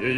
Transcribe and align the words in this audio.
Como 0.00 0.08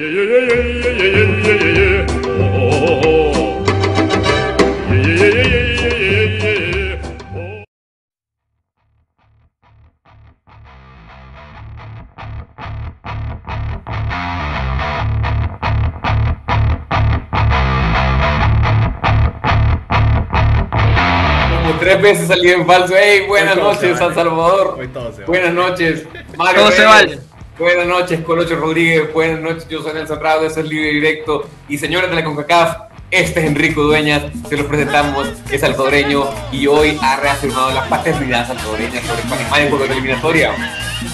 tres 21.80 22.00
veces 22.00 22.28
salí 22.28 22.50
en 22.50 22.64
falso. 22.64 22.94
Hey, 22.96 23.24
buenas 23.26 23.56
noches, 23.56 23.98
San 23.98 24.14
Salvador. 24.14 24.78
Buenas 25.26 25.52
noches, 25.52 26.06
Mario. 26.36 26.60
Todo 26.60 26.70
se 26.70 26.84
vale. 26.84 27.31
Buenas 27.58 27.86
noches, 27.86 28.20
Colocho 28.20 28.56
Rodríguez. 28.56 29.12
Buenas 29.12 29.40
noches, 29.40 29.68
yo 29.68 29.82
soy 29.82 29.92
Nelson 29.92 30.20
Rado, 30.20 30.46
este 30.46 30.60
es 30.60 30.66
Libre 30.66 30.88
Directo. 30.88 31.48
Y 31.68 31.76
señores 31.76 32.08
de 32.08 32.16
la 32.16 32.24
CONCACAF, 32.24 32.76
este 33.10 33.40
es 33.40 33.46
Enrico 33.46 33.82
Dueñas, 33.82 34.22
se 34.48 34.56
los 34.56 34.66
presentamos, 34.66 35.28
es 35.50 35.60
salvadoreño 35.60 36.30
y 36.50 36.66
hoy 36.66 36.98
ha 37.02 37.16
reafirmado 37.16 37.70
la 37.72 37.84
paternidad 37.88 38.48
salvadoreña 38.48 39.02
sobre 39.02 39.22
Panamá 39.22 39.60
en 39.60 39.68
juego 39.68 39.84
de 39.84 39.92
eliminatoria. 39.92 40.54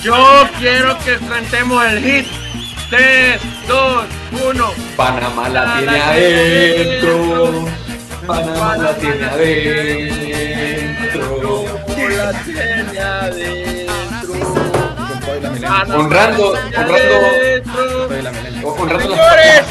Yo 0.01 0.49
quiero 0.61 0.97
que 0.99 1.17
cantemos 1.27 1.85
el 1.87 2.05
hit. 2.05 2.27
3, 2.91 3.41
2, 3.67 4.05
1. 4.49 4.73
Panamá 4.97 5.49
la 5.49 5.77
tiene 5.79 6.01
adentro. 6.01 7.67
Panamá 8.27 8.77
la 8.79 8.97
tiene 8.97 9.25
adentro. 9.25 9.65
La 12.17 12.33
tiene 12.45 12.99
adentro. 13.01 13.78
Honrando, 15.69 15.99
honrando, 15.99 16.53
honrando 18.65 19.09
las, 19.09 19.19
Señores, 19.19 19.63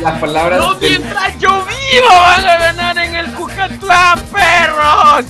las 0.00 0.18
palabras 0.20 0.58
no 0.60 0.74
del 0.74 0.90
mientras 1.00 1.38
yo 1.38 1.64
vivo 1.66 2.08
van 2.08 2.46
a 2.46 2.56
ganar 2.58 2.98
en 2.98 3.14
el 3.16 3.32
Cucatlán, 3.32 4.20
perros. 4.32 5.24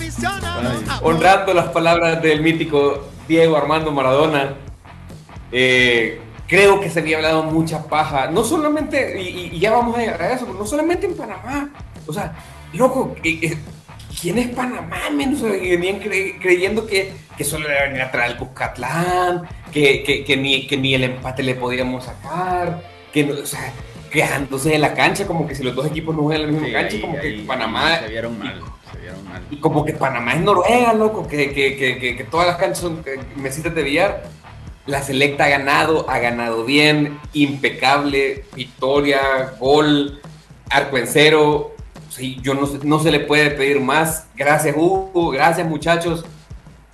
honrando 1.02 1.54
las 1.54 1.68
palabras 1.70 2.20
del 2.22 2.42
mítico 2.42 3.08
Diego 3.26 3.56
Armando 3.56 3.90
Maradona, 3.92 4.54
eh, 5.52 6.20
creo 6.46 6.80
que 6.80 6.90
se 6.90 7.00
había 7.00 7.16
hablado 7.16 7.42
mucha 7.44 7.84
paja, 7.88 8.26
no 8.30 8.44
solamente, 8.44 9.20
y, 9.20 9.50
y- 9.54 9.58
ya 9.58 9.72
vamos 9.72 9.96
a 9.96 10.00
llegar 10.00 10.20
a 10.22 10.32
eso, 10.34 10.46
no 10.46 10.66
solamente 10.66 11.06
en 11.06 11.16
Panamá, 11.16 11.70
o 12.06 12.12
sea, 12.12 12.34
loco, 12.74 13.14
eh, 13.24 13.38
eh, 13.42 13.58
¿quién 14.20 14.38
es 14.38 14.48
Panamá? 14.48 14.98
men? 15.12 15.34
O 15.34 15.38
sea, 15.38 15.52
que 15.52 15.70
venían 15.76 16.00
cre- 16.00 16.38
creyendo 16.40 16.86
que, 16.86 17.12
que 17.40 17.44
solo 17.46 17.68
le 17.70 17.88
venía 17.88 18.04
a 18.04 18.10
traer 18.10 18.32
el 18.32 18.36
Cuscatlán, 18.36 19.48
que, 19.72 20.02
que, 20.02 20.24
que 20.24 20.36
ni, 20.36 20.66
que 20.66 20.76
ni 20.76 20.92
el 20.94 21.04
empate 21.04 21.42
le 21.42 21.54
podíamos 21.54 22.04
sacar, 22.04 22.82
que, 23.14 23.24
no- 23.24 23.32
o 23.42 23.46
sea, 23.46 23.72
quejándose 24.10 24.68
de 24.68 24.78
la 24.78 24.92
cancha, 24.92 25.26
como 25.26 25.46
que 25.48 25.54
si 25.54 25.62
los 25.62 25.74
dos 25.74 25.86
equipos 25.86 26.14
no 26.14 26.24
juegan 26.24 26.42
en 26.42 26.46
la 26.48 26.52
misma 26.52 26.66
Sí, 26.66 26.72
cancha, 26.74 26.96
ahí- 26.96 27.00
como 27.00 27.18
que 27.18 27.26
ahí 27.28 27.44
Panamá... 27.46 27.98
Se 28.00 28.08
vieron 28.08 28.38
mal, 28.38 28.60
se 28.92 28.98
vieron 28.98 29.24
mal. 29.26 29.42
Y 29.50 29.56
como 29.56 29.86
que 29.86 29.94
Panamá 29.94 30.34
es 30.34 30.42
Noruega, 30.42 30.92
loco, 30.92 31.26
que, 31.26 31.50
que, 31.54 31.76
que, 31.78 31.96
que, 31.98 32.14
que 32.18 32.24
todas 32.24 32.46
las 32.46 32.56
canchas 32.58 32.80
son 32.80 33.02
mesitas 33.36 33.74
de 33.74 33.82
billar. 33.84 34.24
La 34.84 35.00
selecta 35.02 35.44
ha 35.44 35.48
ganado, 35.48 36.10
ha 36.10 36.18
ganado 36.18 36.66
bien, 36.66 37.18
impecable, 37.32 38.44
victoria, 38.54 39.54
gol, 39.58 40.20
arco 40.68 40.98
en 40.98 41.06
cero. 41.06 41.74
Sí, 42.10 42.38
yo 42.42 42.52
no, 42.52 42.68
no 42.82 42.98
se 42.98 43.10
le 43.10 43.20
puede 43.20 43.50
pedir 43.52 43.80
más. 43.80 44.26
Gracias, 44.36 44.76
Hugo, 44.76 45.30
gracias, 45.30 45.66
muchachos. 45.66 46.22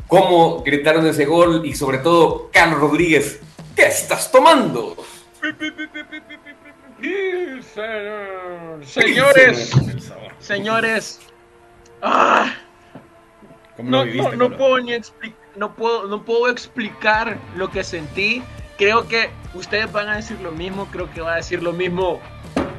Cómo 0.08 0.62
gritaron 0.62 1.06
ese 1.06 1.24
gol 1.24 1.62
y 1.64 1.74
sobre 1.74 1.98
todo, 1.98 2.48
Carlos 2.52 2.80
Rodríguez, 2.80 3.40
¿qué 3.74 3.86
estás 3.86 4.30
tomando? 4.30 4.96
Señores, 8.82 9.72
señores. 10.38 11.20
Ah, 12.02 12.54
¿Cómo 13.76 13.90
no, 13.90 13.98
lo 13.98 14.04
viviste, 14.04 14.36
no, 14.36 14.36
no 14.36 14.44
Colo? 14.44 14.58
puedo 14.58 14.78
ni 14.78 14.92
no 15.56 15.74
puedo, 15.74 16.06
no 16.06 16.24
puedo 16.24 16.48
explicar 16.48 17.38
lo 17.56 17.70
que 17.70 17.82
sentí. 17.82 18.42
Creo 18.78 19.08
que 19.08 19.30
ustedes 19.54 19.90
van 19.90 20.08
a 20.08 20.16
decir 20.16 20.38
lo 20.40 20.52
mismo, 20.52 20.86
creo 20.92 21.10
que 21.12 21.20
va 21.20 21.34
a 21.34 21.36
decir 21.36 21.62
lo 21.62 21.72
mismo 21.72 22.20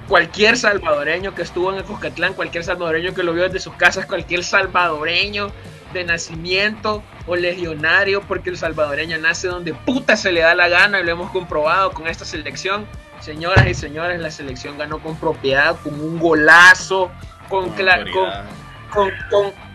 cualquier 0.07 0.57
salvadoreño 0.57 1.35
que 1.35 1.41
estuvo 1.41 1.71
en 1.71 1.79
el 1.79 1.83
Cuscatlán, 1.83 2.33
cualquier 2.33 2.63
salvadoreño 2.63 3.13
que 3.13 3.23
lo 3.23 3.33
vio 3.33 3.44
desde 3.44 3.59
sus 3.59 3.73
casas, 3.73 4.05
cualquier 4.05 4.44
salvadoreño 4.44 5.51
de 5.93 6.03
nacimiento 6.03 7.03
o 7.25 7.35
legionario, 7.35 8.21
porque 8.21 8.49
el 8.49 8.57
salvadoreño 8.57 9.17
nace 9.19 9.47
donde 9.47 9.73
puta 9.73 10.15
se 10.17 10.31
le 10.31 10.41
da 10.41 10.55
la 10.55 10.67
gana 10.67 10.99
y 10.99 11.03
lo 11.03 11.11
hemos 11.11 11.31
comprobado 11.31 11.91
con 11.91 12.07
esta 12.07 12.25
selección. 12.25 12.85
Señoras 13.19 13.67
y 13.67 13.73
señores, 13.73 14.19
la 14.19 14.29
selección 14.31 14.77
ganó 14.77 14.99
con 14.99 15.15
propiedad, 15.17 15.75
con 15.83 15.99
un 15.99 16.19
golazo, 16.19 17.11
con, 17.49 17.69
Con 18.91 19.11
con- 19.31 19.67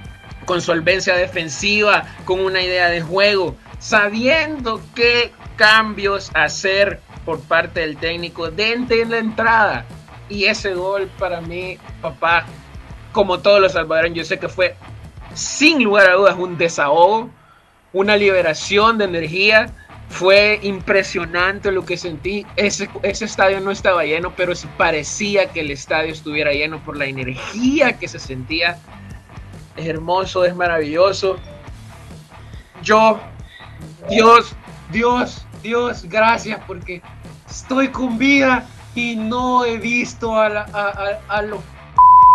con 0.46 0.60
solvencia 0.60 1.14
defensiva, 1.14 2.04
con 2.24 2.40
una 2.40 2.60
idea 2.62 2.88
de 2.88 3.00
juego, 3.00 3.56
sabiendo 3.78 4.80
qué 4.94 5.32
cambios 5.56 6.30
hacer 6.34 7.00
por 7.24 7.40
parte 7.40 7.80
del 7.80 7.96
técnico 7.96 8.50
desde 8.50 9.04
la 9.04 9.18
entrada. 9.18 9.84
Y 10.28 10.46
ese 10.46 10.74
gol 10.74 11.08
para 11.18 11.40
mí, 11.40 11.78
papá, 12.00 12.44
como 13.12 13.38
todos 13.38 13.60
los 13.60 13.72
salvadoreños, 13.72 14.16
yo 14.18 14.24
sé 14.24 14.40
que 14.40 14.48
fue 14.48 14.74
sin 15.34 15.82
lugar 15.84 16.10
a 16.10 16.15
dudas 16.15 16.37
un 16.38 16.56
desahogo, 16.59 17.31
una 17.93 18.16
liberación 18.16 18.98
de 18.98 19.04
energía. 19.04 19.70
Fue 20.09 20.59
impresionante 20.62 21.72
lo 21.72 21.87
que 21.87 21.97
sentí. 21.97 22.47
Ese, 22.56 22.88
estadio 23.03 23.60
no 23.60 23.70
estaba 23.70 24.04
lleno, 24.04 24.34
pero 24.37 24.53
parecía 24.76 25.47
que 25.50 25.60
el 25.60 25.70
estadio 25.70 26.12
estuviera 26.12 26.53
lleno 26.53 26.84
por 26.84 26.98
la 26.98 27.06
energía 27.06 27.98
que 27.98 28.09
se 28.09 28.19
sentía 28.19 28.78
es 29.75 29.87
hermoso, 29.87 30.44
es 30.44 30.54
maravilloso. 30.54 31.38
Yo, 32.82 33.19
Dios, 34.10 34.54
Dios, 34.91 35.47
Dios, 35.62 36.04
gracias 36.04 36.60
porque 36.66 37.00
estoy 37.49 37.88
con 37.88 38.19
vida 38.19 38.66
y 38.94 39.16
no 39.16 39.64
he 39.64 39.78
visto 39.78 40.38
a, 40.38 40.49
la- 40.50 41.19
a 41.28 41.43
los 41.43 41.60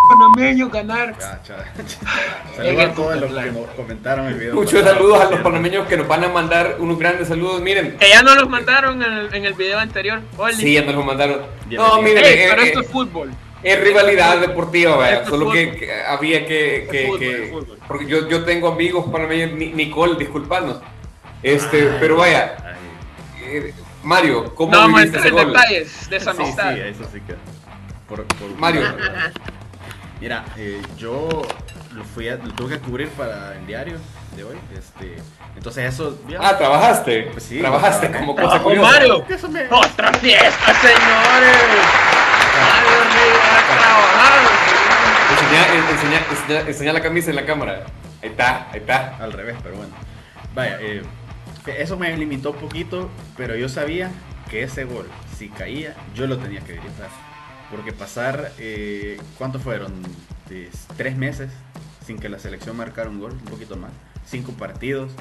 panameños 0.07 0.71
ganar. 0.71 1.15
Saludos 2.55 2.85
a 2.85 2.93
todos 2.93 3.21
los 3.21 3.33
que 3.43 3.51
nos 3.51 3.67
comentaron 3.75 4.27
el 4.27 4.33
video. 4.35 4.55
Muchos 4.55 4.83
saludos 4.83 5.21
a 5.21 5.29
los 5.31 5.39
panameños 5.41 5.87
que 5.87 5.97
nos 5.97 6.07
van 6.07 6.23
a 6.23 6.27
mandar 6.29 6.75
unos 6.79 6.97
grandes 6.97 7.27
saludos. 7.27 7.61
Miren, 7.61 7.97
Que 7.97 8.09
ya 8.09 8.21
no 8.23 8.35
los 8.35 8.49
mandaron 8.49 9.01
en 9.03 9.11
el, 9.13 9.33
en 9.33 9.45
el 9.45 9.53
video 9.53 9.79
anterior. 9.79 10.21
Oli. 10.37 10.55
sí, 10.55 10.73
ya 10.73 10.83
nos 10.83 10.95
lo 10.95 11.03
mandaron. 11.03 11.41
No, 11.69 12.01
miren, 12.01 12.23
Ey, 12.25 12.33
eh, 12.33 12.47
pero 12.49 12.61
eh, 12.61 12.65
esto 12.67 12.79
es 12.81 12.87
fútbol. 12.87 13.31
Es 13.63 13.79
rivalidad 13.81 14.39
deportiva, 14.39 14.95
vaya. 14.95 15.25
Solo 15.25 15.51
que, 15.51 15.91
había 16.07 16.45
que. 16.45 16.87
Que- 16.91 17.03
fútbol, 17.05 17.19
que- 17.19 17.49
fútbol. 17.51 17.79
porque 17.87 18.05
yo, 18.05 18.27
yo 18.29 18.43
tengo 18.43 18.69
amigos 18.69 19.05
panameños, 19.11 19.51
Ni- 19.53 19.73
Nicole, 19.73 20.15
disculpadnos. 20.17 20.77
Este, 21.43 21.81
Ay, 21.81 21.97
pero 21.99 22.17
vaya, 22.17 22.55
ay. 22.63 22.75
eh, 23.43 23.73
Mario, 24.03 24.53
¿cómo 24.55 24.71
No 24.71 24.87
viviste 24.87 25.17
ese 25.19 25.29
gol? 25.31 25.47
detalles 25.47 26.09
de 26.09 26.17
esa 26.17 26.33
Sí, 26.33 26.41
amistad. 26.41 26.73
sí, 26.73 26.79
eso 26.81 27.03
sí 27.11 27.19
que. 27.21 27.35
Por, 28.07 28.23
por- 28.25 28.55
Mario. 28.57 28.81
Mira, 30.19 30.43
eh, 30.57 30.81
yo 30.97 31.29
lo 31.93 32.03
fui 32.03 32.27
a, 32.29 32.35
lo 32.35 32.51
tuve 32.53 32.75
que 32.75 32.79
cubrir 32.79 33.09
para 33.09 33.55
el 33.55 33.67
diario 33.67 33.97
de 34.35 34.43
hoy. 34.43 34.57
Este, 34.75 35.17
entonces 35.55 35.93
eso. 35.93 36.19
ya- 36.27 36.39
Ah, 36.41 36.57
trabajaste. 36.57 37.29
Pues 37.31 37.43
sí, 37.43 37.59
trabajaste 37.59 38.11
como 38.11 38.35
cosa 38.35 38.59
curiosa. 38.61 38.89
Mario. 38.91 39.25
Eso 39.29 39.47
me- 39.49 39.67
¡Otra 39.69 40.11
fiesta, 40.13 40.73
señores! 40.81 41.57
Mario 42.57 43.33
a 43.53 43.77
trabajar. 43.77 44.39
Enseñá, 45.31 45.67
en- 45.75 45.95
enseñá, 45.95 46.21
enseñá- 46.31 46.67
enseñá 46.69 46.93
la 46.93 47.01
camisa 47.01 47.29
en 47.29 47.35
la 47.35 47.45
cámara. 47.45 47.83
Ahí 48.23 48.29
está, 48.29 48.67
ahí 48.71 48.79
está. 48.79 49.15
Al 49.19 49.31
revés, 49.33 49.55
pero 49.61 49.75
bueno. 49.77 49.93
Vaya, 50.55 50.77
eh, 50.81 51.03
eso 51.77 51.97
me 51.97 52.15
limitó 52.17 52.51
un 52.51 52.57
poquito, 52.57 53.09
pero 53.35 53.55
yo 53.55 53.69
sabía 53.69 54.09
que 54.49 54.63
ese 54.63 54.85
gol, 54.85 55.07
si 55.37 55.49
caía, 55.49 55.93
yo 56.15 56.25
lo 56.25 56.37
tenía 56.39 56.61
que 56.61 56.73
gritar. 56.73 57.09
Porque 57.71 57.91
pasar, 57.91 58.53
eh, 58.57 59.19
¿cuántos 59.37 59.61
fueron? 59.61 59.93
Tres 60.95 61.17
meses 61.17 61.51
sin 62.05 62.17
que 62.17 62.29
la 62.29 62.39
selección 62.39 62.77
marcara 62.77 63.09
un 63.09 63.19
gol, 63.19 63.33
un 63.33 63.39
poquito 63.45 63.75
más. 63.75 63.91
Cinco 64.25 64.53
partidos. 64.53 65.11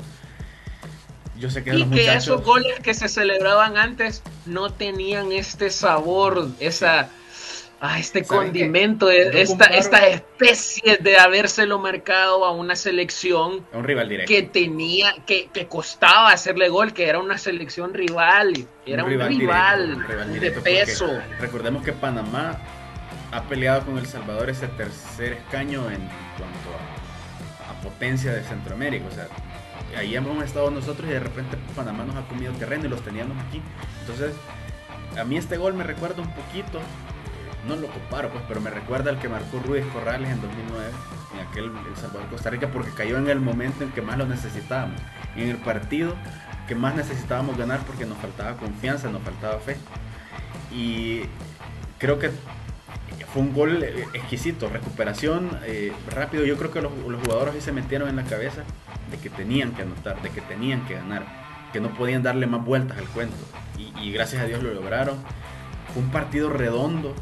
Yo 1.39 1.51
sé 1.51 1.65
que 1.65 1.71
Y 1.71 1.79
los 1.79 1.89
que 1.89 1.97
muchachos... 1.97 2.25
esos 2.25 2.45
goles 2.45 2.79
que 2.81 2.95
se 2.95 3.09
celebraban 3.09 3.77
antes 3.77 4.23
no 4.47 4.73
tenían 4.73 5.33
este 5.33 5.71
sabor, 5.71 6.49
esa, 6.61 7.11
ah, 7.81 7.99
este 7.99 8.25
condimento, 8.25 9.11
Yo 9.11 9.17
esta, 9.17 9.67
esta 9.67 10.07
especie 10.07 10.97
de 10.99 11.19
habérselo 11.19 11.79
marcado 11.79 12.45
a 12.45 12.53
una 12.53 12.77
selección 12.77 13.67
a 13.73 13.79
un 13.79 13.85
rival 13.85 14.09
directo. 14.09 14.33
que 14.33 14.43
tenía, 14.43 15.15
que, 15.27 15.49
que 15.53 15.67
costaba 15.67 16.31
hacerle 16.31 16.69
gol, 16.69 16.93
que 16.93 17.09
era 17.09 17.19
una 17.19 17.39
selección 17.39 17.95
rival, 17.95 18.67
era 18.85 19.05
un 19.05 19.11
rival, 19.11 19.29
directo, 19.29 19.97
un 19.97 20.09
rival 20.09 20.29
de 20.29 20.35
directo, 20.35 20.63
peso. 20.63 21.21
Recordemos 21.41 21.83
que 21.85 21.93
Panamá 21.93 22.59
ha 23.33 23.43
peleado 23.43 23.85
con 23.85 23.99
El 23.99 24.07
Salvador 24.07 24.51
ese 24.51 24.69
tercer 24.69 25.35
escaño 25.35 25.91
en 25.91 25.99
cuanto 26.39 26.71
a, 27.67 27.71
a 27.71 27.81
potencia 27.83 28.33
de 28.33 28.43
Centroamérica. 28.43 29.07
O 29.07 29.11
sea, 29.11 29.29
ahí 29.97 30.15
hemos 30.17 30.43
estado 30.45 30.71
nosotros 30.71 31.09
y 31.09 31.13
de 31.13 31.21
repente 31.21 31.57
Panamá 31.75 32.05
nos 32.05 32.17
ha 32.17 32.23
comido 32.29 32.53
terreno 32.55 32.87
y 32.87 32.89
los 32.89 33.03
teníamos 33.03 33.37
aquí. 33.45 33.61
Entonces, 34.01 34.33
a 35.19 35.25
mí 35.25 35.37
este 35.37 35.57
gol 35.57 35.75
me 35.75 35.85
recuerda 35.85 36.23
un 36.23 36.31
poquito, 36.33 36.81
no 37.67 37.77
lo 37.77 37.89
comparo 37.89 38.31
pues, 38.31 38.45
pero 38.49 38.61
me 38.61 38.71
recuerda 38.71 39.11
al 39.11 39.19
que 39.19 39.29
marcó 39.29 39.59
Ruiz 39.59 39.85
Corrales 39.93 40.31
en 40.31 40.41
2009, 40.41 40.91
en 41.35 41.47
aquel 41.47 41.65
El 41.65 41.97
Salvador 41.97 42.29
Costa 42.29 42.51
Rica, 42.51 42.69
porque 42.73 42.91
cayó 42.91 43.19
en 43.19 43.29
el 43.29 43.41
momento 43.41 43.85
en 43.85 43.91
que 43.91 44.03
más 44.03 44.19
lo 44.19 44.27
necesitábamos, 44.27 45.01
en 45.37 45.49
el 45.49 45.57
partido 45.59 46.15
que 46.67 46.75
más 46.75 46.95
necesitábamos 46.95 47.57
ganar 47.57 47.81
porque 47.87 48.05
nos 48.05 48.19
faltaba 48.19 48.57
confianza, 48.57 49.09
nos 49.09 49.23
faltaba 49.23 49.59
fe. 49.59 49.77
Y 50.73 51.23
creo 51.99 52.19
que 52.19 52.31
fue 53.33 53.43
un 53.43 53.53
gol 53.53 53.83
eh, 53.83 54.07
exquisito, 54.15 54.69
recuperación 54.69 55.59
eh, 55.65 55.93
rápido. 56.11 56.45
Yo 56.45 56.57
creo 56.57 56.71
que 56.71 56.83
los, 56.83 56.93
jugadores 56.93 57.55
ahí 57.55 57.61
se 57.61 57.73
metieron 57.73 58.09
en 58.09 58.17
la 58.17 58.25
cabeza 58.25 58.63
de 59.11 59.19
que 59.19 59.31
tenían 59.31 59.73
que 59.73 59.83
anotar, 59.83 60.21
de 60.23 60.31
que 60.31 60.41
tenían 60.41 60.85
que 60.87 60.95
ganar, 60.95 61.25
que 61.73 61.81
no 61.81 61.91
podían 61.91 62.23
darle 62.23 62.47
más 62.47 62.65
vueltas 62.65 62.99
al 62.99 63.07
cuento. 63.07 63.37
Y, 63.79 64.11
gracias 64.13 64.43
a 64.43 64.47
Dios 64.47 64.63
lo 64.63 64.73
lograron. 64.73 65.17
Fue 65.93 66.03
un 66.03 66.11
partido 66.11 66.51
redondo, 66.51 67.15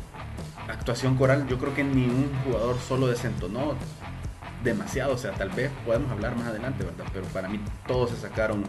actuación 0.69 1.17
coral. 1.17 1.47
Yo 1.49 1.59
creo 1.59 1.75
que 1.75 1.85
ni 1.85 2.05
un 2.05 2.31
jugador 2.45 2.79
solo 2.79 3.07
desentonó 3.07 3.75
demasiado. 4.63 5.15
O 5.15 5.19
sea, 5.19 5.33
tal 5.33 5.51
vez 5.51 5.71
podemos 5.85 6.11
hablar 6.11 6.37
más 6.37 6.49
adelante, 6.49 6.85
¿verdad? 6.85 7.05
Pero 7.13 7.27
para 7.27 7.49
mí 7.49 7.61
todos 7.87 8.11
se 8.11 8.17
sacaron 8.17 8.65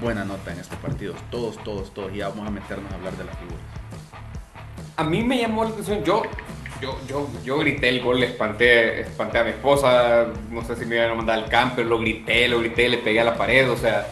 buena 0.00 0.24
nota 0.24 0.52
en 0.52 0.60
este 0.60 0.76
partido. 0.76 1.14
Todos, 1.30 1.62
todos, 1.62 1.92
todos. 1.94 2.12
Y 2.12 2.18
ya 2.18 2.28
vamos 2.28 2.48
a 2.48 2.50
meternos 2.50 2.90
a 2.92 2.96
hablar 2.96 3.16
de 3.16 3.24
las 3.24 3.36
figuras. 3.38 3.60
A 4.96 5.04
mí 5.04 5.22
me 5.22 5.38
llamó 5.38 5.64
la 5.64 5.70
atención. 5.70 6.04
Yo 6.04 6.22
yo, 6.82 6.98
yo, 7.06 7.28
yo 7.44 7.58
grité 7.58 7.88
el 7.88 8.02
gol, 8.02 8.18
le 8.18 8.26
espanté, 8.26 9.02
espanté 9.02 9.38
a 9.38 9.44
mi 9.44 9.50
esposa, 9.50 10.26
no 10.50 10.64
sé 10.64 10.74
si 10.74 10.84
me 10.84 10.96
iban 10.96 11.12
a 11.12 11.14
mandar 11.14 11.38
al 11.38 11.48
camper, 11.48 11.86
lo 11.86 11.98
grité, 12.00 12.48
lo 12.48 12.58
grité, 12.58 12.88
le 12.88 12.98
pegué 12.98 13.20
a 13.20 13.24
la 13.24 13.36
pared, 13.36 13.70
o 13.70 13.76
sea, 13.76 14.08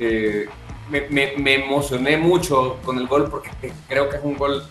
eh, 0.00 0.48
me, 0.90 1.02
me, 1.10 1.34
me, 1.36 1.54
emocioné 1.64 2.16
mucho 2.16 2.80
con 2.84 2.98
el 2.98 3.06
gol 3.06 3.30
porque 3.30 3.50
creo 3.88 4.08
que 4.08 4.16
es 4.16 4.24
un 4.24 4.36
gol 4.36 4.64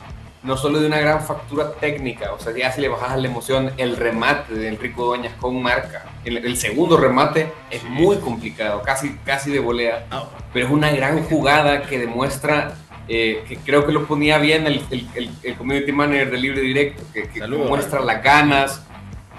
no 0.43 0.57
solo 0.57 0.79
de 0.79 0.88
una 0.88 0.99
gran 0.99 1.21
factura 1.21 1.73
técnica, 1.73 2.33
o 2.33 2.39
sea, 2.39 2.53
ya 2.55 2.71
si 2.71 2.81
le 2.81 2.89
bajas 2.89 3.19
la 3.19 3.27
emoción, 3.27 3.71
el 3.77 3.95
remate 3.95 4.53
de 4.55 4.69
Enrico 4.69 5.05
Doñas 5.05 5.33
con 5.39 5.61
marca, 5.61 6.05
el, 6.25 6.57
segundo 6.57 6.97
remate 6.97 7.51
es 7.69 7.83
muy 7.83 8.17
complicado, 8.17 8.81
casi, 8.81 9.15
casi 9.25 9.51
de 9.51 9.59
volea, 9.59 10.07
ah. 10.09 10.25
pero 10.51 10.65
es 10.65 10.71
una 10.71 10.91
gran 10.91 11.23
jugada 11.23 11.83
que 11.83 11.99
demuestra 11.99 12.75
eh, 13.07 13.43
que 13.47 13.57
creo 13.57 13.85
que 13.85 13.91
lo 13.91 14.05
ponía 14.07 14.38
bien 14.38 14.65
el, 14.67 14.81
el, 14.89 15.55
community 15.57 15.91
manager 15.91 16.31
del 16.31 16.41
libre 16.41 16.61
directo, 16.61 17.03
que, 17.13 17.27
muestra 17.47 17.99
las 17.99 18.23
ganas, 18.23 18.85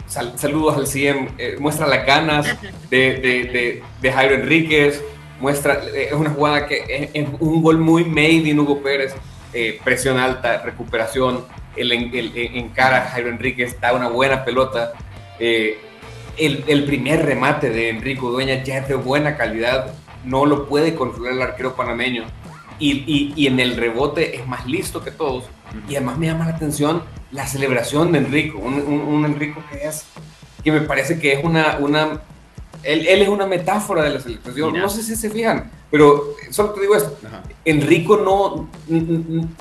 saludos 0.06 0.76
al 0.76 0.86
CM, 0.86 1.30
eh, 1.38 1.56
muestra 1.58 1.86
las 1.86 2.04
ganas 2.04 2.46
de, 2.90 3.14
de, 3.14 3.82
de, 4.00 4.12
Jairo 4.12 4.34
Enríquez, 4.34 5.02
muestra, 5.40 5.80
eh, 5.94 6.08
es 6.10 6.12
una 6.12 6.30
jugada 6.30 6.66
que 6.66 7.10
es, 7.14 7.28
un 7.40 7.62
gol 7.62 7.78
muy 7.78 8.04
made 8.04 8.48
in 8.50 8.58
Hugo 8.58 8.82
Pérez, 8.82 9.14
presión 9.84 10.18
alta, 10.18 10.62
recuperación, 10.62 11.44
el, 11.76 11.92
en 11.92 12.68
cara 12.70 13.08
Jairo 13.12 13.28
Enríquez 13.28 13.80
da 13.80 13.92
una 13.92 14.08
buena 14.08 14.44
pelota. 14.44 14.92
el, 15.38 15.78
el, 16.36 16.84
primer 16.84 17.24
remate 17.24 17.70
de 17.70 17.90
Enrico 17.90 18.30
Dueña 18.30 18.62
ya 18.62 18.78
es 18.78 18.88
de 18.88 18.94
buena 18.94 19.36
calidad, 19.36 19.94
no 20.24 20.46
lo 20.46 20.66
puede 20.66 20.94
controlar 20.94 21.34
el 21.34 21.42
arquero 21.42 21.74
panameño 21.74 22.24
y, 22.82 23.32
y, 23.36 23.46
en 23.46 23.60
el 23.60 23.76
rebote 23.76 24.36
es 24.36 24.46
más 24.46 24.66
listo 24.66 25.02
que 25.02 25.10
todos. 25.10 25.44
Y 25.88 25.96
además 25.96 26.18
me 26.18 26.26
llama 26.26 26.46
la 26.46 26.56
atención 26.56 27.02
la 27.30 27.46
celebración 27.46 28.12
de 28.12 28.18
Enrico, 28.18 28.58
un, 28.58 28.74
un, 28.74 29.24
Enrico 29.24 29.62
que 29.70 29.86
es, 29.86 30.04
que 30.62 30.72
me 30.72 30.80
parece 30.80 31.18
que 31.18 31.32
es 31.32 31.44
una, 31.44 31.78
una 31.78 32.20
él, 32.82 33.06
él 33.06 33.22
es 33.22 33.28
una 33.28 33.46
metáfora 33.46 34.02
de 34.02 34.10
la 34.10 34.20
celebración. 34.20 34.76
No 34.76 34.88
sé 34.88 35.02
si 35.02 35.16
se 35.16 35.30
fijan, 35.30 35.70
pero 35.92 36.34
solo 36.50 36.70
te 36.70 36.80
digo 36.80 36.96
esto, 36.96 37.16
Enrico 37.66 38.16
no, 38.16 38.68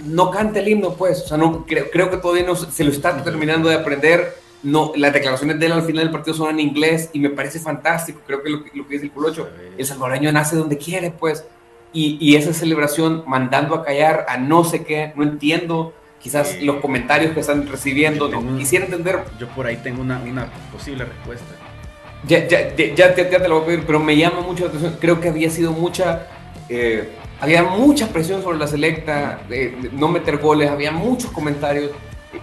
no 0.05 0.31
canta 0.31 0.59
el 0.59 0.69
himno, 0.69 0.93
pues, 0.93 1.23
o 1.23 1.27
sea, 1.27 1.37
no, 1.37 1.65
creo, 1.65 1.91
creo 1.91 2.09
que 2.09 2.17
todavía 2.17 2.45
no 2.45 2.55
se 2.55 2.83
lo 2.85 2.91
está 2.91 3.21
terminando 3.23 3.67
de 3.69 3.75
aprender. 3.75 4.39
No, 4.63 4.93
las 4.95 5.11
declaraciones 5.11 5.59
de 5.59 5.65
él 5.65 5.71
al 5.73 5.81
final 5.81 6.05
del 6.05 6.11
partido 6.11 6.37
son 6.37 6.51
en 6.51 6.59
inglés 6.59 7.09
y 7.13 7.19
me 7.19 7.31
parece 7.31 7.59
fantástico. 7.59 8.21
Creo 8.25 8.41
que 8.41 8.49
lo, 8.49 8.59
lo 8.73 8.87
que 8.87 8.93
dice 8.93 9.05
el 9.05 9.11
Culocho, 9.11 9.49
el 9.77 9.85
salvadoreño 9.85 10.31
nace 10.31 10.55
donde 10.55 10.77
quiere, 10.77 11.11
pues 11.11 11.43
y, 11.93 12.35
esa 12.35 12.53
celebración 12.53 13.23
mandando 13.27 13.75
a 13.75 13.83
callar 13.83 14.25
a 14.29 14.37
no 14.37 14.63
sé 14.63 14.85
qué, 14.85 15.11
no 15.15 15.23
entiendo 15.23 15.93
quizás 16.21 16.61
los 16.61 16.77
comentarios 16.77 17.33
que 17.33 17.41
están 17.41 17.67
recibiendo, 17.67 18.29
no 18.29 18.57
quisiera 18.57 18.85
entender. 18.85 19.25
Yo 19.39 19.47
por 19.49 19.65
ahí 19.65 19.77
tengo 19.77 20.01
una, 20.01 20.19
una 20.19 20.49
posible 20.71 21.03
respuesta. 21.03 21.60
Ya, 22.27 22.47
ya, 22.47 22.75
ya, 22.75 23.15
te 23.15 23.47
lo 23.47 23.55
voy 23.55 23.63
a 23.63 23.65
pedir, 23.67 23.83
pero 23.85 23.99
me 23.99 24.15
llama 24.15 24.41
mucho 24.41 24.63
la 24.63 24.69
atención, 24.69 24.97
creo 24.99 25.19
que 25.19 25.29
había 25.29 25.49
sido 25.49 25.71
mucha... 25.71 26.27
Eh, 26.69 27.09
había 27.39 27.63
mucha 27.63 28.07
presión 28.09 28.43
sobre 28.43 28.59
la 28.59 28.67
selecta, 28.67 29.41
de, 29.49 29.89
no 29.93 30.07
meter 30.07 30.37
goles, 30.37 30.69
había 30.69 30.91
muchos 30.91 31.31
comentarios. 31.31 31.91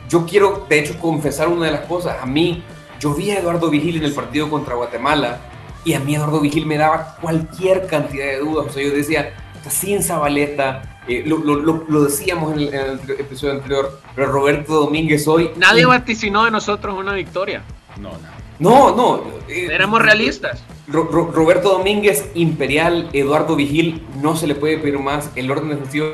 Yo 0.08 0.26
quiero, 0.26 0.66
de 0.68 0.80
hecho, 0.80 0.98
confesar 0.98 1.46
una 1.48 1.66
de 1.66 1.72
las 1.72 1.82
cosas. 1.82 2.16
A 2.20 2.26
mí, 2.26 2.64
yo 2.98 3.14
vi 3.14 3.30
a 3.30 3.38
Eduardo 3.38 3.70
Vigil 3.70 3.98
en 3.98 4.04
el 4.04 4.12
partido 4.12 4.50
contra 4.50 4.74
Guatemala 4.74 5.38
y 5.84 5.94
a 5.94 6.00
mí 6.00 6.16
Eduardo 6.16 6.40
Vigil 6.40 6.66
me 6.66 6.76
daba 6.76 7.16
cualquier 7.20 7.86
cantidad 7.86 8.26
de 8.26 8.40
dudas. 8.40 8.66
O 8.66 8.70
sea, 8.70 8.82
yo 8.82 8.90
decía, 8.90 9.32
sin 9.70 10.02
Zabaleta, 10.02 10.98
eh, 11.06 11.22
lo, 11.24 11.38
lo, 11.38 11.84
lo, 11.88 12.04
decíamos 12.04 12.52
en 12.52 12.74
el, 12.74 13.00
episodio 13.18 13.54
anterior, 13.54 14.00
pero 14.14 14.32
Roberto 14.32 14.74
Domínguez 14.74 15.26
hoy... 15.28 15.50
Nadie 15.56 15.86
vaticinó 15.86 16.44
de 16.44 16.50
nosotros 16.50 16.98
una 16.98 17.14
victoria. 17.14 17.62
No, 17.98 18.10
nada. 18.10 18.34
No, 18.36 18.37
no. 18.58 19.22
Eh, 19.48 19.68
Éramos 19.70 20.02
realistas. 20.02 20.62
Roberto 20.88 21.70
Domínguez, 21.70 22.30
Imperial, 22.34 23.10
Eduardo 23.12 23.56
Vigil, 23.56 24.06
no 24.22 24.36
se 24.36 24.46
le 24.46 24.54
puede 24.54 24.78
pedir 24.78 24.98
más. 24.98 25.30
El 25.36 25.50
orden 25.50 25.68
defensivo. 25.68 26.08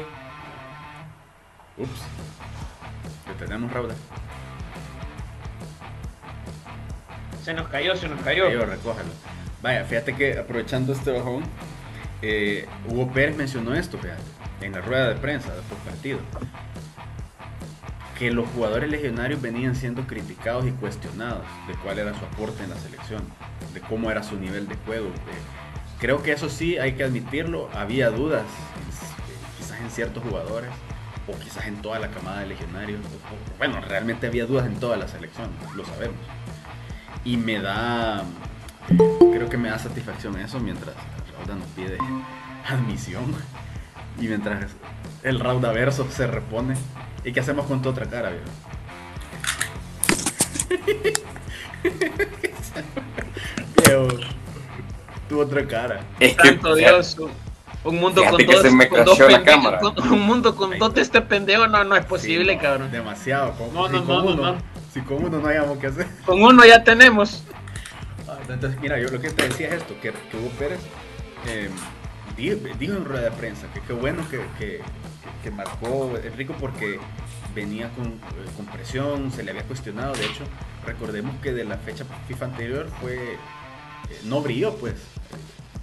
Ups. 1.78 2.02
¿Qué 3.26 3.44
tenemos, 3.44 3.72
Raúl? 3.72 3.90
Se 7.44 7.52
nos 7.54 7.68
cayó, 7.68 7.94
se 7.96 8.08
nos 8.08 8.20
cayó. 8.22 8.46
cayó 8.46 8.64
recójalo. 8.64 9.10
Vaya, 9.62 9.84
fíjate 9.84 10.14
que 10.14 10.38
aprovechando 10.38 10.92
este 10.92 11.10
bajón, 11.10 11.42
eh, 12.22 12.66
Hugo 12.88 13.12
Pérez 13.12 13.36
mencionó 13.36 13.74
esto, 13.74 13.98
fíjate, 13.98 14.22
en 14.60 14.72
la 14.72 14.80
rueda 14.80 15.08
de 15.08 15.14
prensa 15.16 15.54
después 15.54 15.82
del 15.84 15.92
partido. 15.94 16.18
Que 18.24 18.30
los 18.30 18.48
jugadores 18.48 18.88
legionarios 18.88 19.42
venían 19.42 19.76
siendo 19.76 20.06
criticados 20.06 20.66
y 20.66 20.70
cuestionados 20.70 21.44
de 21.68 21.74
cuál 21.74 21.98
era 21.98 22.18
su 22.18 22.24
aporte 22.24 22.64
en 22.64 22.70
la 22.70 22.76
selección, 22.76 23.22
de 23.74 23.82
cómo 23.82 24.10
era 24.10 24.22
su 24.22 24.38
nivel 24.38 24.66
de 24.66 24.76
juego. 24.86 25.10
creo 25.98 26.22
que 26.22 26.32
eso 26.32 26.48
sí 26.48 26.78
hay 26.78 26.94
que 26.94 27.04
admitirlo, 27.04 27.68
había 27.74 28.08
dudas, 28.08 28.46
quizás 29.58 29.78
en 29.78 29.90
ciertos 29.90 30.22
jugadores, 30.22 30.70
o 31.28 31.38
quizás 31.38 31.66
en 31.66 31.82
toda 31.82 31.98
la 31.98 32.08
camada 32.08 32.40
de 32.40 32.46
legionarios. 32.46 32.98
Bueno, 33.58 33.82
realmente 33.82 34.26
había 34.26 34.46
dudas 34.46 34.64
en 34.68 34.76
toda 34.80 34.96
la 34.96 35.06
selección, 35.06 35.50
lo 35.76 35.84
sabemos. 35.84 36.16
Y 37.26 37.36
me 37.36 37.60
da 37.60 38.24
creo 38.88 39.50
que 39.50 39.58
me 39.58 39.68
da 39.68 39.78
satisfacción 39.78 40.38
eso 40.40 40.60
mientras 40.60 40.94
Rauda 41.36 41.56
nos 41.56 41.68
pide 41.68 41.98
admisión 42.66 43.34
y 44.18 44.28
mientras 44.28 44.72
el 45.22 45.40
Rauda 45.40 45.72
verso 45.72 46.10
se 46.10 46.26
repone. 46.26 46.74
¿Y 47.24 47.32
qué 47.32 47.40
hacemos 47.40 47.66
con 47.66 47.80
tu 47.80 47.88
otra 47.88 48.06
cara, 48.06 48.30
viejo? 48.30 48.44
tu 55.28 55.40
otra 55.40 55.66
cara. 55.66 56.00
Es 56.20 56.36
que, 56.36 56.48
Santo 56.48 56.74
Dios, 56.74 57.16
un 57.84 57.96
mundo 57.96 58.22
con 58.24 58.44
dos, 58.46 58.62
con 58.88 59.04
dos 59.04 59.18
pendejos, 59.18 60.10
un 60.10 60.20
mundo 60.20 60.54
con 60.56 60.78
dos 60.78 60.94
de 60.94 61.02
este 61.02 61.20
pendejo 61.20 61.66
no, 61.66 61.84
no 61.84 61.96
es 61.96 62.04
posible, 62.04 62.58
cabrón. 62.58 62.90
Demasiado. 62.90 63.54
no, 63.72 63.88
no, 63.88 64.02
no, 64.02 64.34
no, 64.34 64.58
Si 64.92 65.00
con 65.00 65.24
uno 65.24 65.38
no 65.38 65.48
hayamos 65.48 65.78
que 65.78 65.86
hacer. 65.88 66.06
Con 66.26 66.42
uno 66.42 66.64
ya 66.64 66.84
tenemos. 66.84 67.44
Entonces, 68.48 68.80
mira, 68.80 68.98
yo 68.98 69.08
lo 69.08 69.20
que 69.20 69.30
te 69.30 69.48
decía 69.48 69.68
es 69.68 69.74
esto, 69.74 69.94
que, 70.00 70.10
Hugo 70.10 70.50
Pérez 70.58 70.80
eh, 71.46 71.70
dijo, 72.36 72.58
en 72.80 73.04
rueda 73.04 73.22
de 73.22 73.30
prensa 73.32 73.66
que 73.72 73.80
qué 73.80 73.92
bueno 73.92 74.22
que, 74.28 74.40
que, 74.58 74.80
marcó 75.50 76.16
Enrico 76.22 76.54
porque 76.58 76.98
venía 77.54 77.90
con, 77.90 78.06
eh, 78.06 78.50
con, 78.56 78.66
presión, 78.66 79.30
se 79.30 79.42
le 79.42 79.50
había 79.50 79.64
cuestionado, 79.64 80.14
de 80.14 80.26
hecho, 80.26 80.44
recordemos 80.84 81.36
que 81.40 81.52
de 81.52 81.64
la 81.64 81.76
fecha 81.78 82.04
FIFA 82.26 82.44
anterior 82.46 82.88
fue, 83.00 83.34
eh, 83.34 83.38
no 84.24 84.40
brilló 84.40 84.76
pues, 84.76 84.94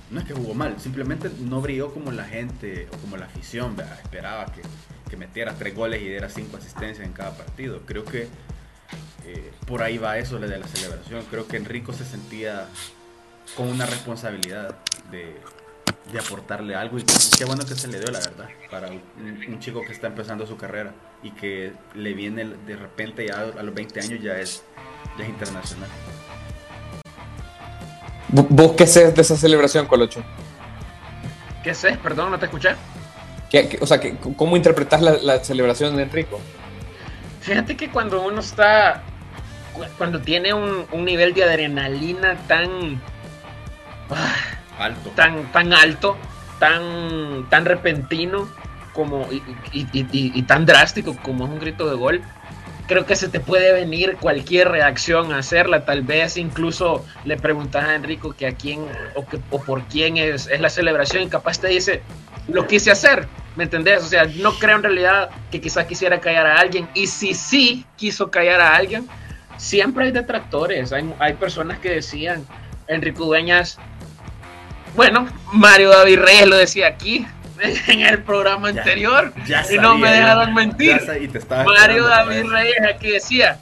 no 0.10 0.20
es 0.20 0.26
que 0.26 0.34
jugó 0.34 0.54
mal, 0.54 0.80
simplemente 0.80 1.32
no 1.40 1.62
brilló 1.62 1.94
como 1.94 2.12
la 2.12 2.26
gente 2.26 2.88
o 2.94 2.98
como 2.98 3.16
la 3.18 3.26
afición 3.26 3.76
esperaba 4.04 4.46
que, 4.48 4.62
que 5.10 5.16
metiera 5.16 5.54
tres 5.54 5.74
goles 5.74 6.02
y 6.02 6.06
diera 6.06 6.30
cinco 6.30 6.58
asistencias 6.58 7.06
en 7.06 7.14
cada 7.14 7.38
partido. 7.38 7.82
Creo 7.86 8.04
que 8.04 8.28
eh, 9.26 9.52
por 9.68 9.84
ahí 9.84 9.98
va 9.98 10.18
eso 10.18 10.40
de 10.40 10.60
la 10.60 10.68
celebración. 10.68 11.24
Creo 11.30 11.48
que 11.48 11.58
Enrico 11.58 11.94
se 11.94 12.06
sentía 12.06 12.68
con 13.56 13.68
una 13.68 13.86
responsabilidad 13.86 14.76
de, 15.12 15.36
aportarle 16.20 16.76
algo 16.76 16.98
y 16.98 17.04
qué 17.38 17.46
bueno 17.46 17.66
que 17.66 17.76
se 17.76 17.88
le 17.88 18.00
dio, 18.00 18.12
la 18.12 18.20
verdad, 18.20 18.50
para 18.70 18.90
un, 18.90 19.60
chico 19.60 19.82
que 19.82 19.92
está 19.92 20.08
empezando 20.08 20.46
su 20.46 20.58
carrera 20.58 20.94
y 21.24 21.32
que 21.32 21.74
le 21.96 22.14
viene 22.14 22.46
de 22.46 22.76
repente 22.76 23.28
ya 23.28 23.40
a 23.40 23.64
los 23.64 23.74
20 23.74 24.00
años 24.02 24.22
ya 24.22 24.38
es, 24.38 24.64
ya 25.18 25.24
es 25.24 25.30
internacional. 25.30 25.90
¿Vos 28.30 28.74
qué 28.78 28.88
sé 28.88 29.12
de 29.12 29.22
esa 29.22 29.36
celebración, 29.36 29.86
Colocho? 29.88 30.24
¿Qué 31.64 31.74
sé? 31.74 31.98
Perdón, 32.02 32.32
no 32.32 32.40
te 32.40 32.46
escuché. 32.46 32.70
o 33.80 33.86
sea, 33.86 34.00
¿cómo 34.36 34.56
interpretas 34.56 35.02
la, 35.02 35.44
celebración 35.44 35.96
de 35.98 36.04
Enrico? 36.04 36.40
Fíjate 37.42 37.76
que 37.76 37.90
cuando 37.90 38.22
uno 38.22 38.40
está, 38.40 39.04
cuando 39.98 40.22
tiene 40.22 40.54
un, 40.54 40.88
nivel 41.04 41.34
de 41.34 41.44
adrenalina 41.44 42.38
tan 42.48 43.02
ah, 44.10 44.36
alto, 44.82 45.10
tan, 45.16 45.52
tan 45.52 45.74
alto, 45.74 46.18
tan, 46.60 47.48
tan 47.50 47.66
repentino 47.66 48.50
como 48.94 49.28
y, 49.72 50.42
tan 50.44 50.66
drástico 50.66 51.16
como 51.22 51.46
es 51.46 51.52
un 51.52 51.60
grito 51.60 51.90
de 51.90 51.96
gol, 51.96 52.22
creo 52.88 53.06
que 53.06 53.16
se 53.16 53.30
te 53.30 53.40
puede 53.40 53.72
venir 53.72 54.18
cualquier 54.20 54.70
reacción 54.70 55.32
a 55.32 55.38
hacerla. 55.38 55.86
Tal 55.86 56.02
vez 56.02 56.38
incluso 56.38 57.06
le 57.24 57.38
preguntas 57.38 57.86
a 57.86 57.96
Enrico 57.96 58.34
que 58.34 58.48
a 58.48 58.54
quién 58.54 58.86
o, 59.16 59.26
que, 59.26 59.40
o 59.50 59.62
por 59.62 59.84
quién 59.84 60.18
es, 60.18 60.48
es 60.48 60.60
la 60.60 60.70
celebración 60.70 61.24
y 61.24 61.28
capaz 61.28 61.60
te 61.60 61.68
dice, 61.70 62.02
lo 62.48 62.68
quise 62.68 62.92
hacer, 62.92 63.28
¿me 63.56 63.64
entendés? 63.64 64.04
O 64.04 64.08
sea, 64.08 64.26
no 64.26 64.54
creo 64.54 64.78
en 64.78 64.84
realidad 64.84 65.30
que 65.52 65.62
quizás 65.62 65.86
quisiera 65.86 66.20
callar 66.20 66.48
a 66.48 66.60
alguien. 66.60 66.90
Y 66.94 67.08
si 67.08 67.34
sí 67.34 67.86
quiso 67.96 68.30
callar 68.30 68.60
a 68.60 68.76
alguien, 68.76 69.08
siempre 69.58 70.06
hay 70.06 70.12
detractores. 70.12 70.92
Hay, 70.92 71.14
hay 71.20 71.34
personas 71.34 71.80
que 71.80 71.92
decían, 71.92 72.46
Enrico 72.88 73.26
Dueñas, 73.26 73.80
bueno, 74.96 75.28
Mario 75.54 75.90
David 75.90 76.20
Reyes 76.20 76.48
lo 76.48 76.58
decía 76.58 76.88
aquí, 76.88 77.26
en 77.88 78.02
el 78.02 78.24
programa 78.24 78.70
anterior 78.70 79.34
y 79.70 79.78
no 79.78 79.98
me 79.98 80.12
dejaron 80.12 80.54
mentir. 80.54 81.02
Mario 81.66 82.08
David 82.08 82.46
Reyes 82.50 82.82
aquí 82.94 83.12
decía, 83.12 83.60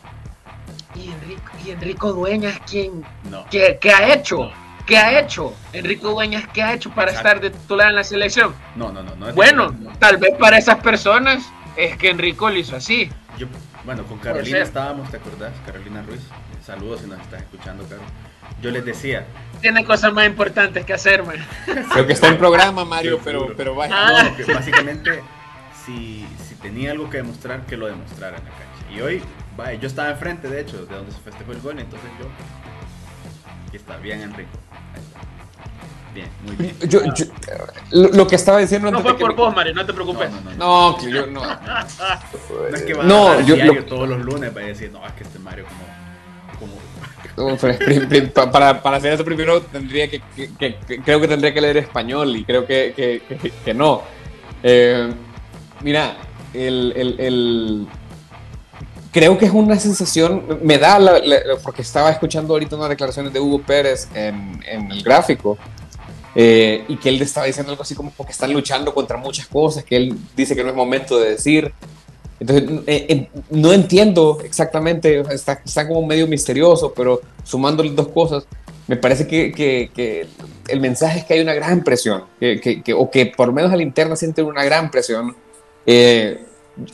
¿y 0.95 1.11
Enrico, 1.11 1.51
y 1.65 1.71
Enrico 1.71 2.13
Dueñas 2.13 2.59
quién? 2.69 3.03
¿Qué, 3.51 3.77
ha 3.91 4.13
hecho? 4.13 4.51
¿Qué 4.85 4.97
ha 4.97 5.19
hecho? 5.19 5.53
Enrico 5.73 6.11
Dueñas, 6.11 6.47
¿qué 6.53 6.63
ha 6.63 6.73
hecho 6.73 6.89
para 6.91 7.11
estar 7.11 7.39
de 7.39 7.51
titular 7.51 7.89
en 7.89 7.95
la 7.95 8.03
selección? 8.03 8.55
No, 8.75 8.91
no, 8.91 9.03
no. 9.03 9.15
no 9.15 9.33
bueno, 9.33 9.75
tal 9.99 10.17
vez 10.17 10.35
para 10.39 10.57
esas 10.57 10.77
personas 10.77 11.43
es 11.75 11.97
que 11.97 12.09
Enrico 12.09 12.49
lo 12.49 12.57
hizo 12.57 12.75
así. 12.75 13.09
bueno, 13.85 14.03
con 14.05 14.17
Carolina 14.19 14.59
estábamos, 14.59 15.09
¿te 15.11 15.17
acordás? 15.17 15.53
Carolina 15.65 16.01
Ruiz. 16.03 16.21
Saludos 16.69 17.01
si 17.01 17.07
nos 17.07 17.19
estás 17.19 17.41
escuchando, 17.41 17.83
Carlos 17.89 18.05
yo 18.61 18.71
les 18.71 18.85
decía. 18.85 19.25
Tiene 19.61 19.83
cosas 19.83 20.13
más 20.13 20.25
importantes 20.25 20.85
que 20.85 20.93
hacerme. 20.93 21.35
Creo 21.65 22.05
que 22.05 22.13
está 22.13 22.27
en 22.27 22.37
programa, 22.37 22.85
Mario, 22.85 23.19
pero, 23.23 23.53
pero 23.55 23.75
vaya. 23.75 23.93
Ah. 23.95 24.31
básicamente, 24.53 25.21
si, 25.85 26.27
si, 26.47 26.55
tenía 26.55 26.91
algo 26.91 27.09
que 27.09 27.17
demostrar, 27.17 27.65
que 27.65 27.75
lo 27.75 27.87
demostrara 27.87 28.37
en 28.37 28.43
la 28.43 28.49
cancha. 28.51 28.93
Y 28.93 29.01
hoy, 29.01 29.21
vaya, 29.57 29.79
yo 29.79 29.87
estaba 29.87 30.11
enfrente, 30.11 30.47
de 30.47 30.61
hecho, 30.61 30.85
de 30.85 30.95
donde 30.95 31.11
se 31.11 31.19
festejó 31.19 31.51
el 31.51 31.61
gol, 31.61 31.79
entonces 31.79 32.09
yo. 32.19 32.27
Aquí 33.67 33.77
está, 33.77 33.97
bien, 33.97 34.21
Enrico. 34.21 34.51
Bien, 36.13 36.29
muy 36.43 36.55
bien. 36.55 36.75
Yo, 36.89 37.01
yo, 37.13 37.25
lo, 37.91 38.27
que 38.27 38.35
estaba 38.35 38.59
diciendo 38.59 38.89
No 38.89 39.01
fue 39.01 39.17
por 39.17 39.35
vos, 39.35 39.55
Mario, 39.55 39.75
no 39.75 39.85
te 39.85 39.93
preocupes. 39.93 40.29
No, 40.57 40.91
no, 40.91 40.97
que 40.97 41.11
yo 41.11 41.27
no. 41.27 41.41
no 41.41 42.67
es 42.73 42.81
que 42.83 42.93
va 42.93 43.03
no, 43.03 43.29
a 43.29 43.41
yo, 43.41 43.55
diario 43.55 43.85
todos 43.85 44.09
los 44.09 44.19
lunes 44.19 44.51
para 44.51 44.65
decir, 44.65 44.91
no, 44.91 45.05
es 45.05 45.13
que 45.13 45.23
este 45.23 45.37
Mario 45.39 45.65
como 45.65 45.98
para, 48.51 48.81
para, 48.81 48.97
hacer 48.97 49.13
eso 49.13 49.23
primero 49.23 49.61
tendría 49.61 50.09
que, 50.09 50.21
creo 51.05 51.21
que 51.21 51.27
tendría 51.27 51.53
que 51.53 51.61
leer 51.61 51.77
español 51.77 52.35
y 52.35 52.43
creo 52.43 52.65
que, 52.65 53.21
que 53.63 53.73
no. 53.73 54.01
Eh, 54.61 55.09
mira, 55.81 56.17
el, 56.53 56.93
el, 57.17 57.87
creo 59.11 59.37
que 59.37 59.45
es 59.45 59.51
una 59.51 59.79
sensación, 59.79 60.59
me 60.63 60.77
da, 60.77 60.99
porque 61.63 61.81
estaba 61.81 62.11
escuchando 62.11 62.53
ahorita 62.53 62.75
unas 62.75 62.89
declaraciones 62.89 63.33
de 63.33 63.39
Hugo 63.39 63.61
Pérez 63.61 64.09
en, 64.13 64.61
en 64.67 64.91
el 64.91 65.01
gráfico, 65.03 65.57
eh, 66.35 66.85
y 66.87 66.97
que 66.97 67.09
él 67.09 67.21
estaba 67.21 67.47
diciendo 67.47 67.71
algo 67.71 67.83
así 67.83 67.95
como 67.95 68.11
que 68.11 68.31
están 68.31 68.53
luchando 68.53 68.93
contra 68.93 69.17
muchas 69.17 69.47
cosas, 69.47 69.83
que 69.83 69.95
él 69.95 70.15
dice 70.35 70.55
que 70.55 70.63
no 70.63 70.69
es 70.69 70.75
momento 70.75 71.19
de 71.19 71.31
decir. 71.31 71.73
Entonces, 72.39 72.69
eh, 72.87 73.27
no 73.49 73.73
entiendo 73.73 74.39
exactamente, 74.43 75.19
está, 75.31 75.61
está, 75.65 75.87
como 75.87 76.05
medio 76.05 76.25
misterioso, 76.27 76.93
pero 76.95 77.21
sumando 77.43 77.83
las 77.83 77.95
dos 77.95 78.07
cosas, 78.09 78.45
me 78.87 78.95
parece 78.95 79.27
que, 79.27 79.51
que, 79.51 80.27
el 80.67 80.79
mensaje 80.79 81.19
es 81.19 81.25
que 81.25 81.33
hay 81.35 81.41
una 81.41 81.53
gran 81.53 81.83
presión, 81.83 82.23
que, 82.39 82.81
o 82.95 83.11
que 83.11 83.27
por 83.27 83.47
lo 83.49 83.53
menos 83.53 83.71
a 83.71 83.75
la 83.75 83.83
interna 83.83 84.15
sienten 84.15 84.45
una 84.45 84.63
gran 84.63 84.89
presión. 84.89 85.35
Eh, 85.85 86.43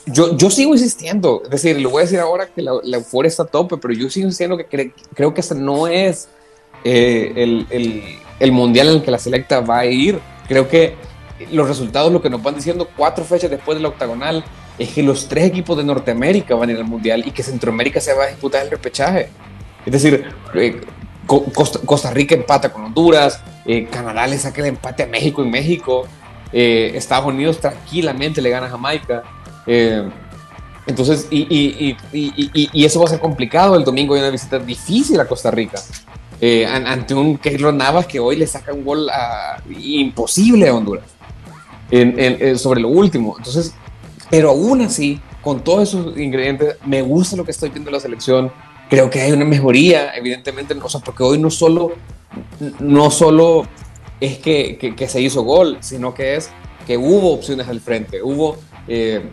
yo, 0.06 0.36
yo 0.36 0.50
sigo 0.50 0.74
insistiendo, 0.74 1.42
es 1.44 1.50
decir, 1.50 1.78
le 1.78 1.86
voy 1.86 2.00
a 2.00 2.04
decir 2.04 2.18
ahora 2.18 2.48
que 2.48 2.60
la, 2.60 2.72
la 2.82 2.96
euforia 2.96 3.28
está 3.28 3.44
a 3.44 3.46
tope, 3.46 3.76
pero 3.76 3.94
yo 3.94 4.10
sigo 4.10 4.26
insistiendo 4.26 4.56
que 4.56 4.92
creo 5.14 5.32
que 5.32 5.40
ese 5.40 5.54
no 5.54 5.86
es 5.86 6.28
eh, 6.84 7.32
el, 7.36 7.66
el, 7.70 8.02
el 8.40 8.52
mundial 8.52 8.88
en 8.88 8.94
el 8.94 9.02
que 9.02 9.10
la 9.10 9.18
selecta 9.18 9.60
va 9.60 9.78
a 9.78 9.86
ir. 9.86 10.18
Creo 10.48 10.68
que 10.68 10.94
los 11.50 11.68
resultados, 11.68 12.12
lo 12.12 12.22
que 12.22 12.30
nos 12.30 12.42
van 12.42 12.54
diciendo 12.54 12.88
cuatro 12.96 13.24
fechas 13.24 13.50
después 13.50 13.76
de 13.78 13.82
la 13.82 13.88
octagonal, 13.88 14.44
es 14.78 14.90
que 14.90 15.02
los 15.02 15.28
tres 15.28 15.46
equipos 15.46 15.76
de 15.76 15.84
Norteamérica 15.84 16.54
van 16.54 16.68
a 16.68 16.72
ir 16.72 16.78
al 16.78 16.84
Mundial 16.84 17.22
y 17.26 17.30
que 17.30 17.42
Centroamérica 17.42 18.00
se 18.00 18.12
va 18.12 18.24
a 18.24 18.26
disputar 18.28 18.62
el 18.62 18.70
repechaje. 18.70 19.28
Es 19.84 19.92
decir, 19.92 20.26
eh, 20.54 20.80
Costa, 21.26 22.10
Rica 22.10 22.34
empata 22.34 22.72
con 22.72 22.84
Honduras, 22.84 23.40
eh, 23.64 23.86
Canadá 23.86 24.26
le 24.26 24.38
saca 24.38 24.60
el 24.60 24.68
empate 24.68 25.04
a 25.04 25.06
México 25.06 25.42
en 25.42 25.50
México, 25.50 26.06
eh, 26.52 26.92
Estados 26.94 27.26
Unidos 27.26 27.60
tranquilamente 27.60 28.40
le 28.42 28.50
gana 28.50 28.66
a 28.66 28.70
Jamaica. 28.70 29.22
entonces, 30.86 31.26
y, 31.30 31.96
y, 32.12 32.84
eso 32.84 33.00
va 33.00 33.06
a 33.06 33.08
ser 33.08 33.18
complicado. 33.18 33.76
El 33.76 33.84
domingo 33.84 34.14
hay 34.14 34.20
una 34.20 34.30
visita 34.30 34.58
difícil 34.58 35.18
a 35.18 35.26
Costa 35.26 35.50
Rica. 35.50 35.80
ante 36.68 37.14
un 37.14 37.38
Keylor 37.38 37.74
Navas 37.74 38.06
que 38.06 38.20
hoy 38.20 38.36
le 38.36 38.46
saca 38.46 38.72
un 38.72 38.84
gol 38.84 39.10
imposible 39.80 40.68
a 40.68 40.74
Honduras 40.74 41.06
sobre 42.60 42.80
lo 42.80 42.88
último. 42.88 43.34
Entonces, 43.38 43.74
pero 44.30 44.50
aún 44.50 44.82
así, 44.82 45.20
con 45.42 45.62
todos 45.62 45.88
esos 45.88 46.18
ingredientes, 46.18 46.76
me 46.84 47.02
gusta 47.02 47.36
lo 47.36 47.44
que 47.44 47.50
estoy 47.50 47.70
viendo 47.70 47.90
en 47.90 47.94
la 47.94 48.00
selección. 48.00 48.52
Creo 48.88 49.10
que 49.10 49.20
hay 49.20 49.32
una 49.32 49.44
mejoría, 49.44 50.14
evidentemente, 50.14 50.74
o 50.80 50.88
sea, 50.88 51.00
porque 51.00 51.22
hoy 51.22 51.38
no 51.38 51.50
solo, 51.50 51.92
no 52.80 53.10
solo 53.10 53.66
es 54.20 54.38
que, 54.38 54.78
que, 54.78 55.08
se 55.08 55.20
hizo 55.20 55.42
gol, 55.42 55.78
sino 55.80 56.14
que 56.14 56.36
es 56.36 56.50
que 56.86 56.96
hubo 56.96 57.32
opciones 57.32 57.68
al 57.68 57.80
frente, 57.80 58.22
hubo, 58.22 58.56
eh, 58.86 59.28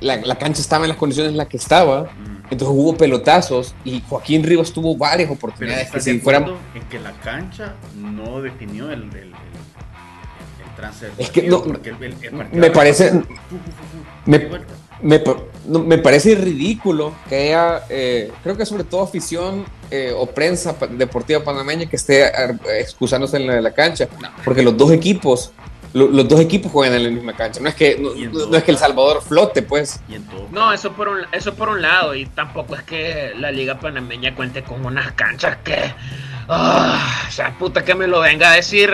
la, 0.00 0.16
la, 0.16 0.36
cancha 0.36 0.60
estaba 0.60 0.84
en 0.84 0.88
las 0.88 0.98
condiciones 0.98 1.30
en 1.30 1.38
las 1.38 1.46
que 1.46 1.56
estaba, 1.56 2.10
entonces 2.50 2.76
hubo 2.76 2.96
pelotazos 2.96 3.74
y 3.84 4.02
Joaquín 4.08 4.42
Rivas 4.42 4.72
tuvo 4.72 4.96
varias 4.96 5.30
oportunidades 5.30 5.90
que 5.90 6.00
si 6.00 6.18
fueran... 6.20 6.46
En 6.74 6.82
que 6.90 6.98
la 6.98 7.12
cancha 7.12 7.74
no 7.96 8.42
definió 8.42 8.90
el, 8.90 9.04
el, 9.14 9.32
Es 11.18 11.30
que 11.30 11.42
no, 11.42 11.64
me 12.52 12.70
parece 12.70 13.12
me, 15.02 15.22
me, 15.66 15.98
parece 15.98 16.34
ridículo 16.34 17.14
que 17.28 17.36
haya, 17.36 17.82
eh, 17.88 18.32
creo 18.42 18.56
que 18.56 18.64
sobre 18.64 18.84
todo 18.84 19.02
afición 19.02 19.64
eh, 19.90 20.12
o 20.16 20.26
prensa 20.26 20.74
deportiva 20.90 21.44
panameña 21.44 21.86
que 21.86 21.96
esté 21.96 22.30
excusándose 22.80 23.36
en 23.36 23.46
la, 23.46 23.60
la 23.60 23.72
cancha, 23.72 24.08
porque 24.44 24.62
los 24.62 24.76
dos 24.76 24.92
equipos, 24.92 25.52
los 25.92 26.26
dos 26.26 26.40
equipos 26.40 26.72
juegan 26.72 26.96
en 26.96 27.04
la 27.04 27.10
misma 27.10 27.36
cancha. 27.36 27.60
No 27.60 27.68
es 27.68 27.74
que, 27.74 27.98
no, 27.98 28.56
es 28.56 28.64
que 28.64 28.70
El 28.70 28.78
Salvador 28.78 29.22
flote, 29.22 29.62
pues. 29.62 30.00
No, 30.50 30.72
eso 30.72 30.92
por, 30.92 31.08
un, 31.08 31.18
eso 31.32 31.54
por 31.54 31.68
un 31.68 31.82
lado, 31.82 32.14
y 32.14 32.26
tampoco 32.26 32.74
es 32.74 32.82
que 32.82 33.32
la 33.38 33.50
Liga 33.52 33.78
Panameña 33.78 34.34
cuente 34.34 34.62
con 34.62 34.84
unas 34.84 35.12
canchas 35.12 35.58
que 35.62 35.76
Ah, 36.48 37.24
o 37.28 37.30
sea, 37.30 37.56
puta, 37.58 37.84
que 37.84 37.94
me 37.94 38.06
lo 38.06 38.20
venga 38.20 38.50
a 38.50 38.54
decir 38.54 38.90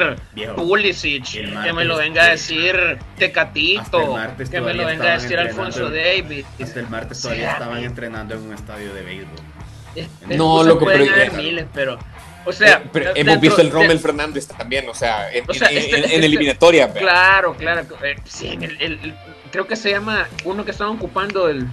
Pulisic, 0.56 1.24
que 1.64 1.72
me 1.72 1.84
lo 1.84 1.96
venga 1.96 2.24
a 2.24 2.28
decir 2.30 2.98
Tecatito, 3.18 4.16
que 4.50 4.60
me 4.60 4.74
lo 4.74 4.86
venga 4.86 5.12
a 5.12 5.18
decir 5.18 5.38
Alfonso 5.38 5.90
Davis. 5.90 6.46
Hasta 6.62 6.80
el 6.80 6.88
martes 6.88 7.20
todavía 7.22 7.52
estaban 7.52 7.84
entrenando 7.84 8.34
en 8.34 8.42
un 8.42 8.54
estadio 8.54 8.94
de 8.94 9.02
béisbol. 9.02 10.36
no, 10.36 10.62
lo 10.62 10.78
que 10.78 10.86
pero, 10.86 11.32
miles, 11.34 11.66
pero 11.74 11.98
o 12.44 12.52
sea, 12.52 12.82
eh, 12.94 13.12
hemos 13.16 13.40
visto 13.40 13.60
el 13.60 13.70
Rommel 13.70 13.98
Fernández 13.98 14.46
también, 14.46 14.88
o 14.88 14.94
sea, 14.94 15.30
en, 15.30 15.44
este, 15.48 15.78
este, 15.78 16.16
en, 16.16 16.24
eliminatoria. 16.24 16.90
Claro, 16.92 17.54
claro. 17.54 17.82
Eh, 18.02 18.16
sí, 18.24 18.48
en 18.48 18.62
el, 18.62 19.14
creo 19.52 19.66
que 19.66 19.76
se 19.76 19.90
llama 19.90 20.26
uno 20.44 20.64
que 20.64 20.70
estaban 20.70 20.96
ocupando 20.96 21.48
el 21.48 21.66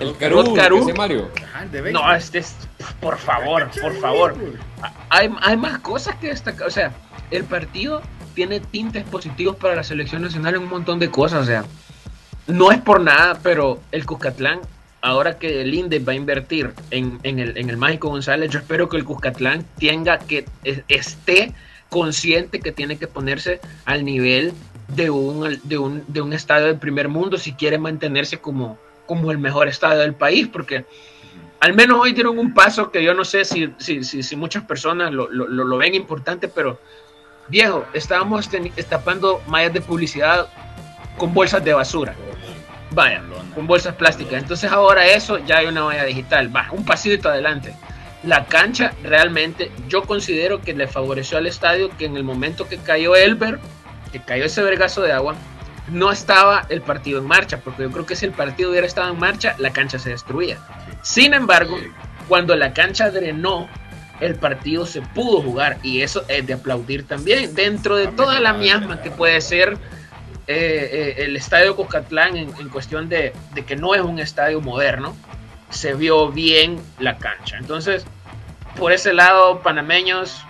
el 0.00 0.16
Caru, 0.16 0.94
Mario. 0.96 1.30
no, 1.92 2.14
este 2.14 2.38
es, 2.38 2.56
por 3.00 3.18
favor, 3.18 3.70
por 3.80 3.94
favor. 4.00 4.34
Hay, 5.10 5.30
hay 5.42 5.56
más 5.56 5.78
cosas 5.80 6.16
que 6.16 6.28
destacar. 6.28 6.66
O 6.66 6.70
sea, 6.70 6.92
el 7.30 7.44
partido 7.44 8.02
tiene 8.34 8.60
tintes 8.60 9.04
positivos 9.04 9.56
para 9.56 9.74
la 9.74 9.84
selección 9.84 10.22
nacional 10.22 10.54
en 10.54 10.62
un 10.62 10.70
montón 10.70 10.98
de 10.98 11.10
cosas. 11.10 11.42
O 11.42 11.46
sea, 11.46 11.64
no 12.46 12.72
es 12.72 12.80
por 12.80 13.00
nada, 13.00 13.38
pero 13.42 13.80
el 13.92 14.06
Cuscatlán, 14.06 14.60
ahora 15.02 15.38
que 15.38 15.60
el 15.62 15.74
INDE 15.74 15.98
va 15.98 16.12
a 16.12 16.16
invertir 16.16 16.72
en, 16.90 17.20
el, 17.22 17.56
en 17.56 17.70
el 17.70 17.76
Mágico 17.76 18.08
González, 18.08 18.50
yo 18.50 18.58
espero 18.58 18.88
que 18.88 18.96
el 18.96 19.04
Cuscatlán 19.04 19.64
tenga 19.78 20.18
que 20.18 20.46
esté 20.88 21.52
consciente 21.90 22.60
que 22.60 22.72
tiene 22.72 22.96
que 22.96 23.06
ponerse 23.06 23.60
al 23.84 24.04
nivel 24.04 24.52
de 24.88 25.10
un, 25.10 25.60
de 25.64 25.78
un, 25.78 26.04
de 26.08 26.20
un 26.20 26.32
estadio 26.32 26.66
del 26.66 26.78
primer 26.78 27.08
mundo 27.08 27.36
si 27.36 27.52
quiere 27.52 27.78
mantenerse 27.78 28.38
como, 28.38 28.78
como 29.10 29.32
el 29.32 29.38
mejor 29.38 29.66
estadio 29.66 30.02
del 30.02 30.14
país, 30.14 30.46
porque 30.46 30.84
al 31.58 31.74
menos 31.74 31.98
hoy 31.98 32.12
dieron 32.12 32.38
un 32.38 32.54
paso 32.54 32.92
que 32.92 33.02
yo 33.02 33.12
no 33.12 33.24
sé 33.24 33.44
si, 33.44 33.74
si, 33.78 34.04
si, 34.04 34.36
muchas 34.36 34.62
personas 34.62 35.10
lo, 35.10 35.28
lo, 35.28 35.48
lo, 35.48 35.76
ven 35.78 35.96
importante, 35.96 36.46
pero 36.46 36.78
viejo, 37.48 37.84
estábamos 37.92 38.48
tapando 38.88 39.42
mallas 39.48 39.72
de 39.72 39.80
publicidad 39.80 40.48
con 41.18 41.34
bolsas 41.34 41.64
de 41.64 41.74
basura. 41.74 42.14
Vaya, 42.92 43.20
con 43.52 43.66
bolsas 43.66 43.96
plásticas. 43.96 44.44
Entonces 44.44 44.70
ahora 44.70 45.04
eso 45.04 45.38
ya 45.38 45.58
hay 45.58 45.66
una 45.66 45.82
valla 45.82 46.04
digital. 46.04 46.54
Va, 46.54 46.68
un 46.70 46.84
pasito 46.84 47.30
adelante. 47.30 47.74
La 48.22 48.46
cancha 48.46 48.92
realmente 49.02 49.72
yo 49.88 50.02
considero 50.02 50.60
que 50.60 50.72
le 50.72 50.86
favoreció 50.86 51.38
al 51.38 51.48
estadio 51.48 51.90
que 51.98 52.04
en 52.04 52.16
el 52.16 52.22
momento 52.22 52.68
que 52.68 52.78
cayó 52.78 53.16
Elber, 53.16 53.58
que 54.12 54.20
cayó 54.20 54.44
ese 54.44 54.62
vergazo 54.62 55.02
de 55.02 55.10
agua, 55.10 55.34
no 55.90 56.10
estaba 56.10 56.66
el 56.68 56.82
partido 56.82 57.20
en 57.20 57.26
marcha, 57.26 57.58
porque 57.58 57.82
yo 57.82 57.90
creo 57.90 58.06
que 58.06 58.16
si 58.16 58.26
el 58.26 58.32
partido 58.32 58.70
hubiera 58.70 58.86
estado 58.86 59.12
en 59.12 59.18
marcha, 59.18 59.54
la 59.58 59.72
cancha 59.72 59.98
se 59.98 60.10
destruía. 60.10 60.58
Sin 61.02 61.34
embargo, 61.34 61.78
cuando 62.28 62.54
la 62.56 62.72
cancha 62.72 63.10
drenó, 63.10 63.68
el 64.20 64.34
partido 64.36 64.86
se 64.86 65.00
pudo 65.02 65.40
jugar 65.42 65.78
y 65.82 66.02
eso 66.02 66.24
es 66.28 66.46
de 66.46 66.54
aplaudir 66.54 67.06
también, 67.06 67.54
dentro 67.54 67.96
de 67.96 68.08
toda 68.08 68.38
la 68.40 68.52
miasma 68.52 69.00
que 69.00 69.10
puede 69.10 69.40
ser 69.40 69.78
eh, 70.46 71.14
eh, 71.16 71.24
el 71.24 71.36
estadio 71.36 71.76
Cocatlán 71.76 72.36
en, 72.36 72.68
cuestión 72.68 73.08
de, 73.08 73.32
que 73.66 73.76
no 73.76 73.94
es 73.94 74.00
un 74.02 74.18
estadio 74.18 74.60
moderno, 74.60 75.16
se 75.70 75.94
vio 75.94 76.30
bien 76.30 76.80
la 76.98 77.18
cancha. 77.18 77.56
Entonces, 77.56 78.04
por 78.76 78.92
ese 78.92 79.12
lado, 79.12 79.60
panameños, 79.60 80.44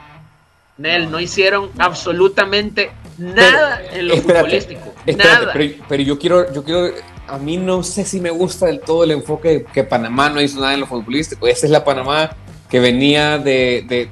Nel, 0.78 1.10
no. 1.10 1.20
hicieron 1.20 1.70
absolutamente 1.78 2.90
nada 3.18 3.80
en 3.92 4.08
lo 4.08 4.16
futbolístico. 4.16 4.94
nada. 5.16 5.52
Pero, 5.52 6.02
yo 6.02 6.18
quiero, 6.18 6.52
yo 6.52 6.64
quiero, 6.64 6.90
a 7.26 7.38
mí 7.38 7.56
no 7.56 7.82
sé 7.82 8.04
si 8.04 8.20
me 8.20 8.30
gusta 8.30 8.66
del 8.66 8.80
todo 8.80 9.04
el 9.04 9.12
enfoque 9.12 9.64
que 9.72 9.84
Panamá 9.84 10.30
no 10.30 10.40
hizo 10.40 10.60
nada 10.60 10.74
en 10.74 10.80
lo 10.80 10.86
futbolístico. 10.86 11.46
Esa 11.46 11.66
es 11.66 11.72
la 11.72 11.84
Panamá 11.84 12.30
que 12.70 12.80
venía 12.80 13.38
de, 13.38 14.08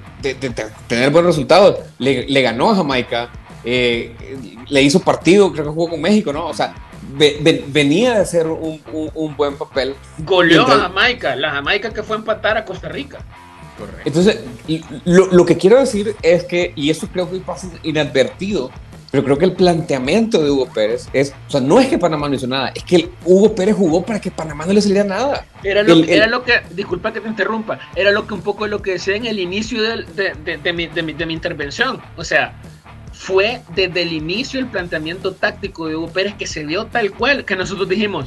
tener 0.88 1.10
buenos 1.10 1.36
resultados. 1.36 1.78
Le, 1.98 2.42
ganó 2.42 2.70
a 2.70 2.76
Jamaica, 2.76 3.30
eh, 3.64 4.14
le 4.68 4.82
hizo 4.82 5.00
partido, 5.00 5.52
creo 5.52 5.66
que 5.66 5.70
jugó 5.70 5.90
con 5.90 6.00
México, 6.00 6.32
¿no? 6.32 6.46
O 6.46 6.54
sea, 6.54 6.74
venía 7.68 8.14
de 8.14 8.20
hacer 8.20 8.46
un, 8.46 9.34
buen 9.36 9.56
papel. 9.56 9.94
Goleó 10.18 10.62
a 10.62 10.80
Jamaica, 10.80 11.36
la 11.36 11.50
Jamaica 11.52 11.90
que 11.90 12.02
fue 12.02 12.16
a 12.16 12.18
empatar 12.18 12.56
a 12.56 12.64
Costa 12.64 12.88
Rica. 12.88 13.18
Correcto. 13.78 14.02
Entonces, 14.04 14.40
lo, 15.04 15.46
que 15.46 15.56
quiero 15.56 15.78
decir 15.78 16.16
es 16.22 16.44
que, 16.44 16.72
y 16.74 16.90
eso 16.90 17.08
creo 17.12 17.30
que 17.30 17.38
pasa 17.38 17.70
inadvertido, 17.84 18.72
pero 19.10 19.24
creo 19.24 19.38
que 19.38 19.46
el 19.46 19.52
planteamiento 19.52 20.42
de 20.42 20.50
Hugo 20.50 20.68
Pérez 20.68 21.08
es, 21.12 21.34
o 21.48 21.50
sea, 21.50 21.60
no 21.60 21.80
es 21.80 21.88
que 21.88 21.98
Panamá 21.98 22.28
no 22.28 22.34
hizo 22.34 22.46
nada, 22.46 22.72
es 22.74 22.84
que 22.84 23.10
Hugo 23.24 23.54
Pérez 23.54 23.74
jugó 23.74 24.04
para 24.04 24.20
que 24.20 24.30
Panamá 24.30 24.66
no 24.66 24.72
le 24.72 24.82
saliera 24.82 25.04
nada. 25.04 25.46
Era 25.64 25.82
lo, 25.82 25.94
era 26.04 26.26
lo 26.26 26.44
que, 26.44 26.60
disculpa 26.72 27.12
que 27.12 27.20
te 27.20 27.28
interrumpa, 27.28 27.78
era 27.96 28.10
lo 28.10 28.26
que 28.26 28.34
un 28.34 28.42
poco 28.42 28.66
lo 28.66 28.82
que 28.82 28.92
decía 28.92 29.16
en 29.16 29.26
el 29.26 29.38
inicio 29.38 29.82
de, 29.82 30.04
de, 30.44 30.58
de, 30.58 30.72
mi, 30.72 30.86
de, 30.86 31.02
mi, 31.26 31.32
intervención. 31.32 32.00
O 32.16 32.24
sea, 32.24 32.54
fue 33.12 33.62
desde 33.74 34.02
el 34.02 34.12
inicio 34.12 34.60
el 34.60 34.66
planteamiento 34.66 35.32
táctico 35.32 35.88
de 35.88 35.96
Hugo 35.96 36.08
Pérez 36.08 36.34
que 36.34 36.46
se 36.46 36.66
dio 36.66 36.86
tal 36.86 37.10
cual, 37.12 37.44
que 37.46 37.56
nosotros 37.56 37.88
dijimos, 37.88 38.26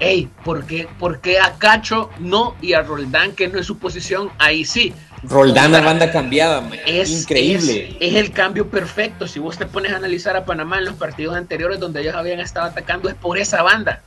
hey, 0.00 0.28
¿por 0.44 0.66
qué, 0.66 0.86
¿por 0.98 1.20
qué 1.20 1.38
a 1.38 1.54
Cacho 1.58 2.10
no 2.18 2.56
y 2.60 2.74
a 2.74 2.82
Roldán, 2.82 3.32
que 3.32 3.48
no 3.48 3.58
es 3.58 3.66
su 3.66 3.78
posición, 3.78 4.30
ahí 4.38 4.64
sí? 4.64 4.92
Roldán 5.22 5.74
a 5.74 5.80
banda 5.82 6.10
cambiada, 6.10 6.62
es 6.86 7.10
increíble. 7.10 7.96
Es, 8.00 8.14
el 8.14 8.32
cambio 8.32 8.68
perfecto. 8.68 9.26
Si 9.26 9.38
vos 9.38 9.58
te 9.58 9.66
pones 9.66 9.92
a 9.92 9.96
analizar 9.96 10.36
a 10.36 10.44
Panamá 10.44 10.78
en 10.78 10.86
los 10.86 10.94
partidos 10.94 11.36
anteriores 11.36 11.78
donde 11.78 12.00
ellos 12.00 12.14
habían 12.14 12.40
estado 12.40 12.66
atacando, 12.66 13.08
es 13.08 13.14
por 13.14 13.36
esa 13.38 13.62
banda. 13.62 14.02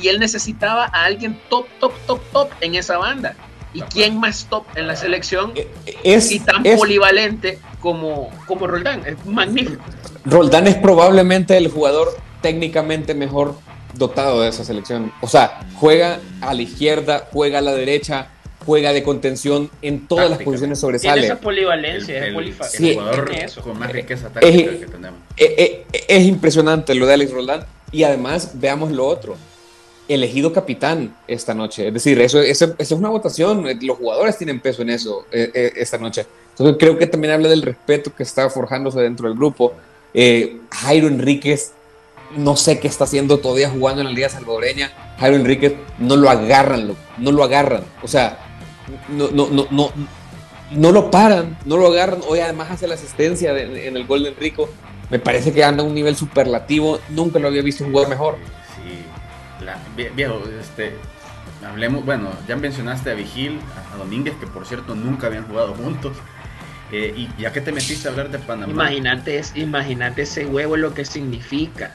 Y 0.00 0.08
él 0.08 0.20
necesitaba 0.20 0.84
a 0.84 1.04
alguien 1.04 1.40
top, 1.48 1.66
top, 1.80 1.92
top, 2.06 2.20
top 2.32 2.50
en 2.60 2.76
esa 2.76 2.98
banda. 2.98 3.34
¿Y 3.74 3.80
quién 3.82 4.20
más 4.20 4.46
top 4.48 4.64
en 4.76 4.86
la 4.86 4.96
selección? 4.96 5.52
Eh, 5.54 5.68
es, 6.04 6.30
y 6.30 6.40
tan 6.40 6.62
polivalente 6.62 7.58
como, 7.80 8.30
como 8.46 8.66
Roldán. 8.66 9.02
Es 9.06 9.24
magnífico. 9.26 9.82
Roldán 10.24 10.68
es 10.68 10.76
probablemente 10.76 11.56
el 11.56 11.68
jugador 11.68 12.16
técnicamente 12.40 13.14
mejor 13.14 13.56
dotado 13.94 14.42
de 14.42 14.48
esa 14.48 14.64
selección. 14.64 15.12
O 15.20 15.28
sea, 15.28 15.60
juega 15.74 16.20
a 16.40 16.54
la 16.54 16.62
izquierda, 16.62 17.28
juega 17.32 17.58
a 17.58 17.62
la 17.62 17.72
derecha, 17.72 18.28
juega 18.64 18.92
de 18.92 19.02
contención 19.02 19.70
en 19.82 20.06
todas 20.06 20.30
las 20.30 20.42
posiciones 20.42 20.80
sobresale. 20.80 21.24
esa 21.24 21.40
polivalencia, 21.40 22.26
el, 22.26 22.34
jugador 22.34 23.30
con 23.62 23.78
más 23.78 23.92
riqueza 23.92 24.28
táctica 24.28 24.70
es, 24.70 24.78
que 24.80 24.86
tenemos. 24.86 25.20
Eh, 25.36 25.84
eh, 25.92 26.04
es, 26.08 26.24
impresionante 26.24 26.94
lo 26.94 27.06
de 27.06 27.14
Alex 27.14 27.32
Roldán. 27.32 27.64
Y 27.90 28.04
además, 28.04 28.52
veamos 28.54 28.90
lo 28.92 29.06
otro. 29.06 29.36
Elegido 30.08 30.52
capitán 30.52 31.14
esta 31.28 31.54
noche. 31.54 31.88
Es 31.88 31.94
decir, 31.94 32.20
eso, 32.20 32.40
eso, 32.40 32.74
es 32.78 32.90
una 32.92 33.08
votación. 33.08 33.66
Los 33.82 33.98
jugadores 33.98 34.38
tienen 34.38 34.60
peso 34.60 34.82
en 34.82 34.90
eso 34.90 35.26
eh, 35.30 35.72
esta 35.76 35.98
noche. 35.98 36.26
Entonces, 36.50 36.76
creo 36.78 36.98
que 36.98 37.06
también 37.06 37.34
habla 37.34 37.48
del 37.48 37.62
respeto 37.62 38.14
que 38.14 38.22
está 38.22 38.48
forjándose 38.50 39.00
dentro 39.00 39.28
del 39.28 39.36
grupo. 39.36 39.74
Jairo 40.70 41.08
Enríquez 41.08 41.72
no 42.36 42.56
sé 42.56 42.78
qué 42.78 42.88
está 42.88 43.04
haciendo 43.04 43.38
todavía 43.38 43.70
jugando 43.70 44.00
en 44.00 44.08
la 44.08 44.12
Liga 44.12 44.28
Salvadoreña. 44.28 44.92
Jairo 45.18 45.36
Enríquez 45.36 45.74
no 45.98 46.16
lo 46.16 46.30
agarran, 46.30 46.94
no 47.18 47.32
lo 47.32 47.44
agarran. 47.44 47.84
O 48.02 48.08
sea, 48.08 48.51
no, 49.08 49.30
no, 49.30 49.48
no, 49.50 49.66
no, 49.70 49.90
no 50.70 50.92
lo 50.92 51.10
paran, 51.10 51.58
no 51.64 51.76
lo 51.76 51.88
agarran. 51.88 52.20
Hoy 52.28 52.40
además 52.40 52.70
hace 52.70 52.86
la 52.86 52.94
asistencia 52.94 53.56
en 53.58 53.96
el 53.96 54.06
gol 54.06 54.22
de 54.22 54.30
Enrico. 54.30 54.68
Me 55.10 55.18
parece 55.18 55.52
que 55.52 55.62
anda 55.62 55.82
a 55.82 55.86
un 55.86 55.94
nivel 55.94 56.16
superlativo. 56.16 56.98
Nunca 57.10 57.38
lo 57.38 57.48
había 57.48 57.62
visto 57.62 57.84
jugar 57.84 58.08
mejor. 58.08 58.38
Sí, 58.74 59.04
viejo, 60.16 60.42
este, 60.58 60.94
hablemos, 61.66 62.04
bueno, 62.04 62.30
ya 62.48 62.56
mencionaste 62.56 63.10
a 63.10 63.14
Vigil, 63.14 63.60
a 63.92 63.96
Domínguez, 63.98 64.34
que 64.40 64.46
por 64.46 64.66
cierto 64.66 64.94
nunca 64.94 65.26
habían 65.26 65.46
jugado 65.46 65.74
juntos. 65.74 66.16
Eh, 66.90 67.14
y 67.16 67.28
ya 67.40 67.52
que 67.52 67.62
te 67.62 67.72
metiste 67.72 68.08
a 68.08 68.10
hablar 68.10 68.30
de 68.30 68.38
Panamá. 68.38 68.72
Imagínate, 68.72 69.40
imagínate 69.54 70.22
ese 70.22 70.46
huevo 70.46 70.76
lo 70.76 70.92
que 70.92 71.04
significa. 71.04 71.94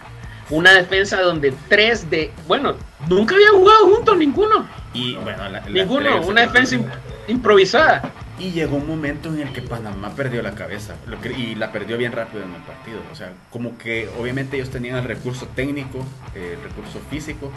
Una 0.49 0.71
defensa 0.73 1.21
donde 1.21 1.53
tres 1.67 2.09
de. 2.09 2.31
Bueno, 2.47 2.75
nunca 3.09 3.35
habían 3.35 3.53
jugado 3.53 3.95
juntos 3.95 4.17
ninguno. 4.17 4.67
Y 4.93 5.15
bueno, 5.15 5.43
ninguno, 5.69 6.21
una 6.21 6.41
defensa 6.41 6.77
improvisada. 7.27 8.11
Y 8.39 8.51
llegó 8.51 8.77
un 8.77 8.87
momento 8.87 9.29
en 9.29 9.41
el 9.41 9.51
que 9.51 9.61
Panamá 9.61 10.11
perdió 10.15 10.43
la 10.43 10.51
cabeza 10.51 10.95
y 11.35 11.55
la 11.55 11.71
perdió 11.71 11.97
bien 11.97 12.11
rápido 12.11 12.43
en 12.43 12.53
el 12.53 12.61
partido. 12.61 12.99
O 13.11 13.15
sea, 13.15 13.33
como 13.49 13.77
que 13.77 14.09
obviamente 14.19 14.57
ellos 14.57 14.69
tenían 14.69 14.97
el 14.97 15.05
recurso 15.05 15.47
técnico, 15.55 16.05
el 16.35 16.61
recurso 16.61 16.99
físico. 17.09 17.51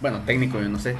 Bueno, 0.00 0.20
técnico 0.26 0.60
yo 0.60 0.68
no 0.68 0.78
sé, 0.78 0.96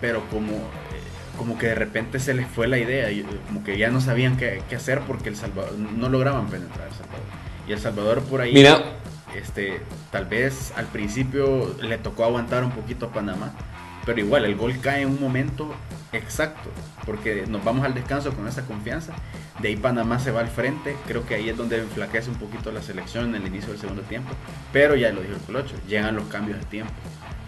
pero 0.00 0.24
como, 0.30 0.52
eh, 0.52 1.02
como 1.36 1.58
que 1.58 1.66
de 1.66 1.74
repente 1.74 2.18
se 2.18 2.32
les 2.32 2.46
fue 2.46 2.66
la 2.66 2.78
idea, 2.78 3.10
y, 3.10 3.24
como 3.46 3.62
que 3.62 3.76
ya 3.76 3.90
no 3.90 4.00
sabían 4.00 4.36
qué, 4.36 4.62
qué 4.70 4.76
hacer 4.76 5.00
porque 5.00 5.28
el 5.28 5.36
Salvador 5.36 5.74
no 5.74 6.08
lograban 6.08 6.48
penetrar 6.48 6.88
El 6.88 6.94
Salvador. 6.94 7.24
Y 7.68 7.72
El 7.72 7.78
Salvador 7.78 8.22
por 8.22 8.40
ahí. 8.40 8.54
Mira, 8.54 8.82
este, 9.38 9.80
tal 10.10 10.26
vez 10.26 10.72
al 10.76 10.86
principio 10.86 11.74
le 11.80 11.98
tocó 11.98 12.24
aguantar 12.24 12.64
un 12.64 12.70
poquito 12.70 13.06
a 13.06 13.12
Panamá, 13.12 13.52
pero 14.04 14.20
igual 14.20 14.44
el 14.44 14.56
gol 14.56 14.78
cae 14.80 15.02
en 15.02 15.08
un 15.08 15.20
momento 15.20 15.74
exacto, 16.12 16.70
porque 17.04 17.44
nos 17.46 17.64
vamos 17.64 17.84
al 17.84 17.94
descanso 17.94 18.32
con 18.32 18.46
esa 18.46 18.62
confianza. 18.64 19.14
De 19.60 19.68
ahí 19.68 19.76
Panamá 19.76 20.18
se 20.18 20.30
va 20.30 20.40
al 20.40 20.48
frente, 20.48 20.96
creo 21.06 21.26
que 21.26 21.34
ahí 21.34 21.48
es 21.48 21.56
donde 21.56 21.78
enflaquece 21.78 22.30
un 22.30 22.36
poquito 22.36 22.70
la 22.70 22.82
selección 22.82 23.34
en 23.34 23.42
el 23.42 23.46
inicio 23.48 23.70
del 23.70 23.80
segundo 23.80 24.02
tiempo, 24.02 24.30
pero 24.72 24.94
ya 24.94 25.10
lo 25.12 25.22
dijo 25.22 25.34
el 25.34 25.40
Colocho, 25.40 25.74
llegan 25.88 26.14
los 26.14 26.26
cambios 26.26 26.58
de 26.58 26.64
tiempo, 26.66 26.92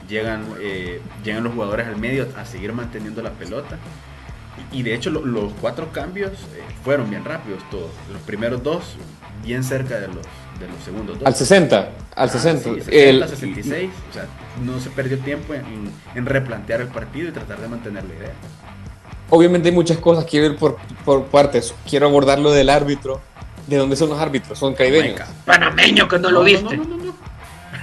llegan, 0.08 0.44
eh, 0.60 1.00
llegan 1.22 1.44
los 1.44 1.52
jugadores 1.52 1.86
al 1.86 1.96
medio 1.96 2.26
a 2.36 2.44
seguir 2.44 2.72
manteniendo 2.72 3.22
la 3.22 3.30
pelota. 3.32 3.78
Y 4.72 4.82
de 4.82 4.94
hecho 4.94 5.10
los 5.10 5.52
cuatro 5.60 5.92
cambios 5.92 6.32
eh, 6.32 6.62
fueron 6.82 7.08
bien 7.10 7.24
rápidos 7.24 7.62
todos. 7.70 7.90
Los 8.12 8.20
primeros 8.22 8.62
dos 8.62 8.96
bien 9.42 9.62
cerca 9.62 10.00
de 10.00 10.08
los, 10.08 10.26
de 10.58 10.68
los 10.68 10.82
segundos. 10.84 11.18
Al 11.24 11.34
60, 11.34 11.90
al 12.14 12.30
60. 12.30 12.70
Ah, 12.70 12.72
el, 12.90 13.28
66, 13.28 13.90
o 14.10 14.12
sea, 14.12 14.26
no 14.64 14.80
se 14.80 14.90
perdió 14.90 15.18
tiempo 15.18 15.54
en, 15.54 16.26
replantear 16.26 16.80
el 16.80 16.88
partido 16.88 17.28
y 17.28 17.32
tratar 17.32 17.60
de 17.60 17.68
mantener 17.68 18.04
la 18.04 18.14
idea. 18.14 18.32
Obviamente 19.30 19.68
hay 19.68 19.74
muchas 19.74 19.98
cosas 19.98 20.24
que 20.24 20.40
ver 20.40 20.56
por, 20.56 20.78
por 21.04 21.26
partes. 21.26 21.74
Quiero 21.88 22.06
abordar 22.06 22.38
lo 22.38 22.50
del 22.50 22.70
árbitro. 22.70 23.20
¿De 23.66 23.76
dónde 23.76 23.96
son 23.96 24.08
los 24.08 24.18
árbitros? 24.18 24.58
Son 24.58 24.74
caribeños. 24.74 25.20
Panameño, 25.44 26.08
que 26.08 26.18
no, 26.18 26.30
lo 26.30 26.42
viste. 26.42 26.80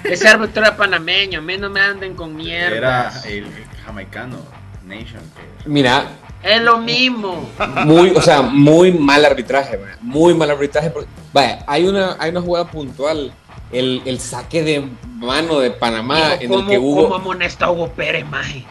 Ese 0.03 0.27
árbitro 0.27 0.63
era 0.63 0.75
panameño, 0.75 1.39
a 1.39 1.41
mí 1.41 1.57
no 1.57 1.69
me 1.69 1.79
anden 1.79 2.15
con 2.15 2.35
mierda. 2.35 2.75
Era 2.75 3.21
el, 3.27 3.45
jamaicano, 3.85 4.37
Nation. 4.85 5.21
Mira, 5.65 6.07
es 6.45 6.61
lo 6.61 6.77
mismo. 6.77 7.49
Muy, 7.85 8.11
o 8.11 8.21
sea, 8.21 8.43
muy 8.43 8.91
mal 8.91 9.25
arbitraje, 9.25 9.79
muy 10.01 10.35
mal 10.35 10.51
arbitraje. 10.51 10.93
Vaya, 11.33 11.63
hay 11.65 11.87
una, 11.87 12.17
hay 12.19 12.29
una 12.29 12.41
jugada 12.41 12.69
puntual, 12.69 13.33
el, 13.71 14.03
el 14.05 14.19
saque 14.19 14.61
de 14.63 14.87
mano 15.15 15.59
de 15.59 15.71
Panamá 15.71 16.35
en 16.39 16.53
el 16.53 16.67
que 16.67 16.77
hubo. 16.77 17.03
¿Cómo 17.03 17.15
amonesta 17.15 17.71
Hugo 17.71 17.89
Pérez, 17.89 18.25
maje? 18.27 18.63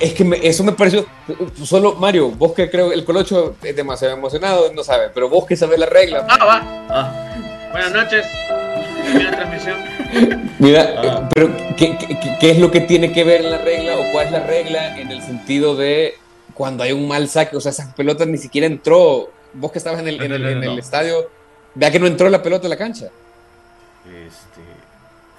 Es 0.00 0.14
que 0.14 0.40
eso 0.42 0.64
me 0.64 0.72
pareció. 0.72 1.06
Solo 1.62 1.94
Mario, 1.94 2.30
vos 2.30 2.52
que 2.54 2.68
creo 2.68 2.90
el 2.90 3.04
Colocho 3.04 3.54
es 3.62 3.76
demasiado 3.76 4.14
emocionado, 4.14 4.72
no 4.72 4.82
sabe, 4.82 5.10
pero 5.14 5.28
vos 5.28 5.46
que 5.46 5.56
sabes 5.56 5.78
la 5.78 5.86
regla. 5.86 6.26
Ah, 6.28 6.44
va. 6.44 6.86
Ah. 6.88 7.70
Buenas 7.70 7.92
noches. 7.92 8.26
Primera 9.04 9.30
transmisión. 9.30 9.76
Mira, 10.58 10.94
ah. 10.96 11.28
pero 11.32 11.54
¿qué, 11.76 11.96
qué, 11.98 12.36
¿qué, 12.40 12.50
es 12.50 12.58
lo 12.58 12.70
que 12.70 12.80
tiene 12.80 13.12
que 13.12 13.22
ver 13.22 13.42
en 13.44 13.50
la 13.52 13.58
regla 13.58 13.96
o 13.96 14.12
cuál 14.12 14.26
es 14.26 14.32
la 14.32 14.40
regla 14.40 14.98
en 14.98 15.12
el 15.12 15.22
sentido 15.22 15.76
de 15.76 16.14
cuando 16.60 16.84
hay 16.84 16.92
un 16.92 17.08
mal 17.08 17.26
saque, 17.26 17.56
o 17.56 17.60
sea, 17.62 17.70
esa 17.72 17.94
pelota 17.94 18.26
ni 18.26 18.36
siquiera 18.36 18.66
entró. 18.66 19.32
Vos 19.54 19.72
que 19.72 19.78
estabas 19.78 19.98
en 20.00 20.08
el, 20.08 20.20
en 20.22 20.30
el, 20.62 20.78
estadio, 20.78 21.30
vea 21.74 21.90
que 21.90 21.98
no 21.98 22.06
entró 22.06 22.28
la 22.28 22.42
pelota 22.42 22.66
en 22.66 22.70
la 22.70 22.76
cancha. 22.76 23.06
Este, 24.04 24.60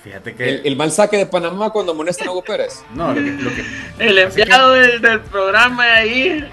Fíjate 0.04 0.34
que. 0.34 0.50
El, 0.50 0.62
el 0.66 0.76
mal 0.76 0.92
saque 0.92 1.18
de 1.18 1.28
Panamá 1.28 1.70
cuando 1.70 1.92
amonestan 1.92 2.28
a 2.28 2.32
Hugo 2.32 2.44
Pérez. 2.44 2.84
No, 2.96 3.10
lo 3.14 3.22
que. 3.22 3.32
Lo 3.44 3.52
que 3.52 3.64
El 4.00 4.18
enviado 4.18 4.72
del, 4.72 5.00
del 5.00 5.20
programa 5.20 5.84
ahí 5.94 6.44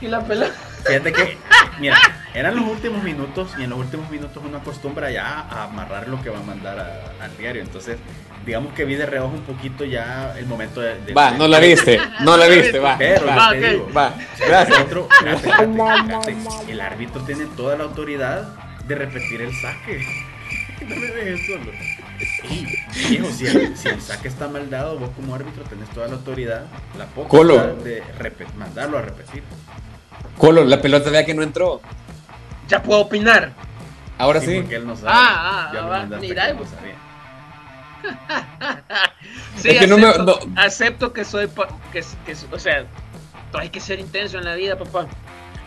y 0.00 0.08
la 0.08 0.20
pelota. 0.24 0.52
Fíjate 0.84 1.12
que, 1.12 1.38
mira, 1.78 1.96
eran 2.34 2.56
los 2.56 2.64
últimos 2.68 3.00
minutos 3.04 3.52
y 3.56 3.62
en 3.62 3.70
los 3.70 3.78
últimos 3.78 4.10
minutos 4.10 4.42
uno 4.44 4.58
acostumbra 4.58 5.12
ya 5.12 5.42
a 5.42 5.62
amarrar 5.64 6.08
lo 6.08 6.20
que 6.24 6.30
va 6.30 6.38
a 6.40 6.42
mandar 6.42 6.76
a- 6.80 7.24
al 7.24 7.36
diario. 7.36 7.62
Entonces, 7.62 7.98
digamos 8.48 8.72
que 8.74 8.84
vi 8.84 8.94
de 8.96 9.06
reojo 9.06 9.34
un 9.34 9.42
poquito 9.42 9.84
ya 9.84 10.34
el 10.36 10.46
momento 10.46 10.80
de. 10.80 10.98
de- 11.02 11.12
Va, 11.14 11.30
no 11.32 11.46
la 11.46 11.60
viste, 11.60 12.00
no 12.20 12.36
la 12.36 12.46
viste, 12.48 12.78
va. 12.80 12.96
Pero 12.98 13.26
va, 13.26 13.34
yo 13.36 13.40
Ah, 13.40 13.50
te 13.52 13.58
ok. 13.58 13.70
digo, 13.72 13.90
va. 13.96 14.14
el 14.40 14.48
Gracias. 14.48 14.78
árbitro- 14.78 15.08
espérate, 15.12 15.46
espérate, 15.48 16.30
espérate. 16.32 16.72
el 16.72 16.80
árbitro 16.80 17.20
tiene 17.22 17.44
toda 17.56 17.76
la 17.76 17.84
autoridad 17.84 18.48
de 18.86 18.94
repetir 18.94 19.40
el 19.42 19.54
saque. 19.54 20.04
No 20.80 20.94
me 20.94 21.06
dejes 21.06 21.40
solo. 21.46 21.72
Y, 22.48 23.08
viejo, 23.10 23.30
si 23.32 23.46
el, 23.46 23.76
si 23.76 23.88
el 23.88 24.00
saque 24.00 24.28
está 24.28 24.46
mal 24.48 24.70
dado, 24.70 24.96
vos 24.98 25.10
como 25.16 25.34
árbitro 25.34 25.64
tenés 25.64 25.90
toda 25.90 26.06
la 26.06 26.14
autoridad, 26.14 26.66
la 26.96 27.04
Colo. 27.28 27.74
de 27.76 28.02
mandarlo 28.56 28.96
a 28.98 29.02
repetir. 29.02 29.42
Colo, 30.38 30.64
la 30.64 30.80
pelota 30.80 31.10
vea 31.10 31.26
que 31.26 31.34
no 31.34 31.42
entró. 31.42 31.82
Ya 32.68 32.80
puedo 32.82 33.00
opinar. 33.00 33.52
Ahora 34.16 34.40
Sí, 34.40 34.46
sí. 34.46 34.60
porque 34.60 34.76
él 34.76 34.86
no 34.86 34.94
sabe. 34.96 35.08
Ah, 35.12 35.66
ah, 35.68 35.70
Ya 35.74 35.80
lo 35.82 35.88
va, 35.88 35.98
mandaste 35.98 36.28
mira, 36.28 36.46
que 36.46 36.52
no 36.52 36.58
pues. 36.60 36.70
sabía. 36.70 36.94
Sí, 39.56 39.70
Es 39.70 39.78
que 39.80 39.86
no 39.86 39.98
me- 39.98 40.06
acepto, 40.06 40.24
no- 40.46 40.60
acepto 40.60 41.12
que 41.12 41.24
soy, 41.24 41.48
que, 41.92 42.02
que, 42.24 42.36
o 42.52 42.58
sea, 42.58 42.84
hay 43.54 43.68
que 43.70 43.80
ser 43.80 43.98
intenso 43.98 44.38
en 44.38 44.44
la 44.44 44.54
vida, 44.54 44.76
papá. 44.78 45.06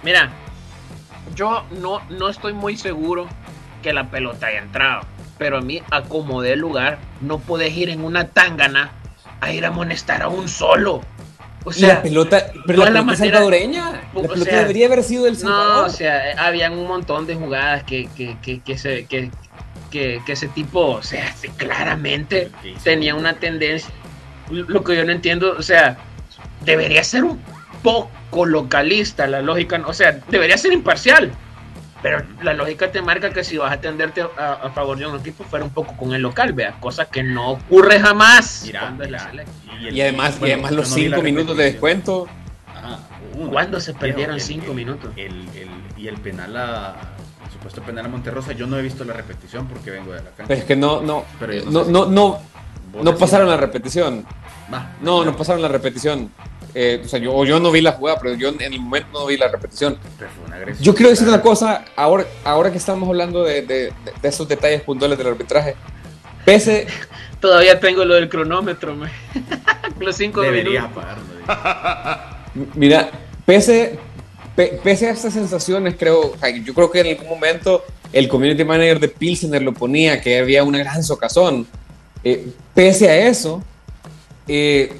Mira, 0.03 0.29
yo 1.35 1.63
no, 1.71 2.01
no 2.09 2.29
estoy 2.29 2.53
muy 2.53 2.77
seguro 2.77 3.27
que 3.83 3.93
la 3.93 4.09
pelota 4.09 4.47
haya 4.47 4.59
entrado, 4.59 5.01
pero 5.37 5.57
a 5.57 5.61
mí 5.61 5.81
acomodé 5.91 6.53
el 6.53 6.59
lugar, 6.59 6.99
no 7.21 7.39
puedes 7.39 7.75
ir 7.75 7.89
en 7.89 8.03
una 8.03 8.27
tangana 8.27 8.91
a 9.41 9.51
ir 9.51 9.65
a 9.65 9.69
amonestar 9.69 10.21
a 10.21 10.27
un 10.29 10.47
solo. 10.47 11.01
O 11.63 11.69
Y 11.71 11.81
la 11.81 11.87
sea, 11.87 12.01
pelota, 12.01 12.43
pero 12.65 12.79
no 12.79 12.85
la 12.85 12.91
la 12.91 12.99
pelota 13.01 13.13
es 13.13 13.19
manera- 13.19 13.37
salvadoreña. 13.37 13.91
La 14.13 14.21
pelota 14.21 14.43
sea, 14.45 14.59
debería 14.61 14.87
haber 14.87 15.03
sido 15.03 15.25
del 15.25 15.33
no, 15.33 15.39
Salvador. 15.39 15.85
o 15.85 15.89
sea, 15.89 16.31
eh, 16.31 16.35
habían 16.37 16.73
un 16.73 16.87
montón 16.87 17.27
de 17.27 17.35
jugadas 17.35 17.83
que, 17.83 18.07
que, 18.15 18.37
que, 18.41 18.61
que 18.61 18.77
se, 18.79 19.05
que, 19.05 19.29
que, 19.91 20.21
que 20.25 20.31
ese 20.31 20.47
tipo, 20.47 20.79
o 20.87 21.03
sea, 21.03 21.35
claramente 21.57 22.49
tenía 22.83 23.13
una 23.13 23.33
tendencia. 23.33 23.91
Lo 24.49 24.83
que 24.83 24.95
yo 24.95 25.05
no 25.05 25.11
entiendo, 25.11 25.55
o 25.57 25.61
sea, 25.61 25.97
debería 26.61 27.03
ser 27.03 27.23
un 27.23 27.39
poco 27.83 28.45
localista 28.45 29.27
la 29.27 29.41
lógica, 29.41 29.81
o 29.85 29.93
sea, 29.93 30.19
debería 30.29 30.57
ser 30.57 30.73
imparcial. 30.73 31.31
Pero 32.01 32.23
la 32.41 32.53
lógica 32.53 32.91
te 32.91 32.99
marca 33.03 33.29
que 33.29 33.43
si 33.43 33.57
vas 33.57 33.71
a 33.71 33.79
tenderte 33.79 34.21
a, 34.21 34.53
a 34.53 34.71
favor 34.71 34.97
de 34.97 35.05
un 35.05 35.19
equipo, 35.19 35.43
fuera 35.43 35.63
un 35.63 35.71
poco 35.71 35.95
con 35.95 36.13
el 36.13 36.21
local, 36.23 36.51
vea, 36.53 36.71
cosa 36.79 37.05
que 37.05 37.21
no 37.21 37.51
ocurre 37.51 37.99
jamás. 37.99 38.63
Mira, 38.65 38.91
el- 38.99 39.95
Y 39.95 40.01
además, 40.01 40.35
y 40.37 40.39
bueno, 40.39 40.53
además 40.55 40.71
yo 40.71 40.77
los 40.77 40.89
no 40.89 40.95
vi 40.95 41.07
la 41.09 41.17
cinco 41.17 41.23
minutos 41.23 41.57
de 41.57 41.63
descuento. 41.65 42.27
Ajá, 42.75 42.99
uno. 43.35 43.51
¿Cuándo 43.51 43.79
se 43.79 43.93
perdieron 43.93 44.35
el- 44.35 44.41
cinco 44.41 44.71
el- 44.71 44.75
minutos? 44.75 45.11
El, 45.15 45.47
el- 45.55 45.69
y 45.95 46.07
el 46.07 46.15
penal 46.17 46.57
a. 46.57 46.95
Supuesto 47.61 47.81
penal 47.83 48.05
a 48.05 48.09
Monterrosa, 48.09 48.53
yo 48.53 48.65
no 48.65 48.77
he 48.79 48.81
visto 48.81 49.03
la 49.05 49.13
repetición 49.13 49.67
porque 49.67 49.91
vengo 49.91 50.11
de 50.13 50.17
la 50.23 50.31
cancha. 50.31 50.45
Pero 50.47 50.59
es 50.61 50.65
que 50.65 50.75
no, 50.75 51.01
no, 51.01 51.23
Pero 51.39 51.53
yo 51.53 51.65
no 51.65 51.71
no, 51.71 51.79
sé 51.81 51.85
si- 51.85 51.91
no, 51.91 52.05
no, 53.03 53.15
pasaron 53.17 53.47
la 53.47 53.57
repetición. 53.57 54.25
No, 55.01 55.23
no 55.23 55.35
pasaron 55.37 55.61
la 55.61 55.67
repetición. 55.67 56.31
Eh, 56.73 57.01
o 57.05 57.07
sea, 57.07 57.19
yo, 57.19 57.35
o 57.35 57.45
yo 57.45 57.59
no 57.59 57.69
vi 57.69 57.81
la 57.81 57.91
jugada, 57.91 58.17
pero 58.19 58.33
yo 58.33 58.49
en 58.49 58.61
el 58.73 58.79
momento 58.79 59.09
no 59.19 59.25
vi 59.27 59.37
la 59.37 59.47
repetición. 59.49 59.97
Pero 60.17 60.31
fue 60.31 60.45
una 60.45 60.55
agresión. 60.55 60.83
Yo 60.83 60.95
quiero 60.95 61.09
decir 61.11 61.27
una 61.27 61.41
cosa, 61.41 61.85
ahora, 61.95 62.25
ahora 62.45 62.71
que 62.71 62.77
estamos 62.77 63.07
hablando 63.07 63.43
de, 63.43 63.61
de- 63.61 63.93
esos 64.23 64.47
detalles 64.47 64.81
puntuales 64.81 65.17
del 65.17 65.27
arbitraje. 65.27 65.75
Pese, 66.45 66.87
Todavía 67.39 67.79
tengo 67.79 68.05
lo 68.05 68.15
del 68.15 68.27
cronómetro, 68.29 68.95
me. 68.95 69.09
los 69.99 70.15
cinco 70.15 70.41
Deberías 70.41 70.83
minutos. 70.89 71.03
apagarlo. 71.03 72.71
mira, 72.75 73.09
pese, 73.45 73.99
pe- 74.10 74.10
pese 74.55 75.07
a 75.07 75.11
estas 75.11 75.33
sensaciones, 75.33 75.95
creo, 75.97 76.33
yo 76.63 76.73
creo 76.73 76.91
que 76.91 76.99
en 77.01 77.07
algún 77.07 77.29
momento 77.29 77.83
el 78.13 78.27
community 78.27 78.63
manager 78.63 78.99
de 78.99 79.07
Pilsener 79.07 79.61
lo 79.61 79.73
ponía, 79.73 80.21
que 80.21 80.39
había 80.39 80.63
una 80.63 80.79
gran 80.79 81.03
socazón. 81.03 81.67
Eh, 82.23 82.51
pese 82.73 83.09
a 83.09 83.27
eso, 83.27 83.63
eh, 84.47 84.93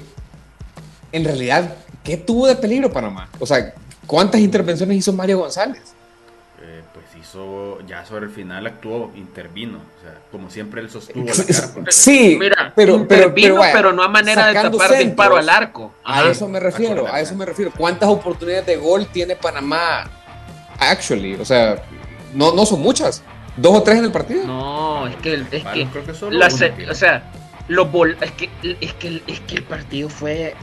en 1.12 1.24
realidad, 1.24 1.76
¿qué 2.02 2.16
tuvo 2.16 2.46
de 2.46 2.56
peligro 2.56 2.92
Panamá? 2.92 3.28
O 3.38 3.46
sea, 3.46 3.74
¿cuántas 4.06 4.40
intervenciones 4.40 4.96
hizo 4.96 5.12
Mario 5.12 5.38
González? 5.38 5.82
Hizo, 7.22 7.78
ya 7.86 8.04
sobre 8.04 8.26
el 8.26 8.32
final 8.32 8.66
actuó, 8.66 9.12
intervino. 9.14 9.78
O 9.78 10.02
sea, 10.02 10.18
como 10.32 10.50
siempre 10.50 10.80
él 10.80 10.90
sostuvo 10.90 11.24
la. 11.24 11.92
Sí, 11.92 12.36
Mira, 12.38 12.72
pero, 12.74 13.06
pero, 13.06 13.26
intervino, 13.28 13.54
vaya, 13.56 13.72
pero 13.72 13.92
no 13.92 14.02
a 14.02 14.08
manera 14.08 14.48
de 14.48 14.54
tapar 14.54 14.72
centros, 14.72 14.98
disparo 14.98 15.36
al 15.36 15.48
arco. 15.48 15.94
A 16.02 16.24
eso 16.24 16.48
me 16.48 16.58
refiero, 16.58 17.06
a 17.06 17.20
eso 17.20 17.36
me 17.36 17.46
refiero. 17.46 17.70
¿Cuántas 17.76 18.08
oportunidades 18.08 18.66
de 18.66 18.76
gol 18.76 19.06
tiene 19.06 19.36
Panamá? 19.36 20.10
Actually, 20.80 21.34
o 21.34 21.44
sea, 21.44 21.80
no, 22.34 22.52
no 22.52 22.66
son 22.66 22.80
muchas. 22.82 23.22
¿Dos 23.56 23.76
o 23.76 23.82
tres 23.82 23.98
en 23.98 24.04
el 24.04 24.12
partido? 24.12 24.44
No, 24.44 25.06
es 25.06 25.14
que, 25.16 25.34
es 25.34 25.62
Vale, 25.62 25.84
que, 25.84 25.90
creo 25.90 26.04
que 26.04 26.14
solo 26.14 26.36
la 26.36 26.46
o 26.46 26.94
sea, 26.94 27.22
los 27.68 27.92
bol- 27.92 28.16
es 28.20 28.32
que, 28.32 28.50
es 28.80 28.94
que, 28.94 29.22
es 29.28 29.40
que 29.40 29.54
el 29.56 29.62
partido 29.62 30.08
fue 30.08 30.56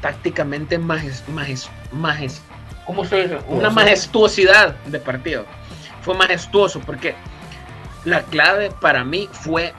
tácticamente 0.00 0.78
más, 0.78 1.24
más, 1.28 1.68
más, 1.92 2.40
¿cómo 2.86 3.04
se 3.04 3.22
dice? 3.22 3.38
Una 3.48 3.68
majestuosidad 3.68 4.76
de 4.86 4.98
partido. 4.98 5.44
Fue 6.06 6.14
majestuoso 6.14 6.78
porque 6.82 7.16
la 8.04 8.22
clave 8.22 8.70
para 8.70 9.02
mí 9.02 9.28
fue 9.32 9.74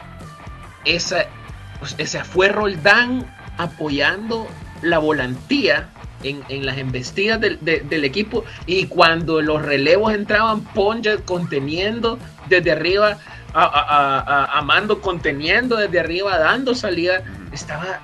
esa, 0.84 1.26
o 1.80 1.86
sea, 1.86 2.26
fue 2.26 2.50
Roldán 2.50 3.26
apoyando 3.58 4.50
la 4.82 5.00
volantía 5.00 5.90
en, 6.24 6.44
en 6.50 6.66
las 6.66 6.78
embestidas 6.80 7.40
del, 7.40 7.64
de- 7.64 7.80
del 7.80 8.04
equipo 8.04 8.44
y 8.66 8.88
cuando 8.88 9.42
los 9.42 9.62
relevos 9.62 10.14
entraban, 10.14 10.66
Ponja 10.74 11.16
conteniendo 11.24 12.20
desde 12.44 12.74
arriba, 12.74 13.18
a, 13.54 13.64
a- 13.64 14.20
a- 14.20 14.58
Amando 14.60 15.00
conteniendo 15.00 15.78
desde 15.78 15.98
arriba, 16.02 16.38
dando 16.38 16.76
salida, 16.76 17.24
estaba, 17.54 18.02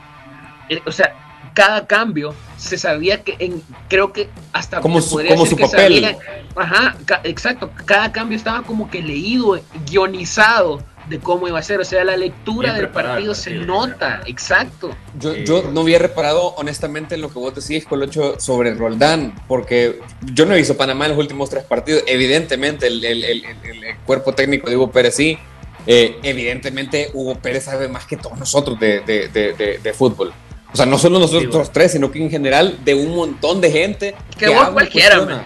eh, 0.70 0.82
o 0.86 0.94
sea, 0.94 1.12
cada 1.54 1.86
cambio 1.88 2.34
se 2.58 2.78
sabía 2.78 3.24
que, 3.24 3.36
en, 3.39 3.62
creo 3.89 4.12
que 4.13 4.30
hasta 4.54 4.80
Como 4.82 5.02
su- 5.02 5.12
podría 5.12 5.32
como 5.32 5.44
decir 5.44 5.58
su 5.60 5.63
que 5.63 5.70
papel. 5.72 5.94
sabía- 6.02 6.18
ajá, 6.56 6.96
ca- 7.06 7.22
exacto, 7.24 7.72
cada 7.86 8.12
cambio 8.12 8.38
estaba 8.38 8.63
como 8.63 8.89
que 8.89 9.02
leído, 9.02 9.60
guionizado 9.86 10.84
de 11.10 11.20
cómo 11.20 11.48
iba 11.50 11.60
a 11.60 11.63
ser, 11.63 11.82
o 11.82 11.86
sea, 11.86 12.04
la 12.06 12.16
lectura 12.16 12.70
Bien 12.72 12.82
del 12.86 12.89
partido 12.92 13.36
se 13.36 13.52
partido, 13.52 13.68
nota, 13.68 14.22
exacto. 14.26 14.96
Yo, 15.20 15.36
yo 15.36 15.70
no 15.74 15.82
había 15.82 16.00
reparado 16.00 16.56
honestamente 16.56 17.16
en 17.16 17.22
lo 17.22 17.28
que 17.30 17.39
vos 17.39 17.54
decís, 17.54 17.86
Colocho, 17.86 18.39
sobre 18.39 18.74
Roldán, 18.74 19.36
porque 19.48 20.00
yo 20.34 20.46
no 20.46 20.54
he 20.54 20.58
visto 20.58 20.78
Panamá 20.78 21.06
en 21.06 21.12
los 21.12 21.20
últimos 21.20 21.50
tres 21.50 21.66
partidos. 21.66 22.04
Evidentemente, 22.08 22.88
el, 22.88 23.04
el- 23.04 23.24
el- 23.26 23.46
el- 23.46 23.84
el 23.84 23.98
cuerpo 24.06 24.34
técnico 24.34 24.70
de 24.70 24.78
Hugo 24.78 24.92
Pérez 24.92 25.16
sí. 25.16 25.38
Eh, 25.86 26.18
evidentemente, 26.24 27.10
Hugo 27.13 27.36
Pérez 27.36 27.66
sabe 27.66 27.89
más 27.89 28.06
que 28.06 28.16
todos 28.16 28.39
nosotros 28.39 28.80
de, 28.80 29.02
de- 29.02 29.28
de- 29.28 29.52
de- 29.52 29.78
de 29.80 29.94
fútbol. 29.94 30.34
O 30.74 30.76
sea, 30.76 30.86
no 30.88 30.98
solo 30.98 31.20
nosotros 31.20 31.44
Sí, 31.44 31.48
bueno. 31.58 31.70
tres, 31.72 31.92
sino 31.92 32.12
que 32.12 32.22
en 32.24 32.30
general 32.32 32.80
de 32.84 32.96
un 32.96 33.16
montón 33.16 33.62
de 33.62 33.72
gente. 33.72 34.16
Que 34.38 34.48
vos 34.48 34.58
habla 34.58 34.70
y 34.70 34.74
cualquiera, 34.74 35.16
cuestiona. 35.18 35.46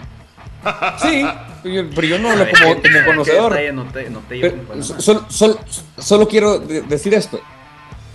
Sí, 1.00 1.24
pero 1.62 1.74
yo, 1.74 1.90
pero 1.94 2.06
yo 2.08 2.18
no 2.18 2.30
hablo 2.30 2.46
como, 2.60 2.74
como 2.74 3.06
conocedor. 3.06 3.52
detalle 3.52 3.72
no 3.72 3.84
te- 3.92 4.10
no 4.10 4.20
te 4.20 4.34
llevo 4.36 4.48
Pero 4.48 4.56
con 4.56 4.66
Panamá. 4.66 4.84
so- 4.84 5.00
solo, 5.00 5.26
solo- 5.28 5.58
solo 5.98 6.28
quiero 6.28 6.58
de- 6.58 6.80
decir 6.82 7.14
esto. 7.14 7.40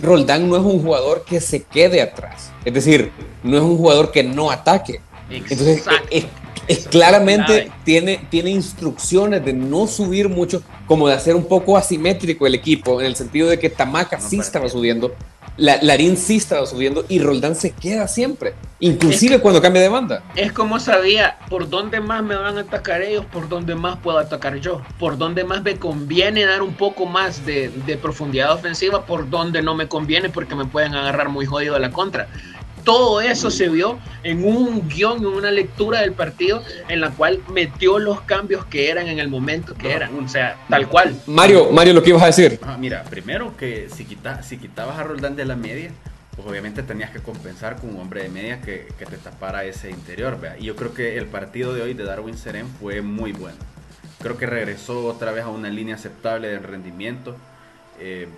Roldán 0.00 0.48
no 0.48 0.56
es 0.56 0.62
un 0.62 0.82
jugador 0.82 1.24
que 1.24 1.40
se 1.40 1.62
quede 1.62 2.02
atrás. 2.02 2.50
Es 2.64 2.74
decir, 2.74 3.10
no 3.42 3.56
es 3.56 3.62
un 3.62 3.76
jugador 3.78 4.10
que 4.10 4.22
no 4.24 4.50
ataque. 4.50 5.00
Entonces, 5.30 5.78
Exacto. 5.78 6.06
es, 6.10 6.24
es 6.24 6.30
Eso 6.78 6.80
es 6.80 6.88
claramente 6.88 7.70
tiene, 7.84 8.26
tiene 8.30 8.50
instrucciones 8.50 9.44
de 9.44 9.52
no 9.52 9.86
subir 9.86 10.28
mucho, 10.28 10.62
como 10.86 11.08
de 11.08 11.14
hacer 11.14 11.36
un 11.36 11.44
poco 11.46 11.76
asimétrico 11.78 12.46
el 12.46 12.54
equipo, 12.54 13.00
en 13.00 13.06
el 13.06 13.16
sentido 13.16 13.48
de 13.48 13.58
que 13.58 13.70
Tamaca 13.70 14.18
No 14.18 14.28
sí 14.28 14.38
estaba 14.40 14.68
subiendo, 14.68 15.14
la, 15.56 15.78
Larín 15.82 16.16
sí 16.16 16.36
estaba 16.36 16.66
subiendo 16.66 17.04
y 17.08 17.20
Roldán 17.20 17.54
se 17.54 17.70
queda 17.70 18.08
siempre, 18.08 18.54
inclusive 18.80 19.40
cuando 19.40 19.62
cambia 19.62 19.82
de 19.82 19.88
banda. 19.88 20.22
Es 20.34 20.52
como 20.52 20.80
sabía 20.80 21.38
por 21.48 21.68
dónde 21.68 22.00
más 22.00 22.22
me 22.22 22.34
van 22.34 22.58
a 22.58 22.62
atacar 22.62 23.02
ellos, 23.02 23.24
por 23.26 23.48
dónde 23.48 23.74
más 23.74 23.98
puedo 23.98 24.18
atacar 24.18 24.56
yo, 24.56 24.82
por 24.98 25.16
dónde 25.16 25.44
más 25.44 25.62
me 25.62 25.76
conviene 25.78 26.44
dar 26.44 26.62
un 26.62 26.74
poco 26.74 27.06
más 27.06 27.46
de, 27.46 27.70
de 27.86 27.96
profundidad 27.96 28.52
ofensiva, 28.52 29.06
por 29.06 29.30
dónde 29.30 29.62
no 29.62 29.74
me 29.74 29.88
conviene 29.88 30.28
porque 30.28 30.54
me 30.54 30.64
pueden 30.64 30.94
agarrar 30.94 31.28
muy 31.28 31.46
jodido 31.46 31.76
a 31.76 31.78
la 31.78 31.90
contra. 31.90 32.28
Todo 32.84 33.20
eso 33.22 33.50
se 33.50 33.68
vio 33.68 33.98
en 34.22 34.44
un 34.44 34.88
guion, 34.88 35.18
en 35.18 35.26
una 35.26 35.50
lectura 35.50 36.02
del 36.02 36.12
partido 36.12 36.62
en 36.88 37.00
la 37.00 37.10
cual 37.10 37.40
metió 37.52 37.98
los 37.98 38.20
cambios 38.22 38.66
que 38.66 38.90
eran 38.90 39.08
en 39.08 39.18
el 39.18 39.28
momento 39.28 39.74
que 39.74 39.92
eran. 39.92 40.18
O 40.22 40.28
sea, 40.28 40.56
tal 40.68 40.88
cual. 40.88 41.16
Mario, 41.26 41.70
Mario, 41.72 41.94
lo 41.94 42.02
que 42.02 42.10
ibas 42.10 42.22
a 42.22 42.26
decir. 42.26 42.60
Ajá, 42.62 42.76
mira, 42.76 43.04
primero 43.04 43.56
que 43.56 43.88
si, 43.88 44.04
quita, 44.04 44.42
si 44.42 44.58
quitabas 44.58 44.98
a 44.98 45.02
Roldán 45.02 45.34
de 45.34 45.46
la 45.46 45.56
media, 45.56 45.90
pues 46.36 46.46
obviamente 46.46 46.82
tenías 46.82 47.10
que 47.10 47.20
compensar 47.20 47.76
con 47.76 47.90
un 47.90 48.00
hombre 48.00 48.22
de 48.22 48.28
media 48.28 48.60
que, 48.60 48.88
que 48.98 49.06
te 49.06 49.16
tapara 49.16 49.64
ese 49.64 49.90
interior. 49.90 50.38
¿vea? 50.38 50.58
Y 50.58 50.64
yo 50.64 50.76
creo 50.76 50.92
que 50.92 51.16
el 51.16 51.26
partido 51.26 51.72
de 51.72 51.82
hoy 51.82 51.94
de 51.94 52.04
Darwin 52.04 52.36
Serén 52.36 52.66
fue 52.68 53.00
muy 53.00 53.32
bueno. 53.32 53.56
Creo 54.20 54.36
que 54.36 54.46
regresó 54.46 55.06
otra 55.06 55.32
vez 55.32 55.44
a 55.44 55.48
una 55.48 55.70
línea 55.70 55.94
aceptable 55.94 56.48
de 56.48 56.58
rendimiento. 56.58 57.36
Eh, 57.98 58.28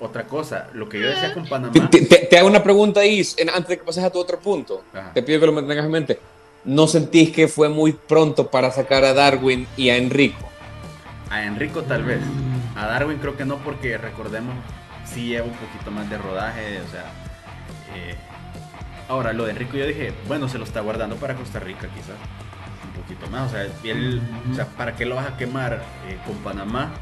otra 0.00 0.24
cosa, 0.24 0.68
lo 0.74 0.88
que 0.88 1.00
yo 1.00 1.08
decía 1.08 1.32
con 1.32 1.46
Panamá. 1.48 1.72
Te, 1.90 2.02
te- 2.06 2.26
te 2.26 2.38
hago 2.38 2.48
una 2.48 2.62
pregunta, 2.62 3.04
Is, 3.04 3.36
en- 3.38 3.48
antes 3.50 3.68
de 3.68 3.78
que 3.78 3.84
pases 3.84 4.04
a 4.04 4.10
tu 4.10 4.18
otro 4.18 4.38
punto. 4.40 4.82
Ajá. 4.92 5.12
Te 5.14 5.22
pido 5.22 5.40
que 5.40 5.46
lo 5.46 5.52
mantengas 5.52 5.84
en 5.86 5.90
mente. 5.90 6.20
¿No 6.64 6.86
sentís 6.86 7.30
que 7.30 7.46
fue 7.48 7.68
muy 7.68 7.92
pronto 7.92 8.50
para 8.50 8.70
sacar 8.70 9.04
a 9.04 9.12
Darwin 9.14 9.66
y 9.76 9.90
a 9.90 9.96
Enrico? 9.96 10.48
A 11.30 11.44
Enrico 11.44 11.82
tal 11.82 12.04
vez. 12.04 12.20
A 12.76 12.86
Darwin 12.86 13.18
creo 13.18 13.36
que 13.36 13.44
no 13.44 13.58
porque 13.58 13.98
recordemos 13.98 14.54
sí 15.04 15.26
lleva 15.28 15.46
un 15.46 15.52
poquito 15.52 15.90
más 15.90 16.08
de 16.10 16.16
rodaje, 16.18 16.80
o 16.80 16.90
sea. 16.90 17.04
eh, 17.94 18.14
ahora 19.08 19.32
lo 19.32 19.44
de 19.44 19.50
Enrico 19.52 19.76
yo 19.76 19.86
dije, 19.86 20.12
bueno, 20.26 20.48
se 20.48 20.58
lo 20.58 20.64
está 20.64 20.80
guardando 20.80 21.16
para 21.16 21.34
Costa 21.34 21.58
Rica 21.60 21.88
quizás. 21.94 22.16
Un 22.86 23.02
poquito 23.02 23.26
más, 23.30 23.50
o 23.50 23.54
sea, 23.54 23.66
y 23.82 23.90
él, 23.90 24.22
o 24.50 24.54
sea, 24.54 24.66
¿para 24.66 24.96
qué 24.96 25.04
lo 25.04 25.16
vas 25.16 25.26
a 25.26 25.36
quemar 25.36 25.82
eh, 26.08 26.16
con 26.26 26.36
Panamá? 26.38 26.94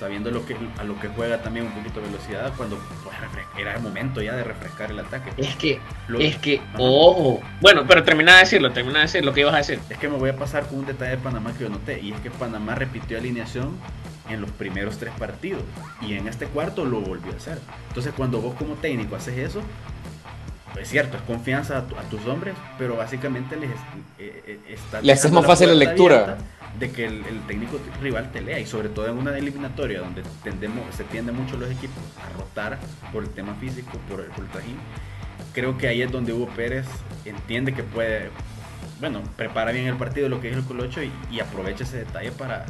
Sabiendo 0.00 0.30
lo 0.30 0.46
que, 0.46 0.56
a 0.78 0.84
lo 0.84 0.98
que 0.98 1.08
juega 1.08 1.42
también 1.42 1.66
un 1.66 1.72
poquito 1.72 2.00
de 2.00 2.06
velocidad, 2.06 2.52
cuando 2.56 2.78
pues, 3.04 3.14
era 3.58 3.74
el 3.76 3.82
momento 3.82 4.22
ya 4.22 4.34
de 4.34 4.42
refrescar 4.44 4.90
el 4.90 4.98
ataque. 4.98 5.30
Es 5.36 5.54
que, 5.56 5.78
Lo- 6.08 6.18
es 6.18 6.36
que, 6.36 6.58
Ajá. 6.58 6.78
ojo. 6.78 7.42
Bueno, 7.60 7.84
pero 7.86 8.02
termina 8.02 8.32
de 8.32 8.40
decirlo, 8.40 8.72
termina 8.72 9.00
de 9.00 9.04
decir 9.04 9.22
lo 9.22 9.34
que 9.34 9.40
ibas 9.42 9.52
a 9.52 9.58
decir. 9.58 9.78
Es 9.90 9.98
que 9.98 10.08
me 10.08 10.16
voy 10.16 10.30
a 10.30 10.36
pasar 10.36 10.66
con 10.68 10.78
un 10.78 10.86
detalle 10.86 11.10
de 11.10 11.18
Panamá 11.18 11.52
que 11.52 11.64
yo 11.64 11.68
noté, 11.68 12.00
y 12.00 12.12
es 12.12 12.20
que 12.20 12.30
Panamá 12.30 12.74
repitió 12.76 13.18
alineación 13.18 13.76
en 14.30 14.40
los 14.40 14.50
primeros 14.52 14.96
tres 14.96 15.12
partidos, 15.18 15.62
y 16.00 16.14
en 16.14 16.28
este 16.28 16.46
cuarto 16.46 16.86
lo 16.86 17.02
volvió 17.02 17.34
a 17.34 17.36
hacer. 17.36 17.58
Entonces, 17.88 18.14
cuando 18.16 18.40
vos 18.40 18.54
como 18.54 18.76
técnico 18.76 19.16
haces 19.16 19.36
eso, 19.36 19.60
es 20.80 20.88
cierto, 20.88 21.18
es 21.18 21.22
confianza 21.24 21.76
a, 21.76 21.82
tu- 21.86 21.96
a 21.98 22.02
tus 22.04 22.24
hombres, 22.26 22.54
pero 22.78 22.96
básicamente 22.96 23.54
les 23.56 23.68
eh, 24.18 24.42
eh, 24.46 24.58
está 24.68 25.02
Le 25.02 25.12
haces 25.12 25.30
más 25.30 25.44
fácil 25.44 25.68
la 25.68 25.74
lectura. 25.74 26.22
abierta 26.22 26.38
De 26.78 26.90
que 26.90 27.04
el, 27.06 27.24
el 27.26 27.40
técnico 27.46 27.78
rival 28.00 28.30
te 28.32 28.40
lea, 28.40 28.58
y 28.58 28.66
sobre 28.66 28.88
todo 28.88 29.06
en 29.08 29.18
una 29.18 29.36
eliminatoria 29.36 30.00
donde 30.00 30.22
tendemos, 30.42 30.94
se 30.94 31.04
tiende 31.04 31.30
mucho 31.32 31.56
los 31.58 31.70
equipos 31.70 32.02
a 32.24 32.38
rotar 32.38 32.78
por 33.12 33.22
el 33.24 33.30
tema 33.30 33.54
físico, 33.54 33.98
por, 34.08 34.24
por 34.28 34.44
el 34.44 34.50
trajín. 34.50 34.76
Creo 35.52 35.76
que 35.76 35.88
ahí 35.88 36.00
es 36.00 36.10
donde 36.10 36.32
Hugo 36.32 36.46
Pérez 36.56 36.86
entiende 37.24 37.74
que 37.74 37.82
puede 37.82 38.30
bueno, 38.98 39.22
prepara 39.36 39.72
bien 39.72 39.86
el 39.86 39.96
partido, 39.96 40.28
lo 40.28 40.40
que 40.42 40.48
dijo 40.48 40.60
el 40.60 40.66
Colocho, 40.66 41.02
y, 41.02 41.10
y 41.30 41.40
aprovecha 41.40 41.84
ese 41.84 41.98
detalle 41.98 42.32
para, 42.32 42.66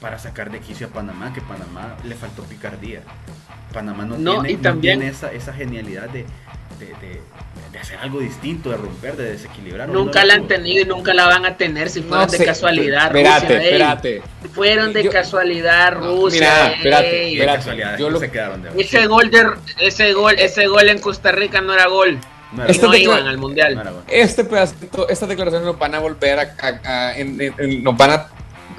para 0.00 0.18
sacar 0.20 0.50
de 0.52 0.60
quicio 0.60 0.86
a 0.86 0.90
Panamá, 0.90 1.32
que 1.32 1.40
Panamá 1.40 1.96
le 2.04 2.14
faltó 2.14 2.44
picardía. 2.44 3.00
Panamá 3.72 4.04
no, 4.04 4.16
No, 4.16 4.34
tiene, 4.34 4.50
y 4.52 4.56
no 4.56 4.62
también- 4.62 4.98
tiene 5.00 5.10
esa, 5.12 5.32
esa 5.32 5.52
genialidad 5.52 6.08
de, 6.10 6.24
de, 6.78 6.86
de- 6.86 7.20
de 7.74 7.80
hacer 7.80 7.98
algo 7.98 8.20
distinto, 8.20 8.70
de 8.70 8.76
romper, 8.76 9.16
de 9.16 9.32
desequilibrar. 9.32 9.88
Nunca 9.88 10.20
No 10.20 10.26
la 10.28 10.34
han 10.34 10.46
tenido 10.46 10.82
y 10.82 10.84
nunca 10.86 11.12
la 11.12 11.26
van 11.26 11.44
a 11.44 11.56
tener 11.56 11.90
si 11.90 12.02
fueron 12.02 12.30
de 12.30 12.38
sé, 12.38 12.44
casualidad. 12.44 13.06
Espérate, 13.08 13.40
Rusia, 13.46 13.58
ey. 13.60 13.66
espérate. 13.66 14.22
Fueron 14.54 14.92
de 14.92 15.02
Yo- 15.02 15.10
casualidad, 15.10 15.92
Rusia. 15.94 16.40
mira, 16.40 16.66
ey. 16.68 16.74
espérate, 16.76 17.32
espérate. 17.32 17.58
casualidad, 17.58 17.98
yo 17.98 18.10
lo- 18.10 18.20
se 18.20 18.30
quedaron 18.30 18.62
de 18.62 18.70
Ese 18.80 19.06
gol 19.06 19.30
de 19.30 19.44
ese 19.80 20.12
gol, 20.12 20.34
ese 20.38 20.66
gol 20.68 20.88
en 20.88 20.98
Costa 21.00 21.32
Rica 21.32 21.60
no 21.60 21.74
era 21.74 21.86
gol. 21.88 22.18
No 22.52 22.64
no 22.64 22.94
iban 22.94 23.26
al 23.26 23.38
mundial. 23.38 23.82
Este 24.06 24.44
pedacito, 24.44 25.08
estas 25.08 25.28
declaraciones 25.28 25.66
nos 25.66 25.76
van 25.76 25.96
a 25.96 25.98
volver 25.98 26.38
a, 26.38 26.54
a- 26.62 26.80
a- 27.08 27.18
en- 27.18 27.40
en- 27.40 27.54
en- 27.58 27.82
nos 27.82 27.96
van 27.96 28.10
a 28.12 28.26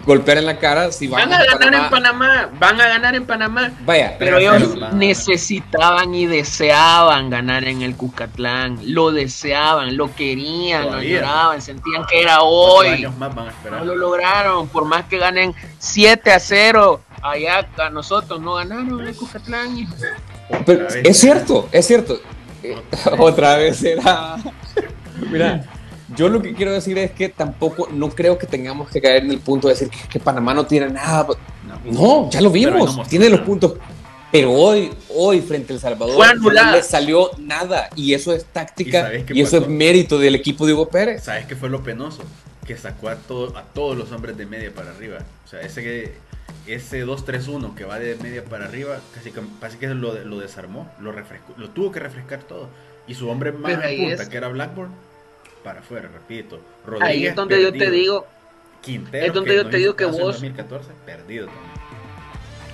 golpear 0.06 0.38
en 0.38 0.46
la 0.46 0.58
cara 0.58 0.92
si 0.92 1.08
Van 1.08 1.32
a 1.32 1.38
a 1.38 1.46
ganar 1.46 1.74
en 1.74 1.90
Panamá. 1.90 2.50
Van 2.60 2.80
a 2.80 2.88
ganar 2.88 3.16
en 3.16 3.26
Panamá. 3.26 3.72
Vaya, 3.86 4.16
Pero 4.20 4.38
Pero 4.38 4.56
ellos 4.58 4.94
necesitaban 4.94 6.14
y 6.14 6.26
deseaban 6.26 7.30
ganar 7.30 7.66
en 7.66 7.82
el 7.82 7.96
Cuscatlán. 7.96 8.80
Lo 8.84 9.12
deseaban, 9.12 9.98
lo 9.98 10.14
querían, 10.16 10.92
lo 10.92 11.02
lloraban, 11.02 11.62
sentían 11.62 12.06
que 12.06 12.22
era 12.22 12.42
hoy. 12.42 12.88
años 12.88 13.18
más 13.18 13.34
van 13.34 13.48
a 13.48 13.52
esperar. 13.52 13.80
No 13.80 13.86
lo 13.86 13.96
lograron, 13.96 14.68
por 14.68 14.86
más 14.86 15.06
que 15.06 15.18
ganen 15.18 15.54
7 15.80 16.32
a 16.32 16.40
0. 16.40 17.02
Allá 17.22 17.68
a 17.78 17.90
nosotros 17.90 18.40
no 18.40 18.56
ganaron 18.56 19.00
en 19.00 19.08
el 19.08 19.16
Cuscatlán. 19.16 19.88
pero 20.66 20.88
es 20.88 21.20
cierto, 21.20 21.68
es 21.72 21.88
cierto. 21.88 22.20
Otra 22.64 23.06
vez. 23.06 23.20
Otra 23.20 23.56
vez 23.58 23.78
será. 23.78 24.36
Mira, 25.32 25.66
yo 26.16 26.30
lo 26.30 26.42
que 26.42 26.54
quiero 26.54 26.72
decir 26.72 26.98
es 26.98 27.12
que 27.12 27.30
tampoco, 27.30 27.88
no 27.92 28.10
creo 28.10 28.38
que 28.38 28.46
tengamos 28.46 28.90
que 28.90 29.02
caer 29.02 29.24
en 29.24 29.32
el 29.32 29.40
punto 29.40 29.68
de 29.68 29.74
decir 29.74 29.90
que, 29.90 30.08
que 30.08 30.20
Panamá 30.20 30.54
no 30.54 30.66
tiene 30.66 30.90
nada. 30.90 31.28
No. 31.84 31.92
No, 31.92 32.30
ya 32.30 32.42
lo 32.42 32.50
no 32.50 32.54
vimos, 32.54 32.96
mostró 32.96 33.10
tiene 33.10 33.30
los 33.30 33.42
puntos. 33.42 33.74
Pero 34.32 34.52
hoy, 34.52 34.92
hoy 35.10 35.42
frente 35.42 35.74
al 35.74 35.80
Salvador, 35.80 36.38
no 36.38 36.50
le 36.50 36.84
salió 36.84 37.32
nada. 37.38 37.90
Y 37.96 38.14
eso 38.14 38.34
es 38.34 38.44
¿Y 38.44 38.46
táctica 38.52 39.10
qué 39.10 39.34
y, 39.34 39.42
eso 39.42 39.58
es 39.58 39.68
mérito 39.68 40.20
del 40.20 40.36
equipo 40.36 40.66
de 40.66 40.74
Hugo 40.74 40.90
Pérez. 40.90 41.24
¿Sabes 41.24 41.46
qué 41.46 41.56
fue 41.56 41.70
lo 41.70 41.84
penoso? 41.84 42.24
Que 42.68 42.76
sacó 42.76 43.10
a, 43.10 43.16
todo, 43.16 43.56
a 43.58 43.64
todos 43.64 43.98
los 43.98 44.12
hombres 44.12 44.36
de 44.38 44.46
media 44.46 44.72
para 44.74 44.92
arriba. 44.92 45.20
O 45.46 45.48
sea, 45.48 45.62
ese, 45.62 46.16
ese 46.68 47.06
2-3-1 47.06 47.76
que 47.76 47.86
va 47.86 47.98
de 48.00 48.16
media 48.16 48.44
para 48.44 48.66
arriba, 48.66 49.00
casi 49.14 49.32
que, 49.32 49.42
casi 49.62 49.78
que 49.78 49.88
lo, 49.88 50.14
lo 50.26 50.40
desarmó, 50.40 50.90
lo 51.00 51.12
refrescó, 51.12 51.54
lo 51.58 51.70
tuvo 51.70 51.92
que 51.92 52.00
refrescar 52.00 52.44
todo. 52.44 52.68
Y 53.08 53.14
su 53.14 53.30
hombre 53.30 53.52
más 53.52 53.76
Pero 53.76 53.88
en 53.88 54.08
punta, 54.08 54.24
es- 54.24 54.30
que 54.30 54.38
era 54.38 54.48
Blackburn, 54.50 54.92
para 55.66 55.80
afuera, 55.80 56.08
repito. 56.14 56.60
Ahí 57.02 57.26
es 57.26 57.36
donde 57.36 57.60
yo 57.62 57.74
te 57.74 57.90
digo, 57.90 58.28
Quintero, 58.82 59.26
es 59.26 59.34
donde 59.34 59.56
yo 59.56 59.68
te 59.68 59.78
digo 59.78 59.96
que 59.96 60.06
vos- 60.06 60.20
2014, 60.20 60.92
perdido 61.06 61.48
también. 61.48 61.66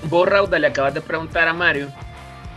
vos 0.09 0.27
Rauda 0.27 0.59
le 0.59 0.67
acabas 0.67 0.93
de 0.93 0.99
preguntar 0.99 1.47
a 1.47 1.53
Mario 1.53 1.87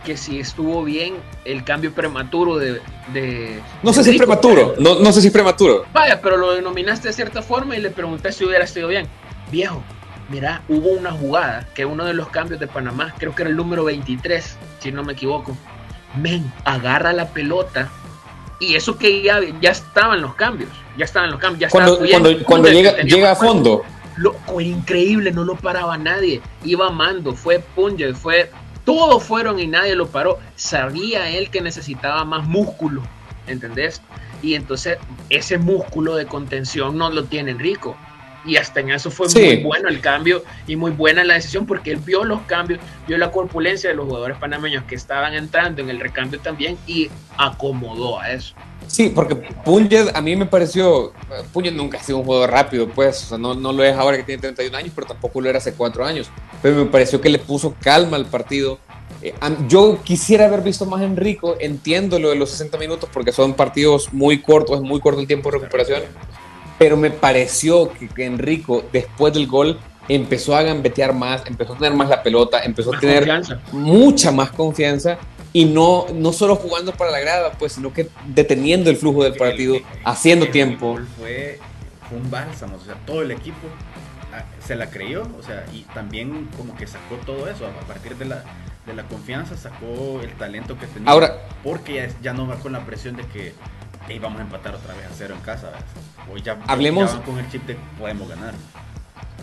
que 0.03 0.17
si 0.17 0.39
estuvo 0.39 0.83
bien 0.83 1.15
el 1.45 1.63
cambio 1.63 1.91
prematuro 1.93 2.57
de... 2.57 2.81
de 3.13 3.59
No 3.81 3.93
sé 3.93 4.03
si 4.03 4.11
es 4.11 4.17
prematuro, 4.17 4.75
no, 4.77 4.99
no 4.99 5.11
sé 5.13 5.21
si 5.21 5.27
es 5.27 5.33
prematuro. 5.33 5.85
Vaya, 5.93 6.21
pero 6.21 6.35
lo 6.37 6.53
denominaste 6.53 7.07
de 7.07 7.13
cierta 7.13 7.41
forma 7.41 7.75
y 7.77 7.81
le 7.81 7.89
pregunté 7.89 8.31
si 8.33 8.43
hubiera 8.45 8.67
sido 8.67 8.89
bien. 8.89 9.07
Viejo, 9.51 9.81
mira, 10.29 10.61
hubo 10.67 10.89
una 10.89 11.11
jugada 11.11 11.65
que 11.73 11.85
uno 11.85 12.03
de 12.05 12.13
los 12.13 12.27
cambios 12.27 12.59
de 12.59 12.67
Panamá, 12.67 13.15
creo 13.17 13.33
que 13.33 13.43
era 13.43 13.49
el 13.49 13.55
número 13.55 13.85
23, 13.85 14.57
si 14.79 14.91
no 14.91 15.01
me 15.03 15.13
equivoco. 15.13 15.57
Men, 16.21 16.51
agarra 16.65 17.11
la 17.13 17.29
pelota 17.29 17.89
y 18.59 18.75
eso 18.75 18.97
que 18.97 19.21
ya, 19.21 19.39
ya 19.61 19.71
estaban 19.71 20.21
los 20.21 20.35
cambios, 20.35 20.69
ya 20.97 21.05
estaban 21.05 21.31
los 21.31 21.39
cambios, 21.39 21.59
ya 21.61 21.69
Cuando, 21.69 22.03
estaba 22.03 22.23
cuando, 22.23 22.45
cuando 22.45 22.69
llega, 22.69 22.97
llega 23.01 23.31
a 23.31 23.35
fondo, 23.35 23.83
Loco, 24.17 24.61
increíble, 24.61 25.31
no 25.31 25.43
lo 25.43 25.55
paraba 25.55 25.97
nadie. 25.97 26.41
Iba 26.63 26.89
Mando, 26.89 27.33
fue 27.33 27.59
Punje, 27.59 28.13
fue. 28.13 28.49
Todos 28.85 29.23
fueron 29.23 29.59
y 29.59 29.67
nadie 29.67 29.95
lo 29.95 30.07
paró. 30.07 30.39
Sabía 30.55 31.29
él 31.29 31.49
que 31.49 31.59
necesitaba 31.61 32.23
más 32.23 32.47
músculo, 32.47 33.01
¿entendés? 33.47 34.01
Y 34.41 34.53
entonces 34.53 34.99
ese 35.29 35.57
músculo 35.57 36.15
de 36.15 36.27
contención 36.27 36.97
no 36.97 37.09
lo 37.09 37.25
tiene 37.25 37.51
Enrico. 37.51 37.97
Y 38.45 38.57
hasta 38.57 38.79
en 38.79 38.91
eso 38.91 39.09
fue 39.09 39.27
Sí. 39.29 39.39
muy 39.39 39.63
bueno 39.63 39.89
el 39.89 39.99
cambio 40.01 40.43
y 40.67 40.75
muy 40.75 40.91
buena 40.91 41.23
la 41.23 41.33
decisión 41.33 41.65
porque 41.65 41.91
él 41.91 41.97
vio 41.97 42.23
los 42.23 42.41
cambios, 42.41 42.79
vio 43.07 43.17
la 43.17 43.31
corpulencia 43.31 43.89
de 43.89 43.95
los 43.95 44.05
jugadores 44.05 44.37
panameños 44.37 44.83
que 44.83 44.95
estaban 44.95 45.33
entrando 45.33 45.81
en 45.81 45.89
el 45.89 45.99
recambio 45.99 46.39
también 46.39 46.77
y 46.85 47.09
acomodó 47.37 48.19
a 48.19 48.31
eso. 48.31 48.53
Sí, 48.87 49.11
porque 49.13 49.35
Punjed 49.35 50.09
a 50.13 50.21
mí 50.21 50.35
me 50.35 50.45
pareció. 50.45 51.11
Punjed 51.53 51.73
nunca 51.73 51.97
ha 51.97 52.03
sido 52.03 52.19
un 52.19 52.25
jugador 52.25 52.51
rápido, 52.51 52.87
pues. 52.87 53.23
O 53.23 53.27
sea, 53.29 53.37
no, 53.39 53.55
no 53.55 53.73
lo 53.73 53.83
es 53.83 53.95
ahora 53.95 54.15
que 54.17 54.23
tiene 54.23 54.41
31 54.41 54.77
años, 54.77 54.91
pero 54.93 55.07
tampoco 55.07 55.41
lo 55.41 55.49
era 55.49 55.57
hace 55.57 55.73
4 55.73 56.05
años. 56.05 56.29
Pero 56.61 56.75
me 56.75 56.85
pareció 56.85 57.19
que 57.19 57.29
le 57.29 57.39
puso 57.39 57.73
calma 57.81 58.15
al 58.17 58.27
partido. 58.27 58.77
Eh, 59.23 59.33
yo 59.67 59.99
quisiera 60.03 60.45
haber 60.45 60.61
visto 60.61 60.85
más 60.85 61.01
a 61.01 61.05
Enrico. 61.05 61.55
Entiendo 61.59 62.19
lo 62.19 62.29
de 62.29 62.35
los 62.35 62.51
60 62.51 62.77
minutos 62.77 63.09
porque 63.11 63.31
son 63.31 63.55
partidos 63.55 64.13
muy 64.13 64.41
cortos, 64.43 64.75
es 64.77 64.83
muy 64.83 64.99
corto 64.99 65.19
el 65.19 65.25
tiempo 65.27 65.49
de 65.49 65.57
recuperación. 65.57 66.03
Pero 66.77 66.97
me 66.97 67.09
pareció 67.11 67.91
que, 67.93 68.07
que 68.09 68.25
Enrico, 68.25 68.83
después 68.91 69.33
del 69.33 69.47
gol, 69.47 69.79
empezó 70.09 70.55
a 70.55 70.61
gambetear 70.63 71.13
más, 71.13 71.43
empezó 71.45 71.73
a 71.73 71.77
tener 71.77 71.93
más 71.93 72.09
la 72.09 72.21
pelota, 72.21 72.59
empezó 72.63 72.93
a 72.95 72.99
tener 72.99 73.19
confianza. 73.19 73.59
mucha 73.71 74.31
más 74.31 74.51
confianza 74.51 75.17
y 75.53 75.65
no, 75.65 76.05
no 76.13 76.33
solo 76.33 76.55
jugando 76.57 76.91
para 76.91 77.11
la 77.11 77.19
grada, 77.19 77.51
pues, 77.53 77.73
sino 77.73 77.93
que 77.93 78.09
deteniendo 78.27 78.89
el 78.89 78.97
flujo 78.97 79.23
del 79.23 79.35
partido, 79.35 79.75
El- 79.75 79.83
haciendo 80.03 80.45
el 80.45 80.51
tiempo. 80.51 80.91
gol 80.93 81.07
Fue, 81.17 81.59
fue 82.09 82.17
un 82.17 82.29
bálsamo, 82.29 82.75
o 82.75 82.85
sea, 82.85 82.95
todo 83.05 83.21
el 83.21 83.31
equipo 83.31 83.67
ah, 84.33 84.43
se 84.63 84.75
la 84.75 84.89
creyó, 84.89 85.23
o 85.39 85.43
sea, 85.43 85.65
y 85.73 85.83
también 85.93 86.49
como 86.57 86.75
que 86.75 86.85
sacó 86.87 87.15
todo 87.25 87.49
eso, 87.49 87.65
a 87.65 87.87
partir 87.87 88.15
de 88.17 88.25
la, 88.25 88.43
de 88.85 88.93
la 88.93 89.03
confianza 89.07 89.55
sacó 89.55 90.19
el 90.21 90.33
talento 90.33 90.77
que 90.77 90.87
tenía. 90.87 91.09
Ahora- 91.09 91.37
porque 91.63 92.09
ya 92.21 92.33
no 92.33 92.45
va 92.47 92.57
con 92.57 92.73
la 92.73 92.85
presión 92.85 93.15
de 93.15 93.23
que 93.27 93.53
"Ey, 94.09 94.19
vamos 94.19 94.39
a 94.39 94.43
empatar 94.43 94.75
otra 94.75 94.93
vez 94.93 95.05
a 95.05 95.09
cero 95.17 95.35
en 95.37 95.41
casa. 95.41 95.71
Hoy 96.31 96.41
ya, 96.41 96.59
Hablemos- 96.67 97.13
ya 97.13 97.21
con 97.23 97.37
el 97.39 97.49
chip 97.51 97.65
de 97.65 97.75
podemos 97.99 98.27
ganar. 98.29 98.53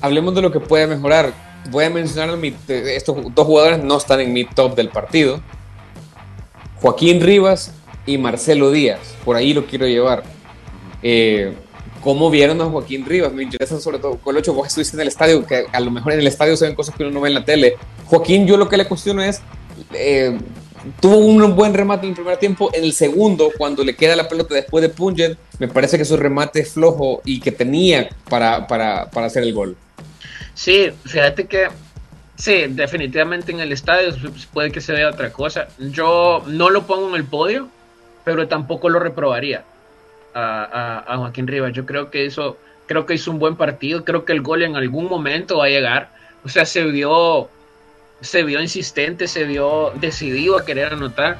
Hablemos 0.00 0.34
de 0.34 0.42
lo 0.42 0.50
que 0.52 0.60
puede 0.60 0.86
mejorar. 0.86 1.32
Voy 1.70 1.84
a 1.84 1.90
mencionar 1.90 2.36
mi- 2.36 2.54
estos 2.68 3.16
dos 3.34 3.46
jugadores 3.46 3.82
no 3.82 3.96
están 3.96 4.20
en 4.20 4.32
mi 4.32 4.44
top 4.44 4.74
del 4.74 4.88
partido. 4.88 5.40
Joaquín 6.80 7.20
Rivas 7.20 7.72
y 8.06 8.18
Marcelo 8.18 8.70
Díaz. 8.70 8.98
Por 9.24 9.36
ahí 9.36 9.54
lo 9.54 9.66
quiero 9.66 9.86
llevar. 9.86 10.24
Eh, 11.02 11.54
¿Cómo 12.02 12.30
vieron 12.30 12.60
a 12.60 12.64
Joaquín 12.64 13.06
Rivas? 13.06 13.32
Me 13.32 13.44
interesa 13.44 13.78
sobre 13.80 14.00
todo, 14.00 14.16
Colocho, 14.18 14.52
vos 14.54 14.66
estuviste 14.66 14.96
en 14.96 15.02
el 15.02 15.08
estadio, 15.08 15.46
que 15.46 15.66
a 15.72 15.78
lo 15.78 15.92
mejor 15.92 16.12
en 16.14 16.18
el 16.18 16.26
estadio 16.26 16.56
se 16.56 16.64
ven 16.66 16.74
cosas 16.74 16.96
que 16.96 17.04
uno 17.04 17.12
no 17.12 17.20
ve 17.20 17.28
en 17.28 17.34
la 17.34 17.44
tele. 17.44 17.76
Joaquín, 18.06 18.44
yo 18.44 18.56
lo 18.56 18.68
que 18.68 18.76
le 18.76 18.86
cuestiono 18.88 19.22
es, 19.22 19.40
eh, 19.92 20.36
tuvo 21.00 21.16
un 21.16 21.54
buen 21.54 21.74
remate 21.74 22.06
en 22.06 22.10
el 22.10 22.16
primer 22.16 22.36
tiempo, 22.38 22.70
en 22.72 22.84
el 22.84 22.92
segundo, 22.92 23.50
cuando 23.56 23.84
le 23.84 23.94
queda 23.94 24.16
la 24.16 24.28
pelota 24.28 24.54
después 24.54 24.82
de 24.82 24.88
Punjed, 24.88 25.36
me 25.58 25.68
parece 25.68 25.98
que 25.98 26.04
su 26.04 26.16
remate 26.16 26.60
es 26.60 26.72
flojo 26.72 27.22
y 27.24 27.40
que 27.40 27.52
tenía 27.52 28.08
para, 28.28 28.66
para, 28.66 29.10
para 29.10 29.26
hacer 29.26 29.42
el 29.42 29.52
gol. 29.52 29.76
Sí, 30.54 30.90
fíjate 31.04 31.46
que 31.46 31.68
Sí, 32.42 32.64
definitivamente 32.68 33.52
en 33.52 33.60
el 33.60 33.70
estadio 33.70 34.10
puede 34.52 34.72
que 34.72 34.80
se 34.80 34.92
vea 34.92 35.10
otra 35.10 35.32
cosa. 35.32 35.68
Yo 35.78 36.42
no 36.48 36.70
lo 36.70 36.88
pongo 36.88 37.10
en 37.10 37.14
el 37.14 37.24
podio, 37.24 37.68
pero 38.24 38.48
tampoco 38.48 38.88
lo 38.88 38.98
reprobaría 38.98 39.62
a, 40.34 41.04
a, 41.06 41.18
Joaquín 41.18 41.46
Rivas. 41.46 41.72
Yo 41.72 41.86
creo 41.86 42.10
que 42.10 42.24
hizo, 42.24 42.56
creo 42.86 43.06
que 43.06 43.14
hizo 43.14 43.30
un 43.30 43.38
buen 43.38 43.54
partido. 43.54 44.04
Creo 44.04 44.24
que 44.24 44.32
el 44.32 44.42
gol 44.42 44.62
en 44.62 44.74
algún 44.74 45.08
momento 45.08 45.58
va 45.58 45.66
a 45.66 45.68
llegar. 45.68 46.10
O 46.44 46.48
sea, 46.48 46.64
se 46.64 46.82
vio, 46.82 47.48
se 48.22 48.42
vio 48.42 48.60
insistente, 48.60 49.28
se 49.28 49.44
vio 49.44 49.92
decidido 49.96 50.56
a 50.58 50.64
querer 50.64 50.94
anotar. 50.94 51.38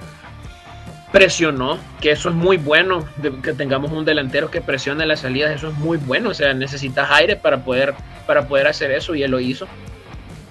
Presionó, 1.10 1.78
que 2.00 2.10
eso 2.10 2.30
es 2.30 2.34
muy 2.34 2.56
bueno, 2.56 3.06
que 3.42 3.52
tengamos 3.52 3.92
un 3.92 4.04
delantero 4.04 4.50
que 4.50 4.62
presione 4.62 5.04
las 5.04 5.20
salidas, 5.20 5.54
eso 5.54 5.68
es 5.68 5.74
muy 5.74 5.98
bueno. 5.98 6.30
O 6.30 6.34
sea, 6.34 6.54
necesitas 6.54 7.10
aire 7.10 7.36
para 7.36 7.64
poder, 7.64 7.94
para 8.26 8.48
poder 8.48 8.66
hacer 8.66 8.90
eso 8.90 9.14
y 9.14 9.22
él 9.22 9.30
lo 9.30 9.38
hizo 9.38 9.66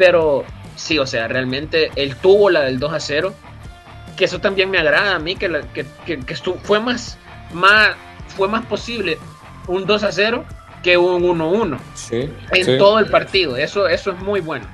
pero 0.02 0.44
sí, 0.76 0.98
o 0.98 1.06
sea, 1.06 1.28
realmente 1.28 1.92
él 1.96 2.16
tuvo 2.16 2.50
la 2.50 2.62
del 2.62 2.80
2 2.80 2.92
a 2.92 3.00
0, 3.00 3.36
que 4.18 4.26
eso 4.26 4.40
también 4.40 4.72
me 4.72 4.80
agrada 4.80 5.16
a 5.16 5.20
mí, 5.20 5.36
que, 5.36 5.48
fue, 6.64 6.80
más, 6.80 7.20
más, 7.54 7.96
fue 8.36 8.48
más 8.48 8.66
posible 8.66 9.20
un 9.68 9.86
2 9.86 10.04
a 10.04 10.12
0 10.12 10.44
que 10.82 10.98
un 10.98 11.22
1-1 11.22 11.80
en 12.52 12.78
todo 12.80 12.98
el 12.98 13.12
partido. 13.12 13.58
Eso, 13.58 13.88
eso 13.88 14.10
es 14.10 14.18
muy 14.18 14.40
bueno. 14.40 14.66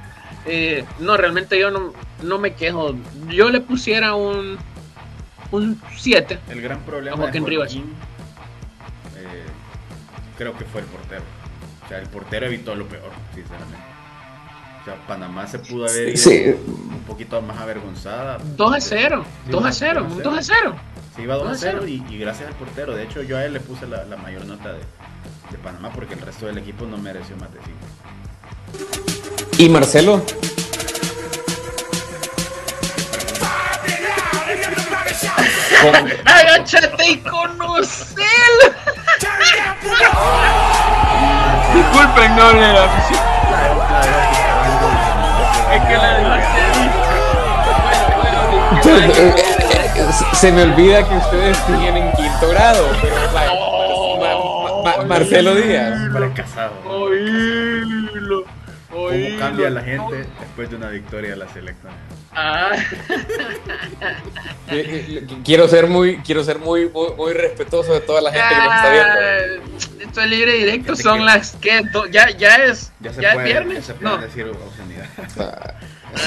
Eh, 0.47 0.85
no, 0.99 1.17
realmente 1.17 1.59
yo 1.59 1.69
no, 1.71 2.39
me 2.39 2.53
quejo. 2.53 2.95
Yo 3.29 3.49
le 3.49 3.59
pusiera 3.59 4.15
un, 4.15 4.57
un 5.51 5.81
7. 5.97 6.39
El 6.49 6.61
gran 6.61 6.79
problema 6.81 7.27
de 7.27 7.39
Joaquín, 7.39 7.83
eh, 9.17 9.45
creo 10.37 10.57
que 10.57 10.65
fue 10.65 10.81
el 10.81 10.87
portero. 10.87 11.23
O 11.85 11.87
sea, 11.89 11.99
el 11.99 12.07
portero 12.07 12.45
evitó 12.45 12.75
lo 12.75 12.87
peor, 12.87 13.11
sinceramente. 13.35 13.97
Panamá 14.95 15.47
se 15.47 15.59
pudo 15.59 15.85
haber 15.85 16.09
ido 16.09 16.57
un 16.57 17.03
poquito 17.05 17.41
más 17.41 17.57
avergonzada. 17.57 18.37
2 18.55 18.73
a 18.73 18.79
0, 18.79 19.25
2 19.49 19.65
a 19.65 19.71
0, 19.71 20.07
2 20.23 20.37
a 20.37 20.41
0. 20.41 20.75
Se 21.15 21.23
iba 21.23 21.35
2 21.35 21.47
a 21.47 21.55
0 21.55 21.87
y, 21.87 21.99
gracias 22.17 22.47
al 22.47 22.55
portero. 22.55 22.95
De 22.95 23.03
hecho, 23.03 23.21
yo 23.21 23.37
a 23.37 23.45
él 23.45 23.53
le 23.53 23.59
puse 23.59 23.87
la, 23.87 24.05
mayor 24.17 24.45
nota 24.45 24.73
de, 24.73 24.79
de, 24.79 25.57
Panamá 25.61 25.91
porque 25.91 26.13
el 26.13 26.21
resto 26.21 26.45
del 26.45 26.57
equipo 26.57 26.85
no 26.85 26.97
mereció 26.97 27.35
más 27.37 27.51
de 27.53 27.59
5. 27.59 27.77
¿Y 29.57 29.69
Marcelo? 29.69 30.21
Agáchate 36.25 37.09
y 37.09 37.17
conocelo. 37.21 38.73
Disculpen, 41.73 42.35
no 42.35 42.53
de 42.53 42.73
la 42.73 42.83
afición. 42.83 43.27
Se 50.33 50.51
me 50.51 50.63
olvida 50.63 51.07
que 51.07 51.15
ustedes 51.15 51.57
siguen 51.65 51.97
en 51.97 52.11
quinto 52.11 52.49
grado, 52.49 52.87
pero 53.01 53.15
Marcelo 55.07 55.55
Díaz. 55.55 55.97
Fracasado. 59.37 59.37
¿Cómo 59.37 59.39
cambia 59.39 59.69
la 59.69 59.81
gente 59.81 60.29
después 60.39 60.69
de 60.69 60.75
una 60.75 60.89
victoria 60.89 61.29
de 61.31 61.35
la 61.37 61.47
selección? 61.49 61.93
Ah. 62.39 62.71
quiero 65.43 65.67
ser 65.67 65.87
muy, 65.87 66.17
quiero 66.17 66.43
ser 66.43 66.59
muy, 66.59 66.89
muy, 66.89 67.33
respetuoso 67.33 67.93
de 67.93 68.01
toda 68.01 68.21
la 68.21 68.31
gente 68.31 68.47
que 68.49 68.55
nos 68.55 68.75
está 68.75 68.91
viendo. 68.91 70.03
Esto 70.03 70.21
es 70.21 70.29
libre 70.29 70.57
y 70.57 70.59
directo, 70.59 70.95
son 70.95 71.25
las 71.25 71.55
que 71.55 71.81
ya, 72.11 72.29
ya 72.31 72.55
es, 72.57 72.91
ya, 72.99 73.13
se 73.13 73.21
puede, 73.21 73.43
viernes. 73.43 73.87
Ya 73.87 73.93
se 73.93 73.93
puede 73.95 74.21
decir 74.21 74.45
obscenidad. 74.45 75.75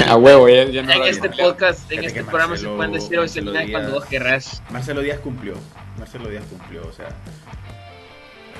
A 0.06 0.16
huevo, 0.16 0.48
ya, 0.48 0.82
no 0.82 0.92
En 0.92 1.02
este 1.04 1.30
podcast, 1.30 1.90
en 1.90 2.04
este 2.04 2.22
programa 2.22 2.56
se 2.56 2.66
pueden 2.66 2.92
decir 2.92 3.18
obscenidad 3.18 3.62
cuando 3.70 3.92
vos 3.92 4.04
querrás. 4.04 4.62
Marcelo 4.70 5.00
Díaz 5.00 5.20
cumplió, 5.20 5.54
Marcelo 5.98 6.28
Díaz 6.28 6.44
cumplió, 6.50 6.86
o 6.86 6.92
sea, 6.92 7.08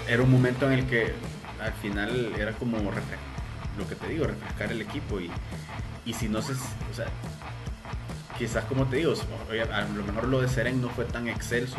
era 0.08 0.22
un 0.22 0.30
momento 0.30 0.66
en 0.66 0.78
el 0.78 0.86
que 0.86 1.12
al 1.60 1.72
final 1.74 2.32
era 2.38 2.52
como 2.52 2.78
lo 3.78 3.88
que 3.88 3.94
te 3.94 4.09
digo, 4.09 4.26
refrescar 4.26 4.72
el 4.72 4.80
equipo 4.83 5.20
y, 5.20 5.30
y 6.04 6.14
si 6.14 6.28
no 6.28 6.42
se, 6.42 6.52
o 6.52 6.94
sea, 6.94 7.06
quizás 8.38 8.64
como 8.64 8.87
te 8.87 8.96
digo, 8.96 9.14
a 9.72 9.83
lo 9.83 10.02
mejor 10.04 10.28
lo 10.28 10.40
de 10.40 10.48
Seren 10.48 10.80
no 10.80 10.88
fue 10.88 11.04
tan 11.04 11.28
excelso 11.28 11.76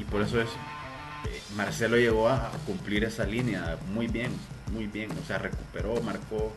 y 0.00 0.04
por 0.04 0.22
eso 0.22 0.40
es 0.40 0.48
eh, 1.28 1.42
Marcelo 1.56 1.96
llegó 1.96 2.28
a 2.28 2.50
cumplir 2.66 3.04
esa 3.04 3.24
línea 3.24 3.76
muy 3.92 4.06
bien, 4.06 4.30
muy 4.72 4.86
bien, 4.86 5.10
o 5.12 5.26
sea, 5.26 5.38
recuperó, 5.38 6.00
marcó, 6.02 6.54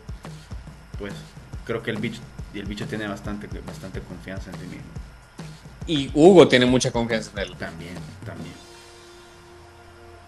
pues 1.00 1.14
creo 1.66 1.82
que 1.82 1.92
el 1.92 1.98
bicho, 1.98 2.22
y 2.54 2.60
el 2.60 2.66
bicho 2.66 2.86
tiene 2.88 3.08
bastante, 3.08 3.48
bastante 3.66 4.02
confianza 4.02 4.52
en 4.52 4.60
sí 4.60 4.66
mismo. 4.68 4.92
Y 5.88 6.12
Hugo 6.14 6.48
tiene 6.48 6.66
mucha 6.66 6.92
confianza 6.92 7.32
en 7.34 7.40
él. 7.40 7.56
También, 7.58 7.96
también. 8.26 8.54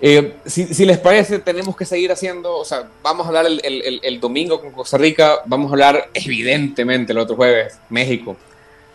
Eh, 0.05 0.35
si, 0.45 0.85
les 0.85 0.97
parece, 0.97 1.39
tenemos 1.39 1.77
que 1.77 1.85
seguir 1.85 2.11
haciendo, 2.11 2.57
o 2.57 2.65
sea, 2.65 2.89
vamos 3.01 3.25
a 3.25 3.29
hablar 3.29 3.45
el, 3.45 4.19
domingo 4.19 4.59
con 4.59 4.71
Costa 4.71 4.97
Rica, 4.97 5.39
vamos 5.45 5.71
a 5.71 5.75
hablar 5.75 6.09
evidentemente 6.13 7.13
el 7.13 7.19
otro 7.19 7.37
jueves, 7.37 7.79
México, 7.89 8.35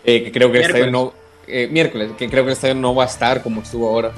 eh, 0.04 0.22
que 0.22 0.32
creo 0.32 0.52
que 0.52 0.58
el 0.58 0.64
estadio 0.64 0.90
no, 0.90 1.14
eh, 1.46 1.66
miércoles, 1.70 2.10
que 2.18 2.28
creo 2.28 2.44
que 2.44 2.50
el 2.50 2.56
estadio 2.56 2.74
no 2.74 2.94
va 2.94 3.04
a 3.04 3.06
estar 3.06 3.42
como 3.42 3.62
estuvo 3.62 3.88
ahora. 3.88 4.12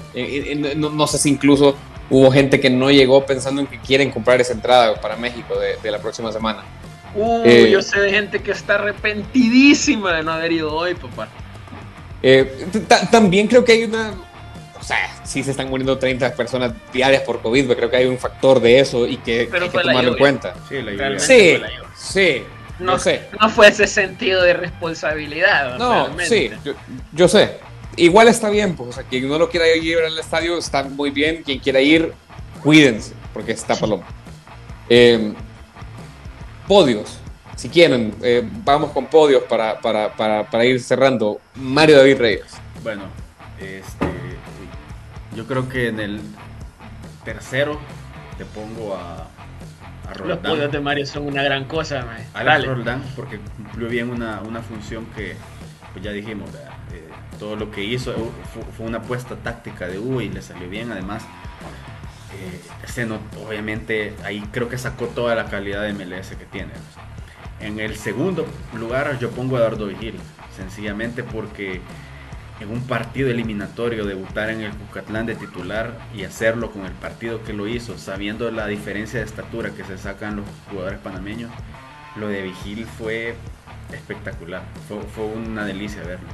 No, 0.75 1.07
sé 1.07 1.19
si 1.19 1.29
incluso 1.29 1.77
hubo 2.11 2.33
gente 2.33 2.59
que 2.59 2.71
no 2.71 2.91
llegó 2.91 3.25
pensando 3.25 3.61
en 3.61 3.69
que 3.69 3.79
quieren 3.79 4.11
comprar 4.11 4.41
esa 4.41 4.53
entrada 4.53 5.01
para 5.01 5.15
México 5.15 5.55
de, 5.59 5.91
la 5.93 6.01
próxima 6.01 6.33
semana. 6.33 6.65
Uy, 7.15 7.71
yo 7.71 7.83
sé 7.83 8.01
de 8.01 8.11
gente 8.11 8.41
que 8.41 8.51
está 8.51 8.75
arrepentidísima 8.75 10.13
de 10.17 10.25
no 10.25 10.33
haber 10.33 10.51
ido 10.51 10.75
hoy, 10.75 10.95
papá. 10.97 11.29
también 13.13 13.47
creo 13.47 13.65
que 13.65 13.73
hay 13.73 13.85
una 13.85 14.13
o 14.81 14.83
sea, 14.83 15.21
sí 15.25 15.43
se 15.43 15.51
están 15.51 15.69
muriendo 15.69 15.99
30 15.99 16.35
personas 16.35 16.73
diarias 16.93 17.23
por 17.23 17.43
COVID, 17.43 17.67
pero 17.69 17.77
creo 17.77 17.91
que 17.91 17.97
hay 17.97 18.07
un 18.07 18.19
factor 18.19 18.61
de 18.61 18.81
eso 18.81 19.07
y 19.07 19.19
que 19.19 19.41
hay 19.41 19.69
que 19.69 19.79
tomarlo 19.79 20.13
en 20.13 20.19
cuenta. 20.19 20.55
Sí, 20.69 20.81
la 20.81 21.19
sí, 21.19 21.61
sí, 21.95 22.43
no, 22.79 22.99
sé. 22.99 23.23
No 23.39 23.51
fue 23.51 23.69
ese 23.69 23.87
sentido 23.87 24.43
de 24.43 24.55
responsabilidad. 24.55 25.77
No, 25.79 26.09
sí, 26.21 26.51
yo, 27.13 27.29
sé. 27.29 27.59
Igual 27.97 28.29
está 28.29 28.49
bien, 28.49 28.75
pues, 28.75 28.89
o 28.89 28.93
sea, 28.93 29.03
quien 29.03 29.29
no 29.29 29.39
lo 29.39 29.51
quiera 29.51 29.69
ir 29.77 29.99
al 29.99 30.19
estadio 30.19 30.57
está 30.57 30.83
muy 30.85 31.11
bien, 31.11 31.43
quien 31.43 31.59
quiera 31.59 31.81
ir, 31.81 32.15
cuídense, 32.63 33.13
porque 33.35 33.53
está 33.53 33.77
paloma. 33.77 34.07
Eh, 34.89 35.35
podios, 36.67 37.19
si 37.57 37.69
quieren, 37.69 38.15
eh, 38.23 38.49
vamos 38.65 38.93
con 38.93 39.07
podios 39.07 39.43
para, 39.43 39.79
para, 39.81 40.17
para, 40.17 40.49
para 40.49 40.65
ir 40.65 40.81
cerrando. 40.81 41.41
Mario 41.57 41.99
David 41.99 42.19
Reyes. 42.19 42.47
Bueno, 42.83 43.03
este 43.61 44.10
yo 45.35 45.47
creo 45.47 45.69
que 45.69 45.89
en 45.89 46.01
el 46.01 46.21
tercero 47.25 47.79
te 48.39 48.45
pongo 48.45 48.97
a, 48.97 49.29
a 50.09 50.15
Roldán. 50.15 50.29
Los 50.29 50.39
podios 50.39 50.73
de 50.73 50.81
Mario 50.81 51.07
son 51.07 51.27
una 51.27 51.43
gran 51.43 51.65
cosa, 51.65 52.07
A 52.35 52.59
Roldán, 52.59 53.03
porque 53.15 53.39
cumplió 53.57 53.89
bien 53.89 54.11
una, 54.11 54.41
una 54.41 54.63
función 54.63 55.07
que, 55.17 55.37
pues 55.93 56.05
ya 56.05 56.13
dijimos, 56.13 56.51
eh, 56.93 57.09
todo 57.39 57.57
lo 57.57 57.71
que 57.71 57.83
hizo 57.83 58.15
fue, 58.77 58.87
una 58.87 58.99
apuesta 58.99 59.37
táctica 59.37 59.89
de 59.89 59.99
Hugo 59.99 60.21
y 60.21 60.29
le 60.29 60.43
salió 60.43 60.69
bien. 60.69 60.93
Además, 60.93 61.25
eh, 62.35 63.09
obviamente 63.47 64.15
ahí 64.25 64.43
creo 64.53 64.69
que 64.69 64.79
sacó 64.79 65.07
toda 65.07 65.35
la 65.35 65.47
calidad 65.47 65.83
de 65.83 65.93
MLS 65.93 66.31
que 66.37 66.45
tiene. 66.45 66.73
En 67.61 67.79
el 67.79 67.97
segundo 67.97 68.47
lugar 68.79 69.19
yo 69.19 69.31
pongo 69.31 69.57
a 69.57 69.61
Eduardo 69.61 69.87
Vigil, 69.87 70.15
sencillamente 70.57 71.23
porque 71.23 71.81
en 72.61 72.71
un 72.71 72.83
partido 72.83 73.31
eliminatorio, 73.31 74.05
debutar 74.05 74.51
en 74.51 74.61
el 74.61 74.73
Cucatlán 74.73 75.27
de 75.27 75.35
titular 75.35 75.93
y 76.15 76.25
hacerlo 76.25 76.71
con 76.71 76.85
el 76.85 76.93
partido 76.93 77.43
que 77.43 77.55
lo 77.55 77.67
hizo, 77.67 77.97
sabiendo 77.97 78.51
la 78.51 78.67
diferencia 78.67 79.19
de 79.19 79.25
estatura 79.25 79.71
que 79.71 79.83
se 79.85 79.97
sacan 79.97 80.37
los 80.37 80.45
jugadores 80.71 80.99
panameños, 80.99 81.51
lo 82.17 82.29
de 82.29 82.43
Vigil 82.43 82.85
fue 82.85 83.35
espectacular, 83.93 84.63
fue, 84.89 85.25
una 85.25 85.65
delicia 85.65 86.03
verlo. 86.03 86.29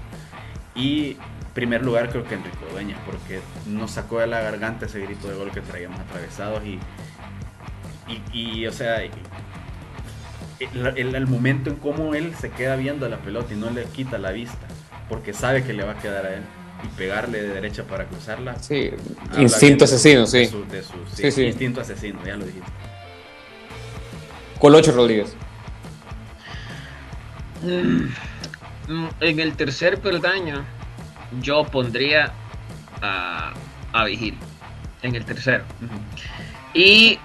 Y 0.74 1.16
primer 1.54 1.84
lugar 1.84 2.10
creo 2.10 2.24
que 2.24 2.34
Enrico 2.34 2.66
Dueñas, 2.72 2.98
porque 3.06 3.40
nos 3.66 3.92
sacó 3.92 4.18
de 4.18 4.26
la 4.26 4.40
garganta 4.40 4.86
ese 4.86 5.00
grito 5.00 5.28
de 5.28 5.36
gol 5.36 5.52
que 5.52 5.60
traíamos 5.60 5.98
atravesados 6.00 6.62
y, 6.64 6.80
y, 8.32 8.66
o 8.66 8.72
sea, 8.72 8.98
el, 10.58 11.14
el 11.14 11.26
momento 11.26 11.70
en 11.70 11.76
cómo 11.76 12.14
él 12.14 12.34
se 12.34 12.50
queda 12.50 12.76
viendo 12.76 13.08
la 13.08 13.18
pelota 13.18 13.54
y 13.54 13.56
no 13.56 13.70
le 13.70 13.84
quita 13.84 14.18
la 14.18 14.32
vista 14.32 14.66
porque 15.08 15.32
sabe 15.32 15.64
que 15.64 15.72
le 15.72 15.84
va 15.84 15.92
a 15.92 15.98
quedar 15.98 16.26
a 16.26 16.34
él 16.34 16.42
y 16.84 16.88
pegarle 16.96 17.42
de 17.42 17.48
derecha 17.48 17.84
para 17.84 18.06
cruzarla. 18.06 18.56
Sí, 18.56 18.90
instinto 19.38 19.84
asesino, 19.84 20.26
sí. 20.26 20.50
sí, 21.14 21.30
sí. 21.30 21.44
Instinto 21.44 21.80
asesino, 21.80 22.20
ya 22.24 22.36
lo 22.36 22.44
dijiste. 22.44 22.70
Colocho 24.58 24.92
Rodríguez. 24.92 25.34
Mm, 27.62 29.06
en 29.20 29.40
el 29.40 29.56
tercer 29.56 30.00
peldaño, 30.00 30.64
yo 31.40 31.64
pondría 31.64 32.32
a, 33.00 33.54
a 33.92 34.04
Vigil. 34.04 34.36
En 35.02 35.14
el 35.14 35.24
tercero. 35.24 35.64
Y 36.74 37.18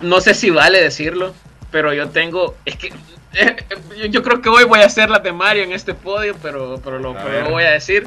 no 0.00 0.20
sé 0.20 0.34
si 0.34 0.50
vale 0.50 0.80
decirlo, 0.80 1.34
pero 1.70 1.92
yo 1.92 2.08
tengo, 2.10 2.56
es 2.64 2.76
que 2.76 2.92
eh, 3.96 4.08
yo 4.10 4.22
creo 4.22 4.40
que 4.40 4.48
hoy 4.48 4.64
voy 4.64 4.80
a 4.80 4.86
hacer 4.86 5.10
la 5.10 5.18
de 5.18 5.32
Mario 5.32 5.64
en 5.64 5.72
este 5.72 5.94
podio, 5.94 6.34
pero, 6.42 6.80
pero 6.82 6.98
lo, 6.98 7.14
voy 7.14 7.64
a 7.64 7.70
decir. 7.70 8.06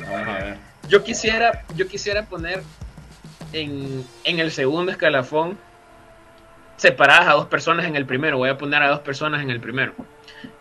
Yo 0.87 1.03
quisiera, 1.03 1.65
yo 1.75 1.87
quisiera 1.87 2.25
poner 2.25 2.63
en, 3.53 4.05
en 4.23 4.39
el 4.39 4.51
segundo 4.51 4.91
escalafón 4.91 5.57
separadas 6.77 7.27
a 7.27 7.33
dos 7.33 7.47
personas 7.47 7.85
en 7.85 7.95
el 7.95 8.05
primero. 8.05 8.37
Voy 8.37 8.49
a 8.49 8.57
poner 8.57 8.81
a 8.81 8.89
dos 8.89 8.99
personas 8.99 9.41
en 9.41 9.49
el 9.49 9.59
primero. 9.59 9.93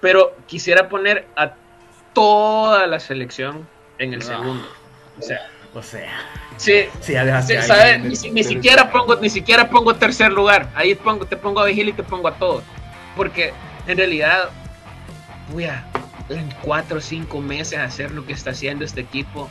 Pero 0.01 0.37
quisiera 0.47 0.89
poner 0.89 1.27
a 1.37 1.53
toda 2.13 2.87
la 2.87 2.99
selección 2.99 3.69
en 3.99 4.15
el 4.15 4.23
segundo. 4.23 4.67
O 5.19 5.23
sea, 5.23 5.49
o 5.75 5.83
sea. 5.83 6.11
Sí, 6.57 6.87
sí, 7.01 7.15
Ni, 8.33 8.43
siquiera 8.43 8.91
pongo, 8.91 9.17
ni 9.17 9.29
siquiera 9.29 9.69
pongo 9.69 9.95
tercer 9.95 10.33
lugar. 10.33 10.71
Ahí 10.75 10.95
pongo, 10.95 11.27
te 11.27 11.37
pongo 11.37 11.61
a 11.61 11.67
Vigil 11.67 11.91
y 11.91 11.93
te 11.93 12.03
pongo 12.03 12.29
a 12.29 12.35
todos. 12.35 12.65
Porque 13.15 13.53
en 13.87 13.99
realidad, 13.99 14.51
voy 15.53 15.65
a 15.65 15.85
en 16.29 16.51
cuatro 16.61 16.99
o 16.99 17.01
cinco 17.01 17.41
meses 17.41 17.79
hacer 17.79 18.11
lo 18.11 18.27
que 18.27 18.33
está 18.33 18.51
haciendo 18.51 18.85
este 18.85 19.01
equipo. 19.01 19.49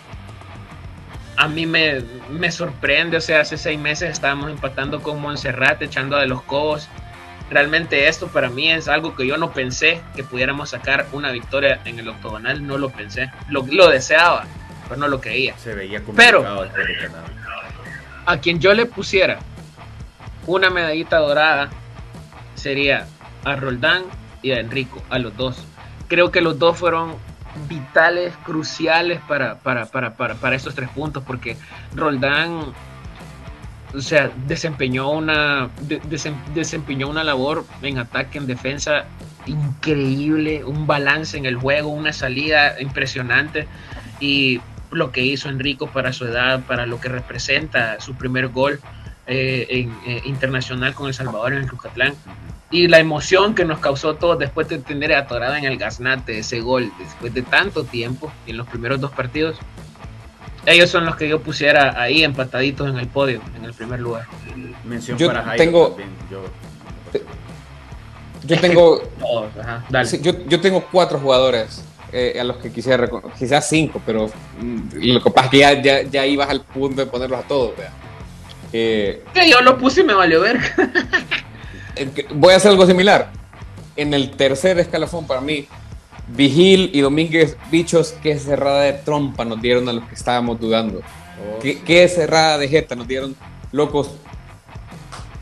A 1.38 1.48
mí 1.48 1.66
me, 1.66 2.02
me 2.30 2.52
sorprende, 2.52 3.18
o 3.18 3.22
sea, 3.22 3.42
hace 3.42 3.58
seis 3.58 3.80
meses 3.80 4.10
estábamos 4.10 4.52
empatando 4.52 5.02
con 5.02 5.22
Montserrat, 5.22 5.82
echando 5.82 6.18
de 6.18 6.28
los 6.28 6.42
cobos. 6.44 6.90
Realmente 7.50 8.08
esto 8.08 8.28
para 8.28 8.50
mí 8.50 8.72
es 8.72 8.88
algo 8.88 9.16
que 9.16 9.28
yo 9.28 9.38
no 9.38 9.52
pensé 9.52 10.02
que 10.16 10.24
pudiéramos 10.24 10.72
sacar 10.72 11.08
una 11.12 11.32
victoria 11.32 11.80
en 11.86 12.00
el 12.00 12.10
octogonal, 12.10 12.66
no 12.66 12.78
lo 12.78 12.90
pensé, 12.90 13.32
lo, 13.50 13.66
lo 13.70 13.90
deseaba 13.90 14.46
pero 14.88 15.00
no 15.00 15.08
lo 15.08 15.22
creía. 15.22 15.58
Se 15.58 15.74
veía 15.74 16.02
Pero 16.16 16.46
a 18.26 18.38
quien 18.40 18.60
yo 18.60 18.74
le 18.74 18.86
pusiera 18.86 19.40
una 20.48 20.70
medallita 20.70 21.18
dorada 21.18 21.70
sería 22.56 23.08
a 23.44 23.56
Roldán 23.56 24.04
y 24.46 24.52
a 24.52 24.60
Enrico, 24.60 25.02
a 25.10 25.18
los 25.18 25.36
dos. 25.36 25.58
Creo 26.08 26.30
que 26.30 26.40
los 26.40 26.60
dos 26.60 26.78
fueron 26.78 27.16
vitales, 27.68 28.32
cruciales 28.44 29.20
para, 29.28 29.58
para, 29.58 29.88
para, 29.88 30.14
para, 30.14 30.56
estos 30.56 30.76
tres 30.76 30.90
puntos, 30.90 31.24
porque 31.26 31.58
Roldán 31.96 32.74
o 33.96 34.02
sea, 34.02 34.30
desempeñó 34.46 35.10
una, 35.10 35.70
desempeñó 36.54 37.08
una 37.08 37.24
labor 37.24 37.66
en 37.82 37.98
ataque, 37.98 38.38
en 38.38 38.46
defensa 38.46 39.06
increíble, 39.48 40.64
un 40.64 40.86
balance 40.86 41.38
en 41.38 41.46
el 41.46 41.56
juego, 41.56 41.90
una 41.90 42.14
salida 42.14 42.80
impresionante 42.80 43.68
y 44.20 44.62
lo 44.92 45.12
que 45.12 45.24
hizo 45.24 45.50
Enrico 45.50 45.88
para 45.88 46.14
su 46.14 46.26
edad, 46.26 46.62
para 46.68 46.86
lo 46.86 47.02
que 47.02 47.10
representa 47.10 48.00
su 48.00 48.14
primer 48.14 48.50
gol 48.50 48.80
eh, 49.28 49.90
eh, 50.06 50.22
internacional 50.26 50.94
con 50.94 51.08
El 51.08 51.16
Salvador 51.16 51.54
en 51.54 51.64
el 51.64 51.70
Cucatlán. 51.70 52.14
Y 52.72 52.88
la 52.88 53.00
emoción 53.00 53.54
que 53.54 53.64
nos 53.64 53.80
causó 53.80 54.16
todos 54.16 54.40
después 54.40 54.68
de 54.68 54.80
tener 54.80 55.14
atorada 55.14 55.58
en 55.58 55.66
el 55.66 55.78
gasnate 55.78 56.40
ese 56.40 56.62
gol, 56.62 56.92
después 57.00 57.34
de 57.34 57.44
tanto 57.44 57.84
tiempo, 57.84 58.32
en 58.48 58.58
los 58.58 58.68
primeros 58.68 59.00
dos 59.00 59.12
partidos. 59.12 59.58
Ellos 60.66 60.90
son 60.90 61.06
los 61.06 61.16
que 61.16 61.30
yo 61.30 61.42
pusiera 61.42 62.02
ahí 62.02 62.24
empataditos 62.24 62.90
en 62.90 62.98
el 62.98 63.08
podio, 63.08 63.42
en 63.56 63.66
el 63.66 63.74
primer 63.74 64.00
lugar. 64.00 64.26
Mención 64.84 65.18
yo 65.18 65.28
para 65.28 65.56
tengo, 65.56 65.96
yo, 68.44 68.60
tengo, 68.60 69.02
yo, 70.22 70.32
yo 70.48 70.62
tengo 70.62 70.84
cuatro 70.92 71.20
jugadores 71.20 71.84
eh, 72.12 72.40
a 72.40 72.44
los 72.44 72.58
que 72.58 72.72
quisiera 72.72 73.10
quizás 73.38 73.68
cinco, 73.68 74.02
pero 74.06 74.28
mm, 74.60 74.80
lo 74.94 75.22
que 75.22 75.32
pasa 75.32 75.48
es 75.48 75.52
que 75.52 75.58
ya, 75.60 75.82
ya, 75.82 76.02
ya, 76.04 76.26
ibas 76.26 76.50
al 76.50 76.62
punto 76.62 77.02
de 77.02 77.08
ponerlos 77.08 77.40
a 77.40 77.44
todos. 77.44 77.74
Eh, 78.72 79.24
que 79.34 79.50
yo 79.50 79.62
lo 79.62 79.78
puse 79.78 80.02
y 80.02 80.04
me 80.06 80.14
valió 80.14 80.42
ver. 80.42 80.60
voy 82.36 82.54
a 82.54 82.58
hacer 82.58 82.72
algo 82.72 82.86
similar. 82.86 83.32
En 83.96 84.14
el 84.14 84.32
tercer 84.32 84.78
escalafón 84.80 85.26
para 85.26 85.42
mí, 85.42 85.68
Vigil 86.28 86.90
y 86.94 87.02
Domínguez, 87.02 87.56
bichos, 87.72 88.14
qué 88.22 88.38
cerrada 88.38 88.82
de 88.82 88.94
trompa 88.94 89.46
nos 89.46 89.62
dieron 89.62 89.88
a 89.88 89.94
los 89.94 90.04
que 90.06 90.16
estábamos 90.16 90.60
dudando. 90.60 91.00
Oh, 91.00 91.60
qué, 91.62 92.08
cerrada 92.08 92.58
de 92.58 92.68
jeta 92.68 92.96
nos 92.96 93.08
dieron, 93.08 93.36
locos. 93.72 94.12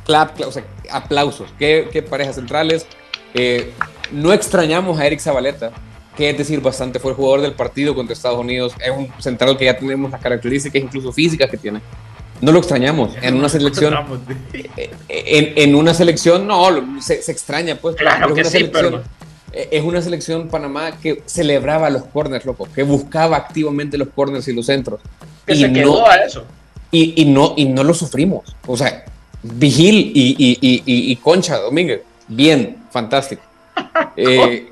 Clap, 0.06 0.40
o 0.42 0.52
sea, 0.52 0.66
aplausos. 0.92 1.54
Qué, 1.58 1.90
qué 1.92 2.02
parejas 2.02 2.36
centrales. 2.36 2.86
Eh, 3.34 3.74
no 4.12 4.34
extrañamos 4.34 5.00
a 5.00 5.08
Eric 5.08 5.20
Zabaleta 5.20 5.72
que 6.16 6.30
es 6.30 6.38
decir, 6.38 6.62
bastante 6.62 7.00
fue 7.00 7.12
el 7.12 7.18
jugador 7.18 7.42
del 7.42 7.54
partido 7.54 7.96
contra 7.96 8.14
Estados 8.14 8.40
Unidos. 8.40 8.74
Es 8.80 8.92
un 8.92 9.10
central 9.20 9.58
que 9.58 9.66
ya 9.66 9.78
tenemos 9.78 10.12
las 10.12 10.22
características, 10.22 10.82
incluso 10.82 11.12
físicas, 11.12 11.50
que 11.50 11.58
tiene. 11.58 11.82
No 12.42 12.52
lo 12.52 12.60
extrañamos. 12.60 13.12
En 13.22 13.36
una 13.36 13.50
selección. 13.50 13.94
Eh, 14.54 14.90
en, 15.08 15.54
en 15.56 15.76
una 15.76 15.94
selección, 15.94 16.48
no, 16.48 16.68
se, 17.02 17.16
extraña, 17.32 17.76
pues. 17.76 17.96
Claro 17.96 18.34
que 18.34 18.42
es, 18.42 18.48
una 18.48 18.52
selección, 18.52 19.04
eh, 19.54 19.70
es 19.72 19.84
una 19.84 20.02
selección 20.02 20.50
Panamá 20.50 21.00
que 21.00 21.24
celebraba 21.26 21.90
los 21.90 22.04
corners, 22.06 22.46
loco, 22.46 22.68
que 22.74 22.84
buscaba 22.84 23.38
activamente 23.38 23.98
los 23.98 24.10
corners 24.10 24.48
y 24.48 24.54
los 24.54 24.66
centros. 24.66 25.00
Que 25.46 25.54
y 25.54 25.62
se 25.62 25.74
quedó 25.74 26.00
no, 26.00 26.08
a 26.08 26.16
eso. 26.18 26.44
Y, 26.92 27.22
y, 27.22 27.26
no, 27.26 27.54
y 27.56 27.66
no 27.66 27.84
lo 27.84 27.94
sufrimos. 27.94 28.56
O 28.68 28.76
sea, 28.78 29.06
Vigil 29.42 30.12
y, 30.14 30.36
y, 30.38 30.84
y 30.86 31.16
Concha 31.18 31.58
Domínguez, 31.58 32.02
bien, 32.28 32.84
fantástico. 32.92 33.42
Eh, 34.16 34.70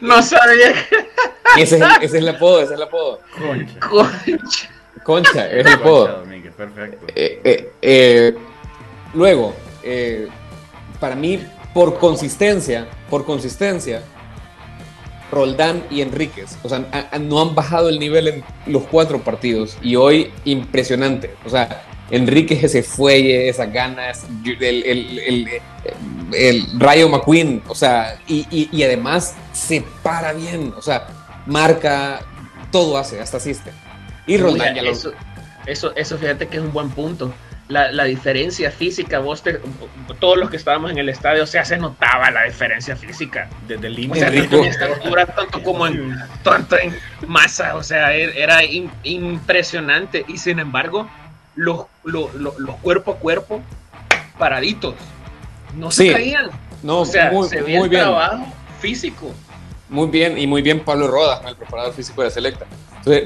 no 0.00 0.22
sabía 0.22 0.72
que... 0.72 1.62
ese, 1.62 1.76
es 1.76 1.82
el, 1.82 1.88
ese 2.00 2.04
es 2.04 2.14
el 2.14 2.28
apodo, 2.28 2.58
ese 2.58 2.74
es 2.74 2.78
el 2.78 2.82
apodo. 2.82 3.20
Concha. 3.36 3.80
Concha. 3.80 4.68
Concha, 5.02 5.50
es 5.50 5.66
el 5.66 5.72
apodo. 5.72 6.24
Perfecto. 6.56 7.06
Eh, 7.14 7.40
eh, 7.44 7.72
eh, 7.82 8.34
luego, 9.14 9.54
para 11.00 11.14
mí, 11.14 11.40
por 11.74 11.98
consistencia, 11.98 12.88
por 13.10 13.24
consistencia, 13.24 14.02
Roldán 15.30 15.84
y 15.90 16.00
Enríquez, 16.00 16.56
o 16.62 16.68
sea, 16.68 16.86
no 17.20 17.42
han 17.42 17.54
bajado 17.54 17.88
el 17.88 17.98
nivel 17.98 18.28
en 18.28 18.44
los 18.66 18.84
cuatro 18.84 19.20
partidos 19.22 19.76
y 19.82 19.96
hoy 19.96 20.32
impresionante. 20.44 21.34
O 21.44 21.50
sea, 21.50 21.84
Enríquez 22.10 22.62
ese 22.62 22.82
fuelle, 22.82 23.48
esas 23.48 23.72
ganas, 23.72 24.24
el, 24.44 24.62
el, 24.62 25.48
el, 26.32 26.80
Rayo 26.80 27.08
McQueen, 27.08 27.62
o 27.66 27.74
sea, 27.74 28.20
y, 28.28 28.68
y, 28.72 28.82
además 28.84 29.34
se 29.52 29.82
para 30.02 30.32
bien, 30.32 30.72
o 30.76 30.82
sea, 30.82 31.08
marca, 31.46 32.20
todo 32.70 32.96
hace, 32.96 33.20
hasta 33.20 33.38
asiste. 33.38 33.72
Y 34.26 34.36
Roldán 34.36 34.76
ya 34.76 34.82
eso, 34.82 35.12
eso, 35.66 35.94
eso, 35.96 36.18
fíjate 36.18 36.48
que 36.48 36.56
es 36.58 36.62
un 36.62 36.72
buen 36.72 36.90
punto. 36.90 37.32
La, 37.68 37.90
la 37.90 38.04
diferencia 38.04 38.70
física, 38.70 39.18
vos 39.18 39.42
todos 40.20 40.38
los 40.38 40.50
que 40.50 40.56
estábamos 40.56 40.92
en 40.92 40.98
el 40.98 41.08
estadio, 41.08 41.42
o 41.42 41.46
sea, 41.46 41.64
se 41.64 41.76
notaba 41.76 42.30
la 42.30 42.44
diferencia 42.44 42.94
física. 42.94 43.50
Desde 43.66 43.88
el 43.88 44.10
o 44.10 44.14
sea, 44.14 44.28
en 44.28 44.54
estatura, 44.64 45.26
tanto 45.26 45.60
como 45.64 45.86
en, 45.88 46.16
tanto 46.44 46.78
en 46.78 46.96
masa, 47.26 47.74
o 47.74 47.82
sea, 47.82 48.14
er, 48.14 48.36
era 48.36 48.60
impresionante. 49.02 50.24
Y 50.28 50.38
sin 50.38 50.60
embargo, 50.60 51.08
los, 51.56 51.86
los, 52.04 52.32
los, 52.34 52.76
cuerpo 52.76 53.12
a 53.12 53.16
cuerpo 53.16 53.62
paraditos. 54.38 54.94
No 55.74 55.90
se 55.90 56.12
caían. 56.12 56.50
No, 56.84 57.00
o 57.00 57.04
sea, 57.04 57.32
se 57.48 57.62
veía 57.62 57.80
el 57.80 57.90
trabajo 57.90 58.46
físico. 58.80 59.34
Muy 59.88 60.08
bien, 60.08 60.38
y 60.38 60.46
muy 60.46 60.62
bien 60.62 60.80
Pablo 60.80 61.08
Rodas, 61.08 61.40
el 61.46 61.56
preparador 61.56 61.94
físico 61.94 62.22
de 62.22 62.30
selecta. 62.30 62.66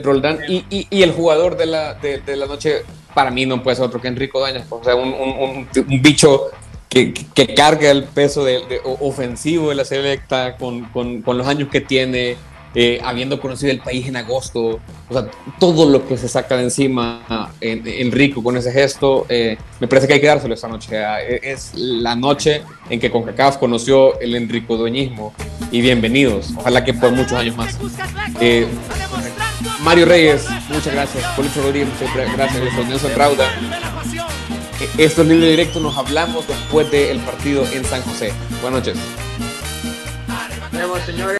Roldán, 0.03 0.41
y, 0.47 0.64
y, 0.68 0.87
y, 0.91 1.03
el 1.03 1.12
jugador 1.12 1.57
de 1.57 1.66
la, 1.66 1.95
de, 1.95 2.18
de, 2.18 2.37
la 2.37 2.47
noche, 2.47 2.83
para 3.14 3.31
mí 3.31 3.47
no 3.47 3.62
puede 3.62 3.76
ser 3.76 3.87
otro 3.87 4.01
que 4.01 4.09
Enrico 4.09 4.41
Dañas. 4.41 4.66
O 4.68 4.85
sea, 4.85 4.95
un, 4.95 5.09
un, 5.14 5.68
un 5.74 6.03
bicho 6.03 6.51
que, 6.91 7.14
que, 7.14 7.55
carga 7.55 7.91
el 7.91 8.05
peso 8.05 8.45
de, 8.45 8.81
ofensivo 9.01 9.70
de 9.70 9.76
la 9.76 9.85
selecta 9.85 10.57
con, 10.57 10.85
con, 10.87 11.22
con 11.22 11.39
los 11.39 11.47
años 11.47 11.68
que 11.70 11.81
tiene, 11.81 12.37
eh, 12.74 13.01
habiendo 13.03 13.41
conocido 13.41 13.70
el 13.70 13.81
país 13.81 14.07
en 14.07 14.16
agosto, 14.16 14.81
o 15.09 15.12
sea, 15.12 15.31
todo 15.59 15.89
lo 15.89 16.07
que 16.07 16.16
se 16.18 16.28
saca 16.28 16.57
de 16.57 16.64
encima 16.64 17.51
en, 17.61 17.87
Enrico 17.87 18.43
con 18.43 18.57
ese 18.57 18.72
gesto, 18.72 19.24
eh, 19.28 19.57
me 19.78 19.87
parece 19.89 20.09
que 20.09 20.14
hay 20.14 20.20
que 20.20 20.26
dárselo 20.26 20.53
esta 20.53 20.68
noche. 20.68 20.97
E, 20.97 21.41
es 21.43 21.72
la 21.74 22.16
noche 22.16 22.62
en 22.91 22.99
que 23.01 23.11
CONCACAF 23.11 23.57
conoció 23.59 24.20
el 24.20 24.35
Enrico 24.35 24.76
Dueñismo 24.76 25.33
y 25.70 25.81
bienvenidos, 25.81 26.53
ojalá 26.57 26.85
que 26.85 26.93
por 26.93 27.12
muchos 27.12 27.33
años 27.33 27.57
más. 27.57 27.78
Eh, 28.41 28.66
Mario 29.82 30.06
Reyes, 30.06 30.46
muchas 30.68 30.92
gracias. 30.92 31.24
Policho 31.36 31.62
Rodríguez, 31.62 31.88
muchas 31.88 32.36
gracias. 32.36 32.88
Nelson 32.88 33.12
Rauda. 33.16 33.48
Esto 34.96 35.22
es 35.22 35.28
Libre 35.28 35.50
Directo, 35.50 35.80
nos 35.80 35.96
hablamos 35.96 36.46
después 36.46 36.90
del 36.90 37.20
partido 37.20 37.64
en 37.72 37.84
San 37.84 38.02
José. 38.02 38.32
Buenas 38.62 38.80
noches. 38.80 38.98
señores. 41.06 41.38